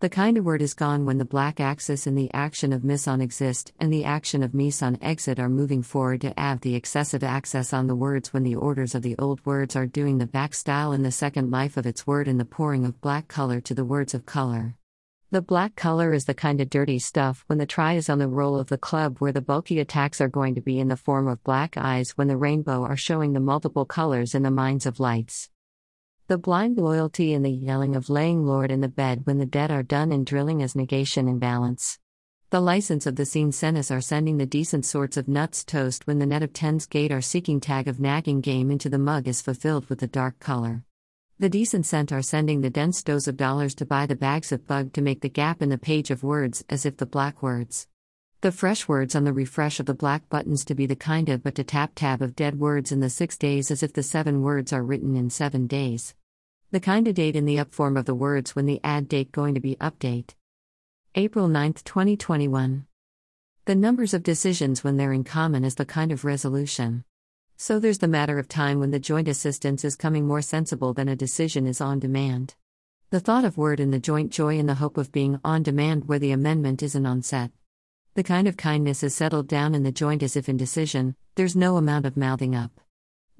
The 0.00 0.08
kind 0.08 0.38
of 0.38 0.46
word 0.46 0.62
is 0.62 0.72
gone 0.72 1.04
when 1.04 1.18
the 1.18 1.26
black 1.26 1.60
axis 1.60 2.06
and 2.06 2.16
the 2.16 2.32
action 2.32 2.72
of 2.72 2.82
miss 2.82 3.06
on 3.06 3.20
exist 3.20 3.74
and 3.78 3.92
the 3.92 4.06
action 4.06 4.42
of 4.42 4.54
miss 4.54 4.82
on 4.82 4.96
exit 5.02 5.38
are 5.38 5.50
moving 5.50 5.82
forward 5.82 6.22
to 6.22 6.32
have 6.38 6.62
the 6.62 6.74
excessive 6.74 7.22
access 7.22 7.74
on 7.74 7.86
the 7.86 7.94
words 7.94 8.32
when 8.32 8.42
the 8.42 8.54
orders 8.54 8.94
of 8.94 9.02
the 9.02 9.14
old 9.18 9.44
words 9.44 9.76
are 9.76 9.84
doing 9.84 10.16
the 10.16 10.24
back 10.24 10.54
style 10.54 10.92
in 10.92 11.02
the 11.02 11.12
second 11.12 11.50
life 11.50 11.76
of 11.76 11.84
its 11.84 12.06
word 12.06 12.28
and 12.28 12.40
the 12.40 12.46
pouring 12.46 12.86
of 12.86 12.98
black 13.02 13.28
color 13.28 13.60
to 13.60 13.74
the 13.74 13.84
words 13.84 14.14
of 14.14 14.24
color. 14.24 14.74
The 15.32 15.42
black 15.42 15.76
color 15.76 16.14
is 16.14 16.24
the 16.24 16.32
kind 16.32 16.62
of 16.62 16.70
dirty 16.70 16.98
stuff 16.98 17.44
when 17.48 17.58
the 17.58 17.66
try 17.66 17.92
is 17.92 18.08
on 18.08 18.20
the 18.20 18.26
roll 18.26 18.58
of 18.58 18.68
the 18.68 18.78
club 18.78 19.18
where 19.18 19.32
the 19.32 19.42
bulky 19.42 19.80
attacks 19.80 20.18
are 20.18 20.28
going 20.28 20.54
to 20.54 20.62
be 20.62 20.80
in 20.80 20.88
the 20.88 20.96
form 20.96 21.28
of 21.28 21.44
black 21.44 21.76
eyes 21.76 22.12
when 22.12 22.28
the 22.28 22.38
rainbow 22.38 22.84
are 22.84 22.96
showing 22.96 23.34
the 23.34 23.38
multiple 23.38 23.84
colors 23.84 24.34
in 24.34 24.44
the 24.44 24.50
minds 24.50 24.86
of 24.86 24.98
lights. 24.98 25.50
The 26.30 26.38
blind 26.38 26.78
loyalty 26.78 27.34
and 27.34 27.44
the 27.44 27.50
yelling 27.50 27.96
of 27.96 28.08
laying 28.08 28.46
Lord 28.46 28.70
in 28.70 28.82
the 28.82 28.88
bed 28.88 29.22
when 29.24 29.38
the 29.38 29.46
dead 29.46 29.72
are 29.72 29.82
done 29.82 30.12
and 30.12 30.24
drilling 30.24 30.62
as 30.62 30.76
negation 30.76 31.26
and 31.26 31.40
balance. 31.40 31.98
The 32.50 32.60
license 32.60 33.04
of 33.04 33.16
the 33.16 33.26
scene 33.26 33.50
senis 33.50 33.90
are 33.90 34.00
sending 34.00 34.36
the 34.36 34.46
decent 34.46 34.84
sorts 34.84 35.16
of 35.16 35.26
nuts 35.26 35.64
toast 35.64 36.06
when 36.06 36.20
the 36.20 36.26
net 36.26 36.44
of 36.44 36.52
tens 36.52 36.86
gate 36.86 37.10
are 37.10 37.20
seeking 37.20 37.58
tag 37.58 37.88
of 37.88 37.98
nagging 37.98 38.42
game 38.42 38.70
into 38.70 38.88
the 38.88 38.96
mug 38.96 39.26
is 39.26 39.42
fulfilled 39.42 39.86
with 39.90 39.98
the 39.98 40.06
dark 40.06 40.38
color. 40.38 40.84
The 41.40 41.48
decent 41.48 41.84
cent 41.84 42.12
are 42.12 42.22
sending 42.22 42.60
the 42.60 42.70
dense 42.70 43.02
dose 43.02 43.26
of 43.26 43.36
dollars 43.36 43.74
to 43.74 43.84
buy 43.84 44.06
the 44.06 44.14
bags 44.14 44.52
of 44.52 44.68
bug 44.68 44.92
to 44.92 45.02
make 45.02 45.22
the 45.22 45.28
gap 45.28 45.60
in 45.60 45.68
the 45.68 45.78
page 45.78 46.12
of 46.12 46.22
words 46.22 46.64
as 46.70 46.86
if 46.86 46.98
the 46.98 47.06
black 47.06 47.42
words. 47.42 47.88
The 48.40 48.52
fresh 48.52 48.86
words 48.86 49.16
on 49.16 49.24
the 49.24 49.32
refresh 49.32 49.80
of 49.80 49.86
the 49.86 49.94
black 49.94 50.28
buttons 50.28 50.64
to 50.66 50.76
be 50.76 50.86
the 50.86 50.94
kind 50.94 51.28
of 51.28 51.42
but 51.42 51.56
to 51.56 51.64
tap 51.64 51.90
tab 51.96 52.22
of 52.22 52.36
dead 52.36 52.60
words 52.60 52.92
in 52.92 53.00
the 53.00 53.10
six 53.10 53.36
days 53.36 53.72
as 53.72 53.82
if 53.82 53.92
the 53.92 54.04
seven 54.04 54.42
words 54.42 54.72
are 54.72 54.84
written 54.84 55.16
in 55.16 55.28
seven 55.28 55.66
days. 55.66 56.14
The 56.72 56.78
kind 56.78 57.08
of 57.08 57.16
date 57.16 57.34
in 57.34 57.46
the 57.46 57.58
up 57.58 57.74
form 57.74 57.96
of 57.96 58.04
the 58.04 58.14
words 58.14 58.54
when 58.54 58.66
the 58.66 58.78
add 58.84 59.08
date 59.08 59.32
going 59.32 59.54
to 59.54 59.60
be 59.60 59.74
update. 59.80 60.34
April 61.16 61.48
9, 61.48 61.72
2021. 61.72 62.86
The 63.64 63.74
numbers 63.74 64.14
of 64.14 64.22
decisions 64.22 64.84
when 64.84 64.96
they're 64.96 65.12
in 65.12 65.24
common 65.24 65.64
is 65.64 65.74
the 65.74 65.84
kind 65.84 66.12
of 66.12 66.24
resolution. 66.24 67.02
So 67.56 67.80
there's 67.80 67.98
the 67.98 68.06
matter 68.06 68.38
of 68.38 68.46
time 68.46 68.78
when 68.78 68.92
the 68.92 69.00
joint 69.00 69.26
assistance 69.26 69.84
is 69.84 69.96
coming 69.96 70.28
more 70.28 70.42
sensible 70.42 70.94
than 70.94 71.08
a 71.08 71.16
decision 71.16 71.66
is 71.66 71.80
on 71.80 71.98
demand. 71.98 72.54
The 73.10 73.18
thought 73.18 73.44
of 73.44 73.58
word 73.58 73.80
in 73.80 73.90
the 73.90 73.98
joint 73.98 74.30
joy 74.30 74.56
in 74.56 74.66
the 74.66 74.74
hope 74.74 74.96
of 74.96 75.10
being 75.10 75.40
on 75.44 75.64
demand 75.64 76.06
where 76.06 76.20
the 76.20 76.30
amendment 76.30 76.84
isn't 76.84 77.04
on 77.04 77.22
set. 77.22 77.50
The 78.14 78.22
kind 78.22 78.46
of 78.46 78.56
kindness 78.56 79.02
is 79.02 79.12
settled 79.12 79.48
down 79.48 79.74
in 79.74 79.82
the 79.82 79.90
joint 79.90 80.22
as 80.22 80.36
if 80.36 80.48
in 80.48 80.56
decision, 80.56 81.16
there's 81.34 81.56
no 81.56 81.76
amount 81.76 82.06
of 82.06 82.16
mouthing 82.16 82.54
up. 82.54 82.80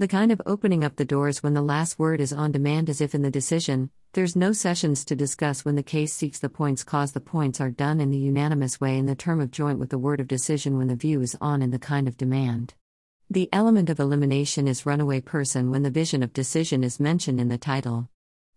The 0.00 0.08
kind 0.08 0.32
of 0.32 0.40
opening 0.46 0.82
up 0.82 0.96
the 0.96 1.04
doors 1.04 1.42
when 1.42 1.52
the 1.52 1.60
last 1.60 1.98
word 1.98 2.22
is 2.22 2.32
on 2.32 2.52
demand 2.52 2.88
as 2.88 3.02
if 3.02 3.14
in 3.14 3.20
the 3.20 3.30
decision, 3.30 3.90
there's 4.14 4.34
no 4.34 4.50
sessions 4.54 5.04
to 5.04 5.14
discuss 5.14 5.62
when 5.62 5.74
the 5.76 5.82
case 5.82 6.14
seeks 6.14 6.38
the 6.38 6.48
points 6.48 6.82
cause 6.82 7.12
the 7.12 7.20
points 7.20 7.60
are 7.60 7.70
done 7.70 8.00
in 8.00 8.08
the 8.08 8.16
unanimous 8.16 8.80
way 8.80 8.96
in 8.96 9.04
the 9.04 9.14
term 9.14 9.42
of 9.42 9.50
joint 9.50 9.78
with 9.78 9.90
the 9.90 9.98
word 9.98 10.18
of 10.18 10.26
decision 10.26 10.78
when 10.78 10.88
the 10.88 10.96
view 10.96 11.20
is 11.20 11.36
on 11.38 11.60
in 11.60 11.70
the 11.70 11.78
kind 11.78 12.08
of 12.08 12.16
demand. 12.16 12.72
The 13.28 13.50
element 13.52 13.90
of 13.90 14.00
elimination 14.00 14.66
is 14.66 14.86
runaway 14.86 15.20
person 15.20 15.70
when 15.70 15.82
the 15.82 15.90
vision 15.90 16.22
of 16.22 16.32
decision 16.32 16.82
is 16.82 16.98
mentioned 16.98 17.38
in 17.38 17.48
the 17.48 17.58
title. 17.58 18.08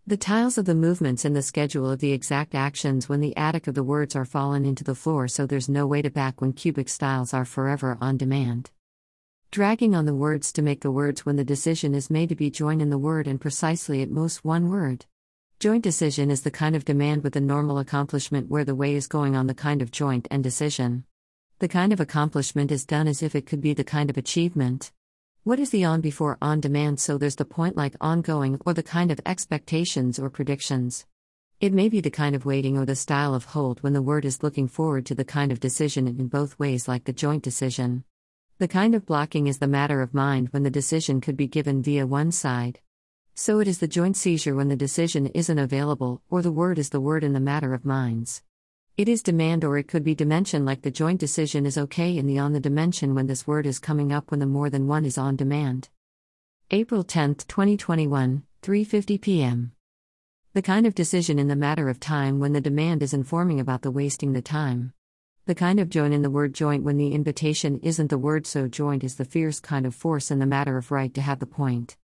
The 0.08 0.15
tiles 0.15 0.58
of 0.58 0.63
the 0.63 0.73
movements 0.73 1.25
in 1.25 1.34
the 1.34 1.41
schedule 1.41 1.91
of 1.91 1.99
the 1.99 2.13
exact 2.13 2.56
actions 2.56 3.10
when 3.10 3.19
the 3.19 3.36
attic 3.36 3.67
of 3.67 3.75
the 3.75 3.84
words 3.84 4.15
are 4.15 4.23
fallen 4.23 4.63
into 4.63 4.86
the 4.86 4.95
floor 4.95 5.27
so 5.27 5.45
there's 5.45 5.67
no 5.67 5.88
way 5.88 6.01
to 6.03 6.10
back 6.10 6.39
when 6.39 6.53
cubic 6.53 6.88
styles 6.88 7.34
are 7.34 7.43
forever 7.43 7.97
on 7.99 8.15
demand 8.15 8.71
dragging 9.54 9.94
on 9.94 10.06
the 10.06 10.16
words 10.16 10.52
to 10.52 10.63
make 10.63 10.82
the 10.82 10.89
words 10.89 11.28
when 11.28 11.36
the 11.36 11.44
decision 11.44 11.94
is 11.94 12.10
made 12.10 12.28
to 12.28 12.34
be 12.34 12.50
joined 12.50 12.82
in 12.82 12.89
the 12.89 12.98
word 12.98 13.28
and 13.28 13.39
precisely 13.39 14.02
at 14.02 14.10
most 14.10 14.44
one 14.44 14.68
word. 14.68 15.06
Joint 15.60 15.84
decision 15.84 16.32
is 16.32 16.42
the 16.42 16.50
kind 16.50 16.76
of 16.76 16.84
demand 16.84 17.24
with 17.24 17.36
a 17.36 17.39
normal 17.39 17.78
accomplishment 17.78 18.50
where 18.50 18.66
the 18.66 18.74
way 18.74 18.96
is 18.96 19.06
going 19.06 19.36
on 19.36 19.46
the 19.46 19.54
kind 19.54 19.84
of 19.84 19.92
joint 19.92 20.28
and 20.32 20.44
decision. 20.44 21.04
The 21.60 21.68
kind 21.68 21.94
of 21.94 22.00
accomplishment 22.00 22.72
is 22.72 22.84
done 22.84 23.08
as 23.08 23.22
if 23.22 23.36
it 23.36 23.46
could 23.46 23.62
be 23.62 23.76
the 23.76 23.84
kind 23.84 24.10
of 24.10 24.18
achievement. 24.18 24.92
What 25.44 25.60
is 25.60 25.70
the 25.70 25.86
on 25.86 26.02
before 26.02 26.39
on 26.42 26.60
demand 26.60 27.00
so 27.00 27.20
there's 27.20 27.36
the 27.36 27.46
point 27.46 27.78
like 27.78 27.96
ongoing 28.02 28.60
or 28.66 28.74
the 28.74 28.82
kind 28.82 29.12
of 29.12 29.22
expectations 29.24 30.18
or 30.18 30.32
predictions. 30.32 31.06
It 31.60 31.74
may 31.74 31.89
be 31.89 32.02
the 32.02 32.10
kind 32.10 32.34
of 32.36 32.44
waiting 32.44 32.76
or 32.76 32.88
the 32.88 32.96
style 32.96 33.36
of 33.36 33.46
hold 33.46 33.84
when 33.84 33.94
the 33.94 34.02
word 34.02 34.26
is 34.26 34.42
looking 34.42 34.68
forward 34.68 35.06
to 35.06 35.13
the 35.13 35.24
kind 35.24 35.52
of 35.52 35.60
decision 35.60 36.08
in 36.08 36.28
both 36.28 36.58
ways 36.58 36.88
like 36.88 37.04
the 37.04 37.13
joint 37.13 37.44
decision. 37.44 38.04
The 38.60 38.68
kind 38.68 38.94
of 38.94 39.08
blocking 39.08 39.48
is 39.48 39.58
the 39.58 39.68
matter 39.68 40.02
of 40.02 40.13
mind 40.13 40.50
when 40.50 40.62
the 40.62 40.70
decision 40.70 41.22
could 41.22 41.36
be 41.36 41.48
given 41.48 41.82
via 41.82 42.06
one 42.06 42.32
side. 42.32 42.80
So 43.34 43.60
it 43.60 43.68
is 43.68 43.80
the 43.80 43.88
joint 43.88 44.16
seizure 44.16 44.54
when 44.54 44.68
the 44.68 44.76
decision 44.76 45.26
isn't 45.28 45.58
available, 45.58 46.22
or 46.30 46.44
the 46.44 46.52
word 46.52 46.78
is 46.78 46.89
the 46.89 47.02
word 47.02 47.24
in 47.24 47.34
the 47.34 47.39
matter 47.39 47.74
of 47.74 47.84
minds. 47.84 48.44
It 48.96 49.10
is 49.10 49.24
demand 49.24 49.63
or 49.63 49.80
it 49.80 49.88
could 49.88 50.04
be 50.04 50.13
dimension 50.13 50.66
like 50.66 50.84
the 50.84 50.92
joint 50.92 51.20
decision 51.20 51.66
is 51.66 51.80
okay 51.80 52.16
in 52.16 52.28
the 52.28 52.38
on 52.38 52.54
the 52.54 52.60
dimension 52.60 53.16
when 53.16 53.26
this 53.26 53.48
word 53.48 53.66
is 53.66 53.80
coming 53.80 54.12
up 54.12 54.30
when 54.30 54.39
the 54.39 54.46
more 54.46 54.70
than 54.70 54.86
one 54.86 55.04
is 55.04 55.18
on 55.18 55.36
demand. 55.36 55.89
April 56.70 57.04
10, 57.04 57.36
2021, 57.36 58.44
3:50 58.62 59.20
p.m. 59.20 59.72
The 60.54 60.62
kind 60.62 60.86
of 60.86 60.94
decision 60.94 61.39
in 61.39 61.48
the 61.48 61.56
matter 61.56 61.89
of 61.89 62.00
time 62.00 62.39
when 62.39 62.54
the 62.54 62.62
demand 62.62 63.02
is 63.02 63.16
informing 63.16 63.60
about 63.60 63.82
the 63.82 63.89
wasting 63.89 64.34
the 64.34 64.44
time. 64.44 64.94
The 65.45 65.56
kind 65.56 65.82
of 65.82 65.89
join 65.89 66.13
in 66.13 66.21
the 66.21 66.29
word 66.29 66.53
joint 66.53 66.86
when 66.86 66.95
the 66.95 67.12
invitation 67.12 67.77
isn't 67.84 68.10
the 68.10 68.17
word 68.17 68.47
so 68.47 68.69
joint 68.69 69.03
is 69.03 69.15
the 69.15 69.25
fierce 69.25 69.60
kind 69.60 69.86
of 69.86 69.93
force 69.93 70.32
in 70.32 70.39
the 70.39 70.45
matter 70.45 70.77
of 70.77 70.89
right 70.89 71.13
to 71.13 71.21
have 71.21 71.39
the 71.39 71.45
point. 71.45 71.97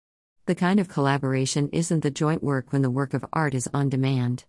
The 0.46 0.56
kind 0.56 0.78
of 0.78 0.90
collaboration 0.90 1.70
isn't 1.72 2.02
the 2.02 2.12
joint 2.12 2.44
work 2.44 2.74
when 2.74 2.82
the 2.82 2.92
work 2.92 3.14
of 3.14 3.24
art 3.32 3.54
is 3.54 3.70
on 3.74 3.88
demand. 3.88 4.44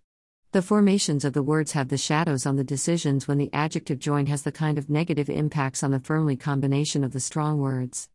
The 0.51 0.61
formations 0.61 1.23
of 1.23 1.31
the 1.31 1.41
words 1.41 1.71
have 1.71 1.87
the 1.87 1.97
shadows 1.97 2.45
on 2.45 2.57
the 2.57 2.65
decisions 2.65 3.29
when 3.29 3.37
the 3.37 3.49
adjective 3.53 3.97
joint 3.97 4.27
has 4.27 4.41
the 4.41 4.51
kind 4.51 4.77
of 4.77 4.89
negative 4.89 5.29
impacts 5.29 5.83
on 5.83 5.91
the 5.91 6.01
firmly 6.01 6.35
combination 6.35 7.05
of 7.05 7.13
the 7.13 7.21
strong 7.21 7.59
words. 7.59 8.09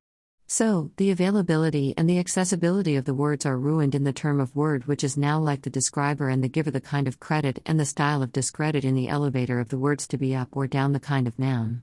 So, 0.49 0.93
the 0.97 1.11
availability 1.11 1.93
and 1.97 2.09
the 2.09 2.21
accessibility 2.21 2.95
of 2.95 3.05
the 3.05 3.15
words 3.15 3.45
are 3.45 3.59
ruined 3.59 3.97
in 3.97 4.05
the 4.05 4.13
term 4.13 4.39
of 4.39 4.55
word, 4.55 4.87
which 4.87 5.03
is 5.03 5.17
now 5.17 5.41
like 5.41 5.63
the 5.63 5.71
describer 5.71 6.29
and 6.29 6.43
the 6.43 6.49
giver, 6.49 6.71
the 6.71 6.81
kind 6.81 7.09
of 7.09 7.19
credit 7.19 7.61
and 7.67 7.81
the 7.81 7.85
style 7.85 8.23
of 8.23 8.31
discredit 8.31 8.85
in 8.85 8.95
the 8.95 9.09
elevator 9.09 9.59
of 9.59 9.71
the 9.71 9.79
words 9.79 10.07
to 10.07 10.17
be 10.17 10.37
up 10.37 10.57
or 10.57 10.69
down, 10.69 10.93
the 10.93 11.01
kind 11.01 11.27
of 11.27 11.37
noun. 11.37 11.83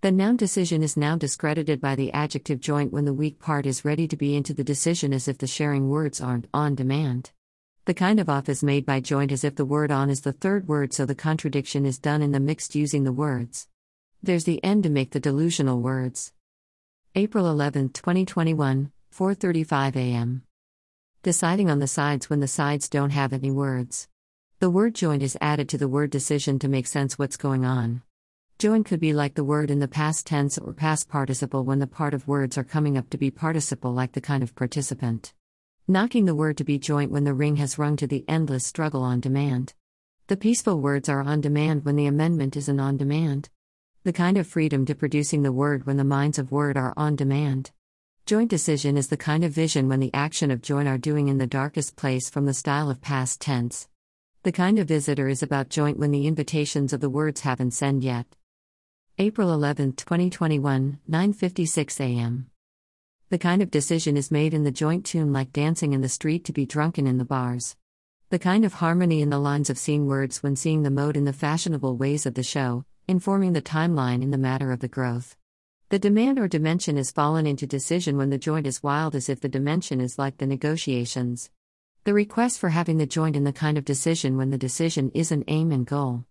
The 0.00 0.10
noun 0.10 0.38
decision 0.38 0.82
is 0.82 0.96
now 0.96 1.16
discredited 1.16 1.82
by 1.82 1.96
the 1.96 2.10
adjective 2.12 2.60
joint 2.60 2.94
when 2.94 3.04
the 3.04 3.12
weak 3.12 3.40
part 3.40 3.66
is 3.66 3.84
ready 3.84 4.08
to 4.08 4.16
be 4.16 4.34
into 4.34 4.54
the 4.54 4.64
decision 4.64 5.12
as 5.12 5.28
if 5.28 5.36
the 5.36 5.46
sharing 5.46 5.90
words 5.90 6.18
aren't 6.18 6.46
on 6.54 6.76
demand. 6.76 7.32
The 7.84 7.94
kind 7.94 8.20
of 8.20 8.30
off 8.30 8.48
is 8.48 8.62
made 8.62 8.86
by 8.86 9.00
joint 9.00 9.32
as 9.32 9.44
if 9.44 9.56
the 9.56 9.66
word 9.66 9.90
on 9.90 10.08
is 10.08 10.22
the 10.22 10.32
third 10.32 10.66
word, 10.66 10.94
so 10.94 11.04
the 11.04 11.14
contradiction 11.14 11.84
is 11.84 11.98
done 11.98 12.22
in 12.22 12.32
the 12.32 12.40
mixed 12.40 12.74
using 12.74 13.04
the 13.04 13.12
words. 13.12 13.68
There's 14.22 14.44
the 14.44 14.64
end 14.64 14.84
to 14.84 14.88
make 14.88 15.10
the 15.10 15.20
delusional 15.20 15.82
words. 15.82 16.32
April 17.14 17.48
11, 17.48 17.88
2021, 17.88 18.92
4:35 19.10 19.96
a.m. 19.96 20.42
Deciding 21.22 21.70
on 21.70 21.78
the 21.78 21.86
sides 21.86 22.28
when 22.28 22.40
the 22.40 22.46
sides 22.46 22.88
don't 22.88 23.10
have 23.10 23.32
any 23.32 23.50
words. 23.50 24.08
The 24.60 24.68
word 24.68 24.94
joint 24.94 25.22
is 25.22 25.36
added 25.40 25.70
to 25.70 25.78
the 25.78 25.88
word 25.88 26.10
decision 26.10 26.58
to 26.58 26.68
make 26.68 26.86
sense 26.86 27.18
what's 27.18 27.38
going 27.38 27.64
on. 27.64 28.02
Join 28.58 28.84
could 28.84 29.00
be 29.00 29.14
like 29.14 29.34
the 29.34 29.42
word 29.42 29.70
in 29.70 29.78
the 29.78 29.88
past 29.88 30.26
tense 30.26 30.58
or 30.58 30.74
past 30.74 31.08
participle 31.08 31.64
when 31.64 31.78
the 31.78 31.86
part 31.86 32.12
of 32.12 32.28
words 32.28 32.58
are 32.58 32.62
coming 32.62 32.98
up 32.98 33.08
to 33.10 33.18
be 33.18 33.30
participle 33.30 33.92
like 33.92 34.12
the 34.12 34.20
kind 34.20 34.42
of 34.42 34.54
participant. 34.54 35.32
Knocking 35.88 36.26
the 36.26 36.34
word 36.34 36.58
to 36.58 36.64
be 36.64 36.78
joint 36.78 37.10
when 37.10 37.24
the 37.24 37.34
ring 37.34 37.56
has 37.56 37.78
rung 37.78 37.96
to 37.96 38.06
the 38.06 38.24
endless 38.28 38.66
struggle 38.66 39.02
on 39.02 39.18
demand. 39.18 39.72
The 40.26 40.36
peaceful 40.36 40.78
words 40.78 41.08
are 41.08 41.22
on 41.22 41.40
demand 41.40 41.86
when 41.86 41.96
the 41.96 42.06
amendment 42.06 42.54
isn't 42.54 42.78
on 42.78 42.98
demand 42.98 43.48
the 44.04 44.12
kind 44.12 44.38
of 44.38 44.46
freedom 44.46 44.86
to 44.86 44.94
producing 44.94 45.42
the 45.42 45.52
word 45.52 45.84
when 45.84 45.96
the 45.96 46.04
minds 46.04 46.38
of 46.38 46.52
word 46.52 46.76
are 46.76 46.94
on 46.96 47.16
demand. 47.16 47.72
Joint 48.26 48.48
decision 48.48 48.96
is 48.96 49.08
the 49.08 49.16
kind 49.16 49.42
of 49.42 49.52
vision 49.52 49.88
when 49.88 49.98
the 49.98 50.14
action 50.14 50.50
of 50.52 50.62
join 50.62 50.86
are 50.86 50.98
doing 50.98 51.28
in 51.28 51.38
the 51.38 51.46
darkest 51.46 51.96
place 51.96 52.30
from 52.30 52.46
the 52.46 52.54
style 52.54 52.90
of 52.90 53.00
past 53.00 53.40
tense. 53.40 53.88
The 54.44 54.52
kind 54.52 54.78
of 54.78 54.86
visitor 54.86 55.28
is 55.28 55.42
about 55.42 55.68
joint 55.68 55.98
when 55.98 56.12
the 56.12 56.28
invitations 56.28 56.92
of 56.92 57.00
the 57.00 57.10
words 57.10 57.40
haven't 57.40 57.72
sent 57.72 58.04
yet. 58.04 58.26
April 59.18 59.52
11, 59.52 59.94
2021, 59.94 61.00
9:56 61.10 62.00
a.m. 62.00 62.50
The 63.30 63.38
kind 63.38 63.62
of 63.62 63.70
decision 63.70 64.16
is 64.16 64.30
made 64.30 64.54
in 64.54 64.62
the 64.62 64.70
joint 64.70 65.04
tune 65.06 65.32
like 65.32 65.52
dancing 65.52 65.92
in 65.92 66.02
the 66.02 66.08
street 66.08 66.44
to 66.44 66.52
be 66.52 66.66
drunken 66.66 67.08
in 67.08 67.18
the 67.18 67.24
bars. 67.24 67.76
The 68.30 68.38
kind 68.38 68.64
of 68.64 68.74
harmony 68.74 69.22
in 69.22 69.30
the 69.30 69.40
lines 69.40 69.70
of 69.70 69.78
seeing 69.78 70.06
words 70.06 70.40
when 70.42 70.54
seeing 70.54 70.84
the 70.84 70.90
mode 70.90 71.16
in 71.16 71.24
the 71.24 71.32
fashionable 71.32 71.96
ways 71.96 72.26
of 72.26 72.34
the 72.34 72.42
show, 72.44 72.84
informing 73.08 73.54
the 73.54 73.62
timeline 73.62 74.22
in 74.22 74.30
the 74.30 74.36
matter 74.36 74.70
of 74.70 74.80
the 74.80 74.86
growth. 74.86 75.34
The 75.88 75.98
demand 75.98 76.38
or 76.38 76.46
dimension 76.46 76.98
is 76.98 77.10
fallen 77.10 77.46
into 77.46 77.66
decision 77.66 78.18
when 78.18 78.28
the 78.28 78.36
joint 78.36 78.66
is 78.66 78.82
wild 78.82 79.14
as 79.14 79.30
if 79.30 79.40
the 79.40 79.48
dimension 79.48 79.98
is 79.98 80.18
like 80.18 80.36
the 80.36 80.46
negotiations. 80.46 81.50
The 82.04 82.12
request 82.12 82.58
for 82.58 82.68
having 82.68 82.98
the 82.98 83.06
joint 83.06 83.34
in 83.34 83.44
the 83.44 83.52
kind 83.54 83.78
of 83.78 83.86
decision 83.86 84.36
when 84.36 84.50
the 84.50 84.58
decision 84.58 85.10
is 85.14 85.32
an 85.32 85.42
aim 85.48 85.72
and 85.72 85.86
goal. 85.86 86.26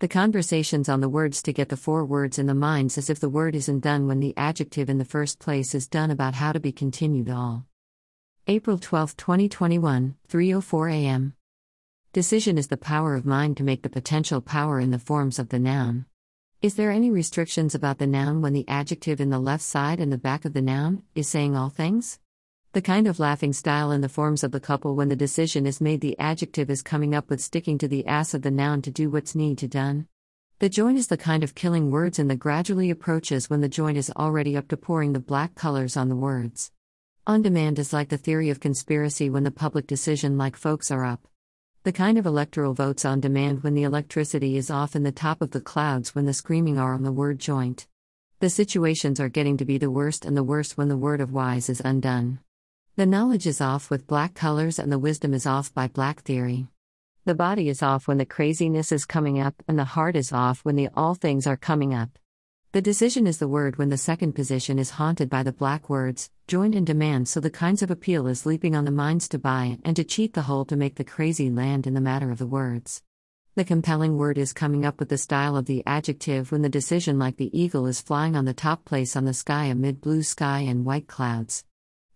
The 0.00 0.08
conversations 0.08 0.90
on 0.90 1.00
the 1.00 1.08
words 1.08 1.40
to 1.42 1.52
get 1.54 1.70
the 1.70 1.78
four 1.78 2.04
words 2.04 2.38
in 2.38 2.44
the 2.44 2.54
minds 2.54 2.98
as 2.98 3.08
if 3.08 3.18
the 3.18 3.30
word 3.30 3.56
isn't 3.56 3.80
done 3.80 4.06
when 4.06 4.20
the 4.20 4.36
adjective 4.36 4.90
in 4.90 4.98
the 4.98 5.06
first 5.06 5.38
place 5.38 5.74
is 5.74 5.88
done 5.88 6.10
about 6.10 6.34
how 6.34 6.52
to 6.52 6.60
be 6.60 6.72
continued 6.72 7.30
all. 7.30 7.64
April 8.46 8.76
12, 8.76 9.16
2021, 9.16 10.14
3:04 10.28 10.92
a.m. 10.92 11.34
Decision 12.12 12.58
is 12.58 12.68
the 12.68 12.76
power 12.76 13.14
of 13.14 13.24
mind 13.24 13.56
to 13.56 13.64
make 13.64 13.82
the 13.82 13.88
potential 13.88 14.42
power 14.42 14.78
in 14.78 14.90
the 14.90 14.98
forms 14.98 15.38
of 15.38 15.48
the 15.48 15.58
noun. 15.58 16.04
Is 16.60 16.74
there 16.74 16.90
any 16.90 17.08
restrictions 17.08 17.76
about 17.76 17.98
the 17.98 18.06
noun 18.08 18.42
when 18.42 18.52
the 18.52 18.66
adjective 18.66 19.20
in 19.20 19.30
the 19.30 19.38
left 19.38 19.62
side 19.62 20.00
and 20.00 20.12
the 20.12 20.18
back 20.18 20.44
of 20.44 20.54
the 20.54 20.60
noun 20.60 21.04
is 21.14 21.28
saying 21.28 21.54
all 21.54 21.68
things? 21.68 22.18
The 22.72 22.82
kind 22.82 23.06
of 23.06 23.20
laughing 23.20 23.52
style 23.52 23.92
in 23.92 24.00
the 24.00 24.08
forms 24.08 24.42
of 24.42 24.50
the 24.50 24.58
couple 24.58 24.96
when 24.96 25.08
the 25.08 25.14
decision 25.14 25.66
is 25.66 25.80
made 25.80 26.00
the 26.00 26.18
adjective 26.18 26.68
is 26.68 26.82
coming 26.82 27.14
up 27.14 27.30
with 27.30 27.40
sticking 27.40 27.78
to 27.78 27.86
the 27.86 28.04
ass 28.08 28.34
of 28.34 28.42
the 28.42 28.50
noun 28.50 28.82
to 28.82 28.90
do 28.90 29.08
what's 29.08 29.36
need 29.36 29.56
to 29.58 29.68
done. 29.68 30.08
The 30.58 30.68
joint 30.68 30.98
is 30.98 31.06
the 31.06 31.16
kind 31.16 31.44
of 31.44 31.54
killing 31.54 31.92
words 31.92 32.18
in 32.18 32.26
the 32.26 32.34
gradually 32.34 32.90
approaches 32.90 33.48
when 33.48 33.60
the 33.60 33.68
joint 33.68 33.96
is 33.96 34.10
already 34.16 34.56
up 34.56 34.66
to 34.70 34.76
pouring 34.76 35.12
the 35.12 35.20
black 35.20 35.54
colors 35.54 35.96
on 35.96 36.08
the 36.08 36.16
words. 36.16 36.72
On 37.24 37.40
demand 37.40 37.78
is 37.78 37.92
like 37.92 38.08
the 38.08 38.18
theory 38.18 38.50
of 38.50 38.58
conspiracy 38.58 39.30
when 39.30 39.44
the 39.44 39.52
public 39.52 39.86
decision 39.86 40.36
like 40.36 40.56
folks 40.56 40.90
are 40.90 41.04
up. 41.04 41.28
The 41.88 41.92
kind 41.92 42.18
of 42.18 42.26
electoral 42.26 42.74
votes 42.74 43.06
on 43.06 43.18
demand 43.18 43.62
when 43.62 43.72
the 43.72 43.84
electricity 43.84 44.58
is 44.58 44.70
off 44.70 44.94
in 44.94 45.04
the 45.04 45.10
top 45.10 45.40
of 45.40 45.52
the 45.52 45.60
clouds 45.62 46.14
when 46.14 46.26
the 46.26 46.34
screaming 46.34 46.76
are 46.76 46.92
on 46.92 47.02
the 47.02 47.10
word 47.10 47.38
joint. 47.38 47.86
The 48.40 48.50
situations 48.50 49.18
are 49.20 49.30
getting 49.30 49.56
to 49.56 49.64
be 49.64 49.78
the 49.78 49.90
worst 49.90 50.26
and 50.26 50.36
the 50.36 50.44
worst 50.44 50.76
when 50.76 50.88
the 50.88 50.98
word 50.98 51.22
of 51.22 51.32
wise 51.32 51.70
is 51.70 51.80
undone. 51.80 52.40
The 52.96 53.06
knowledge 53.06 53.46
is 53.46 53.62
off 53.62 53.88
with 53.88 54.06
black 54.06 54.34
colors 54.34 54.78
and 54.78 54.92
the 54.92 54.98
wisdom 54.98 55.32
is 55.32 55.46
off 55.46 55.72
by 55.72 55.88
black 55.88 56.20
theory. 56.20 56.66
The 57.24 57.34
body 57.34 57.70
is 57.70 57.82
off 57.82 58.06
when 58.06 58.18
the 58.18 58.26
craziness 58.26 58.92
is 58.92 59.06
coming 59.06 59.40
up 59.40 59.54
and 59.66 59.78
the 59.78 59.84
heart 59.84 60.14
is 60.14 60.30
off 60.30 60.66
when 60.66 60.76
the 60.76 60.90
all 60.94 61.14
things 61.14 61.46
are 61.46 61.56
coming 61.56 61.94
up. 61.94 62.18
The 62.72 62.82
decision 62.82 63.26
is 63.26 63.38
the 63.38 63.48
word 63.48 63.78
when 63.78 63.88
the 63.88 63.96
second 63.96 64.34
position 64.34 64.78
is 64.78 64.90
haunted 64.90 65.30
by 65.30 65.42
the 65.42 65.54
black 65.54 65.88
words, 65.88 66.30
joined 66.48 66.74
in 66.74 66.86
demand, 66.86 67.28
so 67.28 67.40
the 67.40 67.50
kinds 67.50 67.82
of 67.82 67.90
appeal 67.90 68.26
is 68.26 68.46
leaping 68.46 68.74
on 68.74 68.86
the 68.86 68.90
minds 68.90 69.28
to 69.28 69.38
buy 69.38 69.78
and 69.84 69.94
to 69.94 70.02
cheat 70.02 70.32
the 70.32 70.42
whole 70.42 70.64
to 70.64 70.76
make 70.76 70.94
the 70.94 71.04
crazy 71.04 71.50
land 71.50 71.86
in 71.86 71.92
the 71.92 72.00
matter 72.00 72.30
of 72.30 72.38
the 72.38 72.46
words. 72.46 73.02
The 73.54 73.64
compelling 73.64 74.16
word 74.16 74.38
is 74.38 74.54
coming 74.54 74.86
up 74.86 74.98
with 74.98 75.10
the 75.10 75.18
style 75.18 75.58
of 75.58 75.66
the 75.66 75.82
adjective 75.84 76.50
when 76.50 76.62
the 76.62 76.70
decision, 76.70 77.18
like 77.18 77.36
the 77.36 77.56
eagle, 77.58 77.86
is 77.86 78.00
flying 78.00 78.34
on 78.34 78.46
the 78.46 78.54
top 78.54 78.86
place 78.86 79.14
on 79.14 79.26
the 79.26 79.34
sky 79.34 79.64
amid 79.64 80.00
blue 80.00 80.22
sky 80.22 80.60
and 80.60 80.86
white 80.86 81.06
clouds. 81.06 81.66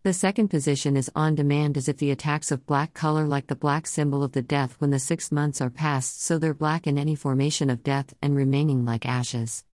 The 0.02 0.14
second 0.14 0.48
position 0.48 0.96
is 0.96 1.10
on 1.14 1.34
demand 1.34 1.76
as 1.76 1.86
if 1.86 1.98
the 1.98 2.10
attacks 2.10 2.50
of 2.50 2.64
black 2.64 2.94
color, 2.94 3.26
like 3.26 3.48
the 3.48 3.54
black 3.54 3.86
symbol 3.86 4.22
of 4.22 4.32
the 4.32 4.40
death 4.40 4.76
when 4.78 4.90
the 4.90 4.98
six 4.98 5.30
months 5.30 5.60
are 5.60 5.68
past, 5.68 6.22
so 6.22 6.38
they're 6.38 6.54
black 6.54 6.86
in 6.86 6.96
any 6.96 7.14
formation 7.14 7.68
of 7.68 7.82
death 7.82 8.14
and 8.22 8.34
remaining 8.34 8.86
like 8.86 9.04
ashes. 9.04 9.62